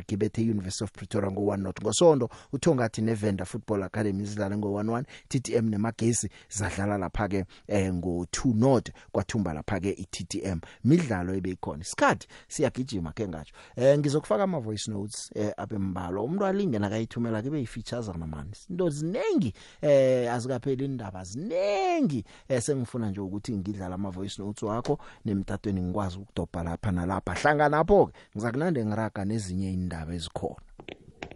Kaizersburg 0.00 0.12
ibethe 0.12 0.42
University 0.42 0.84
of 0.84 0.92
Pretoria 0.92 1.30
ngo1 1.30 1.56
not 1.56 1.80
ngosonto 1.80 2.28
uthongathi 2.52 3.02
neVenda 3.02 3.44
Football 3.44 3.82
Academy 3.82 4.26
sidlale 4.26 4.56
ngo11 4.56 5.04
TTM 5.28 5.68
nemagesi 5.68 6.28
zadlala 6.48 6.98
lapha 6.98 7.28
ke 7.28 7.44
eh, 7.68 7.92
ngo2 7.92 8.54
not 8.54 8.90
kwathumba 9.12 9.52
lapha 9.52 9.80
ke 9.80 9.90
iTTM 9.90 10.60
midlalo 10.84 11.34
ebeyikhona 11.34 11.82
isikhathi 11.82 12.28
siyagijima 12.48 13.12
ke 13.12 13.28
ngatsho. 13.28 13.54
Eh 13.76 13.98
ngizokufaka 13.98 14.42
ama 14.42 14.60
voice 14.60 14.90
notes 14.90 15.30
eh 15.34 15.52
abembalo 15.56 16.24
umuntu 16.24 16.46
alingena 16.46 16.86
akayithumela 16.86 17.42
kube 17.42 17.60
yifeatures 17.60 18.08
namani 18.08 18.50
into 18.70 18.90
zinengi 18.90 19.52
eh 19.82 20.32
azikapheli 20.32 20.84
indaba 20.84 21.24
zinengi 21.24 22.24
eh 22.48 22.62
sengifuna 22.62 23.10
nje 23.10 23.20
ukuthi 23.20 23.56
ngidlala 23.56 23.94
ama 23.94 24.10
voice 24.10 24.42
notes 24.42 24.62
wakho 24.62 24.98
nemtatweni 25.24 25.82
ngikwazi 25.82 26.18
ukudobha 26.18 26.62
lapha 26.62 26.92
nalapha. 26.92 27.34
Hlangana 27.34 27.76
lapho 27.76 28.06
ke 28.06 28.12
ngizakunande 28.36 28.84
ngiraga 28.84 29.24
nezinye 29.24 29.72
indaba 29.90 30.14
ezikhona? 30.14 30.56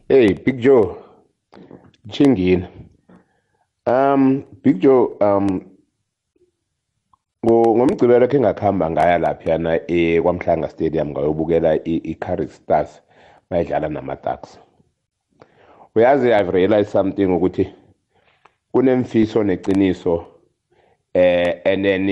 Hey 0.09 0.34
Big 0.34 0.61
Joe 0.61 0.96
Chingini 2.09 2.68
Um 3.86 4.44
Big 4.62 4.80
Joe 4.80 5.16
um 5.20 5.61
ngo 7.44 7.76
ngomgcibelo 7.76 8.28
ke 8.28 8.40
ngakhamba 8.40 8.90
ngaya 8.90 9.18
lapha 9.18 9.59
na 9.59 9.80
e 9.90 10.20
kwamhlanga 10.20 10.68
stadium 10.68 11.11
ngayobukela 11.11 11.74
iCurry 11.84 12.48
Stars 12.48 13.02
bayidlala 13.50 13.88
namaTucks 13.88 14.59
Uyazi 15.96 16.32
I've 16.32 16.52
realized 16.52 16.90
something 16.90 17.26
ukuthi 17.26 17.74
kunemfiso 18.72 19.42
neqiniso 19.42 20.26
eh 21.14 21.61
and 21.64 21.84
then 21.84 22.07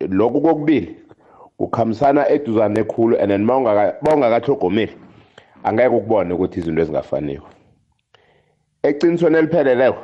lokhu 0.00 0.40
kokubili 0.40 0.96
kukhamisana 1.58 2.28
eduzane 2.28 2.80
ekhulu 2.80 3.16
and 3.20 3.30
then 3.30 3.44
mawungaka 3.44 3.96
bawungakahlogomeli 4.02 5.03
angeke 5.64 5.94
ukubone 5.96 6.34
ukuthi 6.34 6.60
izinto 6.60 6.82
ezingafaniyo. 6.82 7.42
Eqinisweni 8.82 9.36
elipheleleyo 9.38 9.96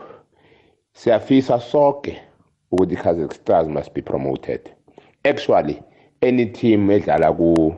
siyafisa 0.93 1.61
sonke 1.61 2.21
ukuthi 2.73 2.97
Kaizer 2.97 3.33
Stars 3.33 3.69
must 3.69 3.95
be 3.95 4.03
promoted. 4.03 4.61
Actually 5.25 5.83
any 6.23 6.47
team 6.47 6.91
edlala 6.91 7.33
ku 7.33 7.75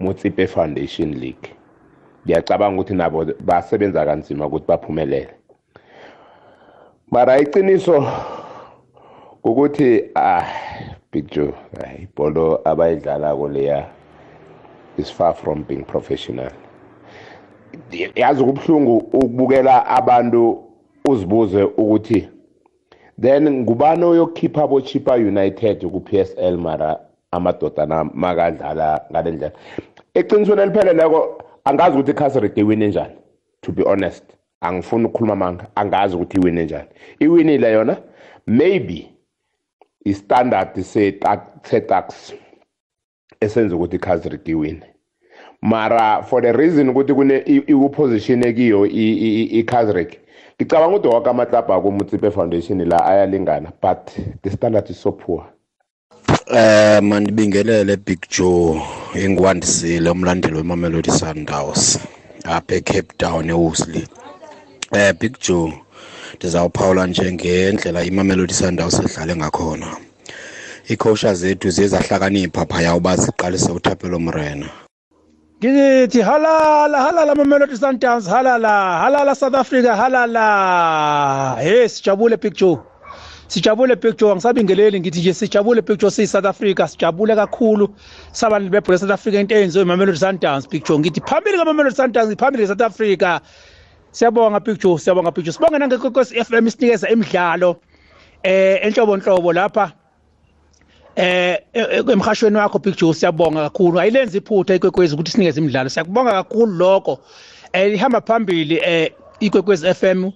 Mutsipe 0.00 0.46
Foundation 0.46 1.14
League 1.20 1.50
ngiyacabanga 2.26 2.80
ukuthi 2.80 2.94
nabo 2.94 3.24
basebenza 3.40 4.04
kanzima 4.04 4.46
ukuthi 4.46 4.66
baphumelele. 4.66 5.34
Mara 7.10 7.38
iqiniso 7.38 8.06
ukuthi 9.44 10.10
ah 10.14 10.46
Big 11.12 11.30
Joe 11.30 11.54
ibholo 12.02 12.60
abayidlala 12.64 13.36
kuleya 13.36 13.86
is 14.98 15.10
far 15.10 15.34
from 15.34 15.62
being 15.64 15.84
professional. 15.84 16.63
Yazi 18.14 18.44
kubhlungu 18.44 18.96
ukubukela 18.96 19.86
abantu 19.86 20.64
uzibuze 21.08 21.62
ukuthi 21.62 22.28
then 23.20 23.50
ngubani 23.50 24.04
oyokhipha 24.04 24.62
abo 24.62 24.80
Chipa 24.80 25.14
United 25.14 25.86
ku 25.86 26.00
PSL 26.00 26.56
mara 26.56 27.00
amadoda 27.30 27.86
makadlala 28.14 29.00
ngalendlela 29.10 29.54
eqinisweni 30.14 30.62
elipheleleko 30.62 31.42
angazi 31.64 31.94
ukuthi 31.96 32.10
iCastle 32.10 32.52
iwine 32.56 32.88
njani 32.88 33.14
to 33.64 33.72
be 33.72 33.82
honest. 33.82 34.24
Angifuni 34.60 35.04
ukukhuluma 35.04 35.36
manga 35.36 35.66
angazi 35.74 36.16
ukuthi 36.16 36.36
iwine 36.36 36.64
njani. 36.64 36.88
Iwinile 37.18 37.72
yona 37.72 37.96
maybe 38.46 39.10
istandard 40.04 40.80
setax 41.62 42.34
esenza 43.40 43.76
ukuthi 43.76 43.96
iCastle 43.96 44.38
iwine. 44.44 44.93
Mara 45.64 46.22
for 46.22 46.42
the 46.42 46.52
reason 46.52 46.88
ukuthi 46.88 47.14
kune 47.14 47.38
iposition 47.66 48.44
ekiyo 48.44 48.86
iCasrick 48.86 50.18
ngicabanga 50.56 50.96
ukuthi 50.96 51.08
wonke 51.08 51.30
amaklabha 51.30 51.74
akumutsipe 51.74 52.30
foundation 52.30 52.88
la 52.88 53.06
ayalingana 53.06 53.72
but 53.82 54.10
the 54.42 54.50
standard 54.50 54.90
is 54.90 55.02
so 55.02 55.12
poor 55.12 55.44
Eh 56.46 57.00
mandibingelele 57.02 57.96
Big 57.96 58.28
Joe 58.28 58.82
engwandisile 59.14 60.10
umlandeli 60.10 60.56
weMamelodi 60.56 61.10
Sundowns 61.10 61.98
apha 62.44 62.74
eCape 62.74 63.16
Town 63.16 63.50
eWoolsley. 63.50 64.06
Eh 64.92 65.14
Big 65.20 65.38
Joe 65.40 65.72
ndizawuphawula 66.36 67.06
nje 67.06 67.32
ngendlela 67.32 68.04
iMamelodi 68.04 68.54
Sundowns 68.54 69.00
edlale 69.00 69.36
ngakhona. 69.36 69.96
Icoaches 70.88 71.38
zethu 71.38 71.70
ziyezahlakanipha 71.70 72.66
phaya 72.66 72.96
uba 72.96 73.16
siqalise 73.16 73.72
uThapelo 73.72 74.18
Mrena. 74.18 74.83
Ngithi 75.62 76.20
halala 76.22 76.98
halala 77.06 77.34
mamelodi 77.34 77.76
sundowns 77.76 78.26
halala 78.26 78.98
halala 79.02 79.34
south 79.34 79.54
africa 79.54 79.94
halala. 79.96 81.56
Hey 81.60 81.86
sijabule 81.88 82.36
joe. 82.52 82.78
Sijabule 83.48 83.96
joe 83.96 84.30
angisabingeleli 84.32 85.00
ngithi 85.00 85.20
nje 85.20 85.34
sijabule 85.34 85.82
joe 85.82 86.10
siyi-south 86.10 86.46
africa 86.46 86.88
sijabule 86.88 87.34
kakhulu. 87.36 87.94
Sabantu 88.32 88.70
bebhola 88.70 88.98
south 88.98 89.10
africa 89.12 89.34
into 89.40 89.54
eyenziwe 89.54 89.84
imamelodi 89.84 90.18
sundowns 90.18 90.68
joe. 90.68 90.98
Ngithi 90.98 91.20
phambili 91.20 91.58
kamamelodi 91.58 91.96
sundowns 91.96 92.36
phambili 92.36 92.66
south 92.66 92.82
africa. 92.82 93.40
Siyabonga 94.10 94.60
joe 94.60 94.98
siyabonga 94.98 95.30
joe. 95.30 95.52
Sibonge 95.52 95.78
nangekokwesi 95.78 96.36
f 96.38 96.50
m 96.52 96.66
isinikeza 96.66 97.08
imidlalo 97.08 97.76
eh 98.42 98.80
enhlobonhlobo 98.82 99.52
lapha. 99.52 99.92
Eh 101.16 101.58
emhashweni 102.12 102.56
wakho 102.56 102.78
Big 102.78 102.96
Joe 102.96 103.14
siyabonga 103.14 103.62
kakhulu. 103.62 104.00
Ayilenza 104.00 104.38
iphutha 104.38 104.74
ikwekwezi 104.74 105.14
ukuthi 105.14 105.30
sinikeze 105.30 105.60
imidlalo. 105.60 105.88
Siyakubonga 105.88 106.32
kakhulu 106.32 106.72
lokho. 106.72 107.18
Eh 107.72 107.94
ihamba 107.94 108.20
phambili 108.20 108.80
eh 108.84 109.12
ikwekwezi 109.40 109.94
FM 109.94 110.30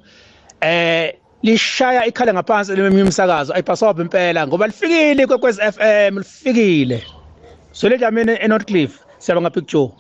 eh 0.61 1.15
lishaya 1.43 2.07
ikhala 2.07 2.35
ngaphansi 2.35 2.77
leminye 2.77 3.01
imisakazo. 3.01 3.55
Ayipaswa 3.55 3.95
impela 4.01 4.47
ngoba 4.47 4.67
lifikile 4.67 5.23
ikwekwezi 5.23 5.61
FM 5.61 6.19
lifikile. 6.19 7.05
So 7.73 7.89
le 7.89 7.99
jamene 7.99 8.33
eNorth 8.35 8.67
Cliff 8.67 8.99
siyabonga 9.19 9.51
Big 9.51 9.67
Joe 9.67 9.91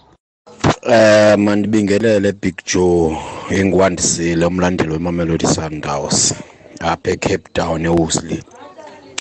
Eh 0.83 1.37
mandibingelele 1.39 2.33
Big 2.33 2.57
Joe 2.64 3.16
engwandisile 3.51 4.47
umlandeli 4.47 4.93
weMamelodi 4.93 5.47
Sundowns 5.47 6.35
apha 6.81 7.11
eCape 7.11 7.49
Town 7.53 7.85
eWoolsley. 7.87 8.43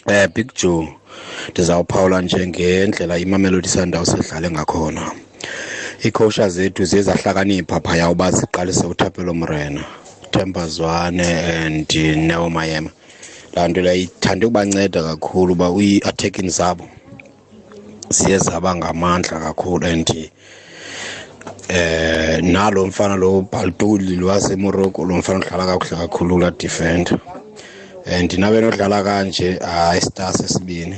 Eh 0.08 0.28
Big 0.36 0.54
Joe 0.54 0.88
ndizawuphawula 1.52 2.22
njengendlela 2.22 3.18
imamelodi 3.18 3.68
sundowns 3.68 4.14
edlale 4.14 4.52
ngakhona. 4.52 5.12
Iikhowusha 6.06 6.50
zethu 6.50 6.86
ziye 6.86 7.02
zahlakanipha 7.02 7.80
phaya 7.80 8.10
uba 8.10 8.32
ziqalise 8.32 8.86
uthapelo 8.86 9.34
mrena 9.34 9.84
themba 10.32 10.68
zwane 10.68 11.28
and 11.66 11.94
neo 12.28 12.50
mayema. 12.50 12.90
Laa 13.54 13.68
nto 13.68 13.82
leyo 13.82 14.02
ithande 14.04 14.46
ukubanceda 14.46 15.04
kakhulu 15.04 15.54
uba 15.54 15.68
ii-attacking 15.80 16.50
zabo 16.50 16.88
ziye 18.10 18.38
zaba 18.38 18.76
ngamandla 18.76 19.40
kakhulu 19.40 19.88
and 19.88 20.30
eh 21.70 22.40
nalo 22.44 22.86
mfana 22.86 23.16
lo 23.16 23.42
Baltuli 23.52 24.16
lwaseMorocco 24.16 25.06
lo 25.06 25.18
mfana 25.18 25.40
udlala 25.40 25.66
kakuhle 25.66 25.98
kakhulu 25.98 26.40
la 26.40 26.52
defender. 26.52 27.20
And 28.10 28.32
nabe 28.38 28.62
nodlala 28.62 29.04
kanje 29.04 29.60
hayi 29.60 30.02
star 30.02 30.34
sesibini. 30.34 30.96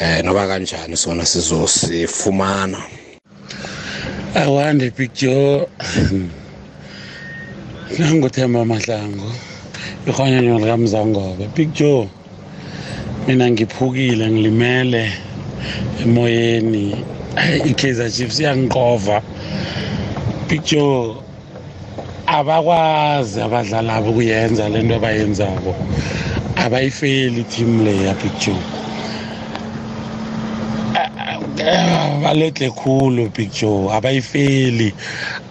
Eh 0.00 0.22
noba 0.22 0.46
kanjani 0.46 0.96
sona 0.96 1.24
sizosifumana. 1.24 2.78
Awande 4.34 4.90
picture 4.90 5.66
nanguthemba 7.98 8.64
mahlango 8.64 9.32
ihonyanywa 10.06 10.58
likamzangobe 10.60 11.46
picture 11.54 12.08
mina 13.26 13.50
ngiphukile 13.50 14.30
ngilimele 14.30 15.12
emoyeni. 16.02 17.04
I-kaizer 17.64 18.10
chiefs 18.10 18.40
iyangiqova 18.40 19.22
picture 20.48 21.14
abakwazi 22.36 23.40
abadlali 23.42 23.90
abo 23.90 24.12
kuyenza 24.16 24.68
le 24.70 24.82
nto 24.82 24.96
abayenzako. 24.96 25.72
Abayifeli 26.64 27.44
team 27.44 27.84
leya 27.86 28.14
picture 28.14 28.60
baledle 32.22 32.70
khulu 32.70 33.30
picture 33.30 33.90
abayifeli. 33.92 34.94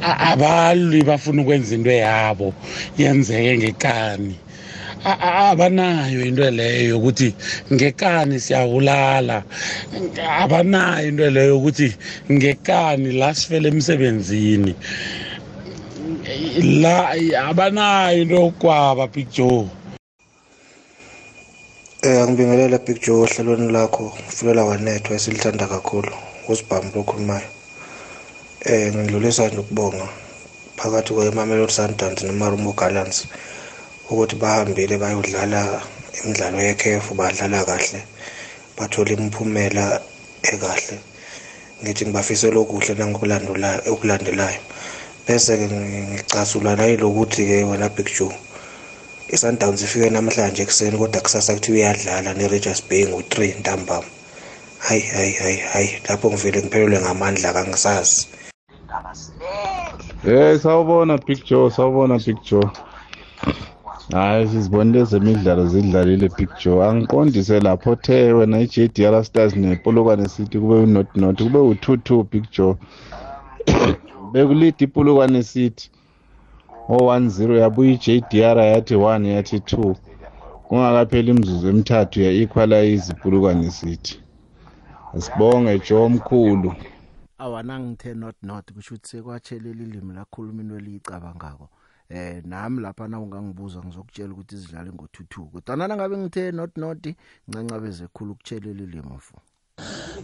A- 0.03 0.19
abalwi 0.33 1.03
bafuna 1.03 1.41
ukwenza 1.43 1.75
into 1.75 1.91
yabo 1.91 2.53
yenzeke 2.97 3.57
ngekani. 3.57 4.35
Abanayo 5.05 6.25
into 6.25 6.51
leyo 6.51 6.89
yokuthi 6.89 7.35
ngekani 7.73 8.39
siyawulala. 8.39 9.43
Abanayo 10.41 11.07
into 11.09 11.29
leyo 11.31 11.49
yokuthi 11.55 11.95
ngekani 12.31 13.13
la 13.13 13.35
sifele 13.35 13.69
emsebenzini. 13.69 14.75
La 16.57 17.13
abanayo 17.49 18.21
into 18.21 18.35
yokwaba 18.35 19.07
picture 19.07 19.69
Eh 22.01 22.27
ngibingelela 22.29 22.77
Big 22.85 23.01
Joe 23.01 23.25
ohlelweni 23.25 23.71
lakho 23.71 24.13
fulela 24.29 24.63
wanethwa 24.63 25.15
esilithanda 25.15 25.67
kakhulu 25.67 26.13
kusibhamu 26.45 26.91
lokhulumayo. 26.95 27.49
Eh 28.65 28.93
ngidlulisa 28.95 29.47
nje 29.47 29.57
ukubonga 29.57 30.07
phakathi 30.77 31.13
kweMamelodi 31.13 31.73
Sundowns 31.73 32.23
neMarumo 32.23 32.73
Gallants 32.73 33.27
ukuthi 34.09 34.35
bahambile 34.35 34.97
bayodlala 34.97 35.81
imidlalo 36.23 36.57
yekhefu 36.61 37.13
badlala 37.19 37.65
kahle 37.65 37.99
bathola 38.77 39.11
imiphumela 39.11 40.01
ekahle. 40.51 40.97
Ngithi 41.81 42.05
ngibafisela 42.05 42.59
okuhle 42.59 42.93
nangokulandelayo 42.93 43.81
okulandelayo. 43.93 44.61
Bese 45.27 45.57
ke 45.57 45.65
ngicasula 45.67 46.75
nayilokuthi 46.75 47.45
ke 47.45 47.63
wena 47.63 47.89
Big 47.89 48.07
Joe 48.15 48.35
i-Sundowns 49.33 49.81
ifike 49.83 50.09
namhlanje 50.09 50.61
ekuseni 50.63 50.97
kodwa 50.97 51.21
kusasa 51.21 51.53
kuthiwa 51.53 51.77
iyadlala 51.77 52.33
ne-Rangers 52.33 52.81
Bay 52.89 53.03
ngo-3 53.05 53.59
ntambama. 53.59 54.07
Hayi 54.79 55.01
hayi 55.01 55.33
hayi 55.33 55.57
hayi 55.57 55.89
lapho 56.09 56.31
ngivele 56.31 56.59
ngiphelelwe 56.61 56.99
ngamandla 57.01 57.53
kangisazi. 57.53 58.27
Eh 60.27 60.59
sawubona 60.59 61.17
Big 61.17 61.43
Joe 61.45 61.71
sawubona 61.71 62.19
Big 62.25 62.37
Joe 62.47 62.69
hayi 64.11 64.47
sizibonile 64.47 64.99
ezemidlalo 64.99 65.67
zidlalile 65.67 66.29
Big 66.37 66.49
Joe 66.63 66.85
angiqondise 66.87 67.59
lapho 67.59 67.95
the 67.95 68.33
wena 68.33 68.59
i-JDR 68.59 69.23
Stars 69.25 69.55
nepolokwane 69.55 70.29
City 70.29 70.59
kube 70.59 70.75
u-not 70.75 71.15
not 71.15 71.37
kube 71.37 71.59
u-2-2 71.59 72.23
Big 72.31 72.43
Joe 72.51 72.75
bekulida 74.31 74.77
ipolokwane 74.85 75.43
City. 75.43 75.91
O-1-0 76.89 77.57
yabuya 77.57 77.91
i-JDR 77.91 78.57
yathi 78.57 78.95
1 78.95 79.25
yathi 79.25 79.57
2 79.57 79.95
kungakapheli 80.67 81.31
imzuzu 81.31 81.67
emithathu 81.67 82.21
ya-equalize 82.21 83.11
ipolokwane 83.11 83.71
City. 83.71 84.19
Asibonge 85.15 85.79
Joe 85.79 86.01
omkhulu. 86.05 86.75
Awanangithe 87.37 88.13
not 88.13 88.35
not 88.41 88.73
kusho 88.73 88.95
ukuthi 88.95 89.09
sekwatshelela 89.09 89.81
ilimi 89.83 90.13
lakhuluma 90.13 90.61
into 90.61 90.75
eliyicabangako. 90.75 91.69
Eh 92.09 92.41
nami 92.45 92.81
lapha 92.81 93.07
na 93.07 93.19
ungangibuza 93.19 93.79
ngizokutshela 93.79 94.33
ukuthi 94.33 94.55
izidlale 94.55 94.91
ngo22 94.91 95.45
kodwa 95.51 95.87
nangabe 95.87 96.17
ngithe 96.17 96.51
not 96.51 96.77
not 96.77 97.07
ncancabeze 97.47 98.03
ekhulu 98.03 98.31
ukutshelela 98.31 98.83
ilimi 98.83 99.11
mfu 99.17 99.35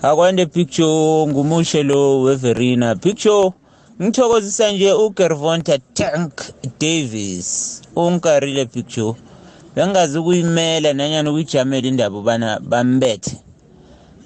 akwande 0.02 0.46
picture 0.46 1.28
ngumushe 1.28 1.84
lo 1.84 2.22
weverina. 2.22 2.96
Picture 2.96 3.54
ngithokozisa 4.02 4.72
nje 4.72 4.94
ugervonta 4.94 5.78
tank 5.78 6.34
davis 6.80 7.82
unkarile 7.96 8.66
picture. 8.66 9.14
Bengazi 9.76 10.18
ukuyimela 10.20 10.94
nanyani 10.94 11.30
ukuyijamela 11.30 11.88
indaba 11.88 12.18
ubana 12.18 12.60
bambethe. 12.60 13.38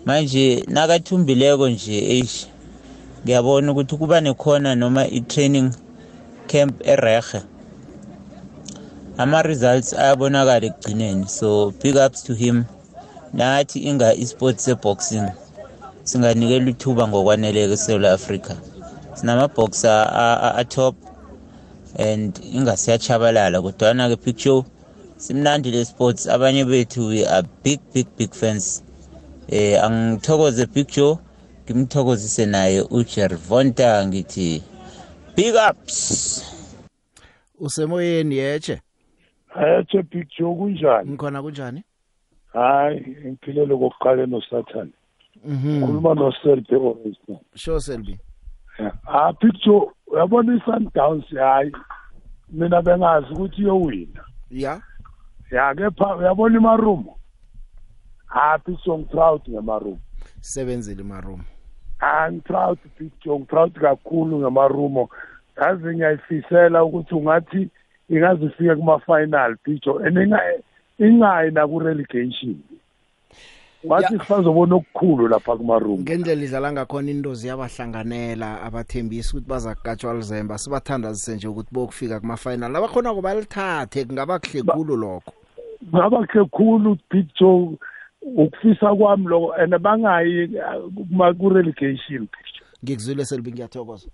Manje 0.06 0.64
nakathumbileko 0.68 1.70
nje 1.70 1.98
eish 2.00 2.48
ngiyabona 3.24 3.72
ukuthi 3.72 3.96
kuba 3.98 4.22
nekhona 4.22 4.76
noma 4.76 5.08
i-training 5.08 5.72
camp 6.48 6.88
erehe 6.88 7.42
ama-results 9.18 9.94
ayabonakala 9.94 10.66
ekugcineni 10.66 11.28
so 11.28 11.74
big 11.84 11.96
ups 11.96 12.24
to 12.24 12.34
him. 12.34 12.64
Nathi 13.34 13.80
inga 13.80 14.14
i-sport 14.14 14.58
seboxing 14.60 15.28
singanikela 16.04 16.70
ithuba 16.70 17.08
ngokwaneleka 17.08 17.74
esouth 17.74 18.06
africa 18.06 18.56
sinamaboxer 19.18 20.08
atop 20.62 20.96
and 21.98 22.40
ingasiyachabalala 22.54 23.62
kodwana-ke 23.62 24.16
picture 24.24 24.64
simnandi 25.18 25.72
le 25.72 25.86
sports. 25.86 26.28
Abanye 26.28 26.66
bethu 26.66 27.08
we 27.10 27.26
are 27.26 27.44
big 27.64 27.80
big 27.94 28.08
big 28.18 28.34
fans. 28.34 28.84
Eh 29.50 29.84
angithokoze 29.84 30.66
picture 30.74 31.18
ngimthokozise 31.66 32.46
naye 32.46 32.82
ujervonta 32.82 34.08
ngithi 34.08 34.62
big 35.36 35.56
ups. 35.70 36.44
Usemoyeni 37.60 38.36
yeche 38.36 38.82
hayatshe 39.48 40.04
picture 40.04 40.56
kunjani? 40.56 41.12
Ngikhona 41.12 41.42
kunjani? 41.42 41.84
Hayi 42.54 43.18
ngiphilele 43.26 43.76
kokuqala 43.76 44.26
nosathane. 44.26 44.92
Mhm. 45.46 45.82
Khuluma 45.82 46.14
noselbe 46.14 46.76
oresta 46.76 47.40
sure 47.56 47.80
selbi 47.80 48.20
ah 49.08 49.34
picture 49.34 49.82
uyabona 50.08 50.56
i-sundowns 50.56 51.26
hayi 51.36 51.72
mina 52.50 52.82
bengazi 52.82 53.34
ukuthi 53.34 53.62
iyowina. 53.62 54.24
Ya. 54.52 54.82
Ya 55.52 55.76
kepha 55.76 56.16
uyabona 56.16 56.58
imarumo 56.58 57.18
ah 58.30 58.58
picture 58.58 58.98
ngiproud 58.98 59.42
ngemarumo 59.50 60.00
sebenzile 60.42 61.04
maroom 61.04 61.42
ah 62.00 62.32
ngiproud 62.32 62.78
picture 62.98 63.36
ngiproud 63.40 63.74
kakhulu 63.74 64.40
ngemarumo 64.40 65.10
yazi 65.58 65.88
ngiyayifisela 65.96 66.84
ukuthi 66.84 67.16
ungathi 67.16 67.70
ingazifika 68.10 68.76
kuma-final 68.76 69.56
picture 69.64 70.08
and 70.08 70.18
inga- 70.18 70.62
ingayi 71.00 71.52
naku-relegation. 71.52 72.56
Ngathi 73.86 74.20
sisazobona 74.20 74.76
okukhulu 74.76 75.28
lapha 75.28 75.58
kumarumo 75.58 76.02
ngendlela 76.02 76.44
idlala 76.44 76.72
ngakhona 76.72 77.12
into 77.12 77.34
ziyabahlanganela 77.34 78.62
abathembisi 78.62 79.30
ukuthi 79.30 79.50
bazakugajwa 79.50 80.14
lizemba 80.14 80.58
sibathandazise 80.58 81.36
nje 81.36 81.48
ukuthi 81.48 81.74
bokufika 81.74 82.20
kuma-final. 82.20 82.76
Abakhona 82.76 83.14
kubalithathe 83.14 84.06
kungaba 84.06 84.40
kuhle 84.40 84.64
khulu 84.64 84.96
lokho. 84.96 85.32
Ngaba 85.90 86.26
kuhle 86.26 86.46
khulu 86.46 86.96
picture 87.10 87.78
ukufisa 88.22 88.96
kwami 88.96 89.28
lokho 89.28 89.54
and 89.54 89.74
bangayi 89.80 90.58
uh, 90.58 90.92
kuma- 90.94 91.34
ku-relegation 91.34 92.28
ngikuzwile 92.84 93.26
selbi 93.26 93.52
ngiyathokoza. 93.52 94.08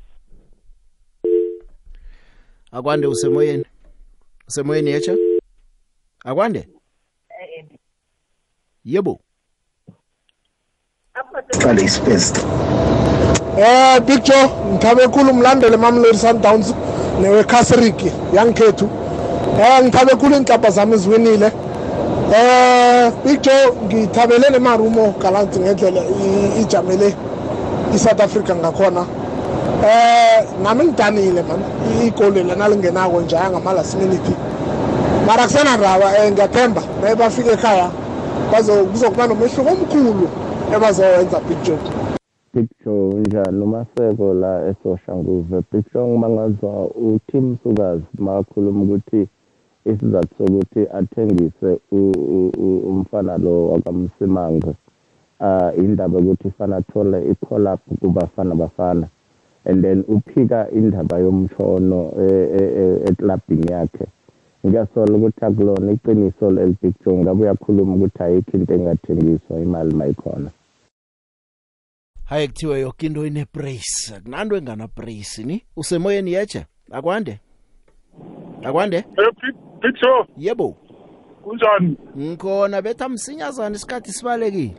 Akwande 2.72 3.08
usemoyeni? 3.08 3.66
Usemoyeni 4.48 4.90
yecha 4.92 5.16
akwande? 6.26 6.68
Yebo. 8.86 9.20
Qale 11.62 11.82
ispace 11.84 12.34
Eh 13.58 14.02
picture 14.06 14.50
ngithabe 14.72 15.08
khulu 15.08 15.34
mlandele 15.34 15.78
Mamelodi 15.78 16.18
Sundowns 16.18 16.74
newe 17.22 17.44
Casrick 17.44 18.00
yangikhethu. 18.34 18.90
Eh 19.62 19.84
ngithabe 19.84 20.16
khulu 20.16 20.36
inhlapa 20.36 20.70
zami 20.70 20.98
ziwinile. 20.98 21.52
Eh 22.36 23.12
Big 23.26 23.42
Joe 23.42 23.74
ngithabele 23.86 24.50
le 24.50 24.60
Marumo 24.60 25.14
Gallants 25.22 25.58
ngendlela 25.60 26.02
i- 26.02 26.62
ijamele 26.62 27.16
iSouth 27.96 28.22
Africa 28.22 28.56
ngakhona. 28.56 29.06
Eh 29.86 30.44
nami 30.64 30.86
ngidanile 30.86 31.44
man 31.44 31.60
igoli 32.08 32.44
lana 32.44 32.70
lingenako 32.70 33.22
nje 33.22 33.36
ngama 33.52 33.74
last 33.74 33.96
minute. 33.96 34.32
Mara 35.28 35.44
kusena 35.44 35.78
ndaba 35.78 36.18
eh 36.18 36.32
ngiyathemba 36.32 36.82
bayafika 37.02 37.52
ekhaya 37.52 37.90
bazo 38.52 38.74
kuzokuba 38.74 39.28
nomehluko 39.28 39.70
omkhulu 39.70 40.28
ebazowenza 40.76 41.40
Big 41.48 41.58
Joe. 41.66 41.78
picture 42.54 43.20
njani? 43.20 43.64
Umaseko 43.64 44.34
la 44.34 44.68
esoshanguve 44.70 45.62
picture 45.62 46.08
ngibangazwa 46.08 46.86
uTim 46.88 47.58
Sukazi. 47.64 48.04
Makhuluma 48.18 48.82
ukuthi 48.84 49.28
isizathu 49.86 50.36
sokuthi 50.38 50.88
athengise 50.94 51.80
u- 51.92 52.12
u- 52.12 52.52
u- 52.58 52.80
umfana 52.90 53.38
lo 53.38 53.68
wakamsimango 53.68 54.76
ah 55.40 55.72
indaba 55.78 56.20
yokuthi 56.20 56.52
fana 56.58 56.76
athole 56.78 57.32
i-collab 57.32 57.80
kubafana 58.02 58.56
bafana. 58.56 59.08
And 59.66 59.84
then 59.84 60.04
uphika 60.08 60.68
indaba 60.72 61.18
yomshono 61.20 62.12
eklabhini 63.10 63.72
yakhe. 63.72 64.06
Ngiyasola 64.68 65.18
ukuthi 65.18 65.46
akulona 65.46 65.92
iqiniso 65.92 66.50
elipicture 66.62 67.18
ngabe 67.18 67.42
uyakhuluma 67.44 67.96
ukuthi 67.96 68.24
ayikho 68.24 68.58
into 68.58 68.74
engathengiswa 68.74 69.60
imali 69.62 69.96
mayikhona. 69.96 70.50
Hayi 72.26 72.48
kuthiwe 72.48 72.80
yonke 72.80 73.06
into 73.06 73.26
ine 73.26 73.46
brace 73.54 74.20
kunanto 74.24 74.56
engana 74.58 74.88
brace 74.88 75.44
ni? 75.44 75.64
Usemoyeni 75.76 76.34
yeje 76.34 76.66
akwande? 76.92 77.40
Akwande? 78.64 79.02
Picture 79.82 80.26
yebo. 80.38 80.78
Kunjani? 81.44 81.98
Ngikhona 82.18 82.82
betha 82.82 83.10
msinyazana 83.10 83.76
isikhathi 83.76 84.12
sibalekile. 84.14 84.76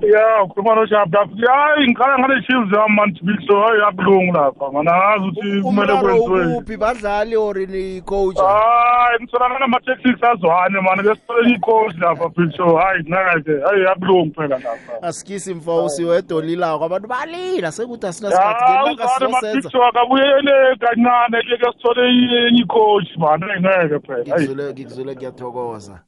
Ya 0.00 0.42
ukhuluma 0.42 0.74
noshabda 0.74 1.18
hayi 1.18 1.86
ngikhala 1.88 2.18
ngale 2.18 2.40
chiefs 2.40 2.72
yami 2.72 2.94
man 2.96 3.18
biso 3.22 3.60
hayi 3.60 3.82
akulungu 3.88 4.32
lapha 4.32 4.72
mana 4.72 4.92
ngazi 4.96 5.28
ukuthi 5.28 5.62
kumele 5.62 5.92
umraro 5.92 6.22
kwenziwe 6.22 6.56
ukuphi 6.56 6.76
badlali 6.76 7.36
or 7.36 7.56
ni 7.56 8.00
coach? 8.00 8.36
Hayi 8.36 9.18
ngitholakala 9.22 9.60
nama-taxis 9.60 10.24
azwane 10.24 10.80
mani 10.80 11.02
besitholeni 11.02 11.54
i-coach 11.54 11.96
lapha 11.98 12.28
picture 12.28 12.76
hayi 12.76 13.02
kunakaze 13.02 13.60
hayi 13.60 13.86
akulungu 13.86 14.34
phela 14.34 14.58
lapha. 14.58 15.02
Asikisi 15.02 15.54
mfawusi 15.54 16.04
wedolilako 16.04 16.84
abantu 16.84 17.08
balila 17.08 17.72
sekuthi 17.72 18.06
asinasikhathi 18.06 18.64
ya 18.64 18.82
ngelanga 18.82 19.04
uzwane 19.04 19.34
sizosenza 19.34 19.48
ma-picture 19.48 19.86
akabuyele 19.86 20.76
kancane 20.80 21.42
keke 21.42 21.72
sithole 21.72 22.08
enye 22.08 22.60
i-coach 22.62 23.16
mani 23.16 23.44
hayi 23.44 23.60
ngeke 23.60 23.98
phela 24.06 24.16
hayi. 24.16 24.44
Ngikuzwile 24.44 24.72
ngikuzwile 24.72 25.14
ngiyathokoza. 25.16 26.00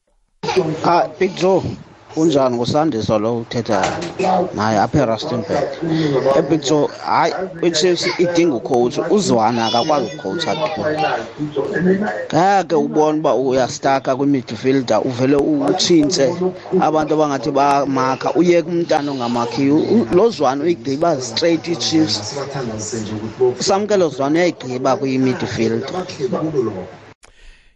Ah 0.86 1.08
Big 1.20 1.34
Joe 1.34 1.62
kunjani 2.14 2.56
ngusandiswa 2.56 3.18
lo 3.18 3.38
uthetha 3.38 3.82
naye 4.54 4.78
apha 4.80 4.98
eRustenburg. 5.02 5.68
Eh 6.36 6.42
Big 6.48 6.60
Joe 6.62 6.88
hayi 7.06 7.32
iChelsea 7.62 8.12
idinga 8.18 8.54
ucoach 8.56 8.98
uzwana 9.10 9.66
akakwazi 9.66 10.10
ukucoacha 10.16 10.54
tu. 10.74 10.80
Ngeke 12.34 12.74
ubone 12.74 13.18
uba 13.18 13.34
uyastaka 13.34 14.16
kwimidfielder 14.16 15.00
uvele 15.04 15.36
utshintshe 15.36 16.34
abantu 16.80 17.14
abangathi 17.14 17.50
bamakha 17.50 18.32
uyeke 18.34 18.68
umntana 18.70 19.12
ongamakhiyo 19.12 19.76
U- 19.76 20.06
lo 20.16 20.30
zwane 20.30 20.64
uyigqiba 20.64 21.20
straight 21.20 21.68
iChiefs. 21.68 22.34
Samkelo 23.58 24.08
zwane 24.08 24.38
uyayigqiba 24.38 24.96
kwi-midfield. 24.96 25.84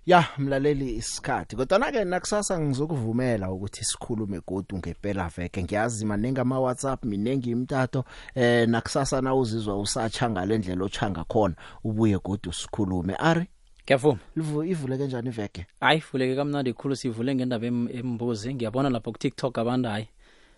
Ya 0.07 0.25
mlaleli 0.39 0.97
isikhathi 0.97 1.57
kodwa 1.57 1.93
ke 1.93 2.05
nakusasa 2.05 2.61
ngizokuvumela 2.61 3.51
ukuthi 3.51 3.85
sikhulume 3.85 4.41
godu 4.47 4.79
ngempela 4.79 5.29
veke. 5.29 5.63
Ngiyazi 5.63 6.05
maningi 6.07 6.41
ama 6.41 6.61
WhatsApp 6.61 7.05
minengi 7.05 7.51
imtato 7.51 8.05
eh 8.35 8.69
nakusasa 8.69 9.21
na 9.21 9.35
uzizwa 9.35 9.79
usacha 9.81 10.31
ngalendlela 10.31 10.85
ochanga 10.85 11.25
khona 11.25 11.55
ubuye 11.85 12.19
godu 12.19 12.53
sikhulume. 12.53 13.15
Ari? 13.15 13.47
Ngiyavuma. 13.85 14.19
Livu 14.37 14.65
ivule 14.65 14.99
kanjani 14.99 15.29
iveke 15.29 15.67
Hayi 15.81 16.03
vuleke 16.13 16.37
kamnandi 16.37 16.73
khulu 16.73 16.97
sivule 16.97 17.35
ngendaba 17.35 17.67
em- 17.67 17.89
embuzi. 17.93 18.55
Ngiyabona 18.55 18.91
lapha 18.91 19.11
ku 19.13 19.19
TikTok 19.19 19.59
abantu 19.59 19.89
hayi. 19.89 20.09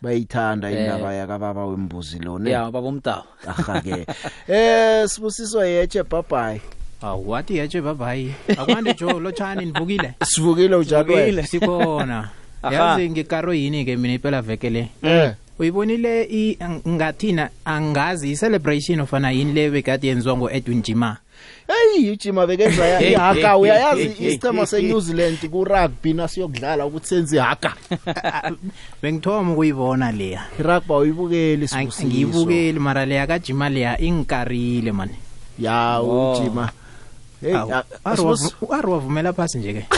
Bayithanda 0.03 0.71
Eh. 0.71 0.81
indaba 0.81 1.15
yakababa 1.15 1.67
wembuzi 1.67 2.19
lo 2.19 2.39
ne? 2.39 2.51
Ya 2.51 2.71
baba 2.71 2.89
umtawu 2.89 3.25
aha 3.47 3.81
ke 3.81 4.07
eh 4.49 5.09
sibusiso 5.09 5.65
yeche 5.65 6.03
bye 6.03 6.23
bye 6.31 6.61
awu 7.05 7.31
wathi 7.31 7.57
yatshe 7.57 7.81
babayi 7.81 8.33
akwande 8.57 8.95
jo 8.95 9.21
lotshani 9.21 9.65
nivukile. 9.67 10.15
Sivukile 10.31 10.77
ujalo 10.77 11.05
Sivukile, 11.09 11.43
sikhona 11.47 12.29
Aha. 12.63 12.75
yazi 12.75 13.11
ngikaro 13.11 13.55
yini 13.55 13.85
ke 13.85 13.97
mina 13.97 14.15
iphela 14.15 14.43
veke 14.43 14.71
le? 14.71 14.89
Eh. 15.03 15.33
uyibonile 15.59 16.23
i 16.31 16.59
ngathina 16.89 17.51
angazi 17.65 18.31
i-celebration 18.33 19.01
ofana 19.01 19.31
yini 19.31 19.53
le 19.53 19.71
bekade 19.71 20.07
yenziwa 20.09 20.37
ngo-edwin 20.37 20.83
jima? 20.83 21.17
Hey 21.67 22.11
ujima 22.11 22.47
bekenza 22.47 22.85
ya 22.87 22.99
Hey, 22.99 23.13
ihaka. 23.13 23.49
hey, 23.53 23.61
uyayazi 23.61 24.03
hey, 24.03 24.09
hey, 24.13 24.29
isicema 24.29 24.57
hey, 24.59 24.67
seNew 24.67 25.01
Zealand 25.01 25.39
ku 25.51 25.65
rugby 25.65 26.13
nasiyokudlala 26.13 26.87
ukuthi 26.87 27.07
senze 27.07 27.37
ihaka. 27.37 27.73
Bengithoma 29.03 29.53
ukuyibona 29.53 30.13
leya. 30.13 30.43
Irugby 30.61 30.93
uyibukeli 30.93 31.63
Ay, 31.63 31.69
sibusiso. 31.69 32.07
Ngiyibukeli 32.07 32.79
mara 32.79 33.07
leya 33.07 33.27
kajima 33.27 33.69
leya 33.69 34.01
ingikarile 34.01 34.93
mani. 34.93 35.15
Ya 35.59 36.03
ujima. 36.03 36.71
Hey 37.45 37.53
Awu, 37.55 37.69
a- 37.73 37.85
Ari 38.05 38.17
asibus- 38.17 38.53
wavu- 38.61 38.73
Ari 38.75 38.89
wavumela 38.89 39.33
phasi 39.37 39.59
nje 39.59 39.73
ke? 39.73 39.83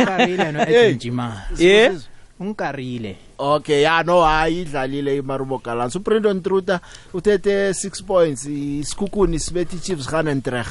Unkarile 0.00 0.52
no 0.52 0.64
Hey. 0.64 0.74
edwin 0.86 0.98
jima. 0.98 1.42
Yeah. 1.58 1.94
unkarile 2.40 3.16
Okay 3.38 3.82
ya 3.82 4.02
no 4.02 4.22
hayi 4.22 4.60
idlalile 4.62 5.16
iMarubo 5.16 5.58
Gallants 5.58 5.96
uBrandon 5.96 6.40
Truta 6.42 6.80
uthethe 7.14 7.70
6 7.70 8.04
points 8.06 8.46
isikhukhuni 8.46 9.38
sibethi 9.38 9.76
Chiefs 9.78 10.08
Ganentreg 10.10 10.66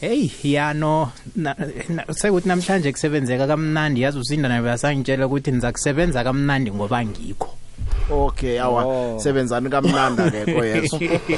hey 0.00 0.30
yano 0.44 1.12
na- 1.36 1.56
na- 1.88 2.04
sekuthi 2.14 2.48
namhlanje 2.48 2.92
kusebenzeka 2.92 3.46
kamnandi. 3.46 4.00
Yazi 4.02 4.18
usindana 4.18 4.62
besangitshela 4.62 5.26
ukuthi 5.26 5.50
niza 5.52 5.72
kusebenza 5.72 6.24
kamnandi 6.24 6.70
ngoba 6.72 7.04
ngikho. 7.04 7.48
Okay 8.10 8.58
awa 8.60 9.20
sebenzani 9.20 9.70
kamnanda 9.70 10.30
ke 10.30 10.44
koyeso 10.54 10.98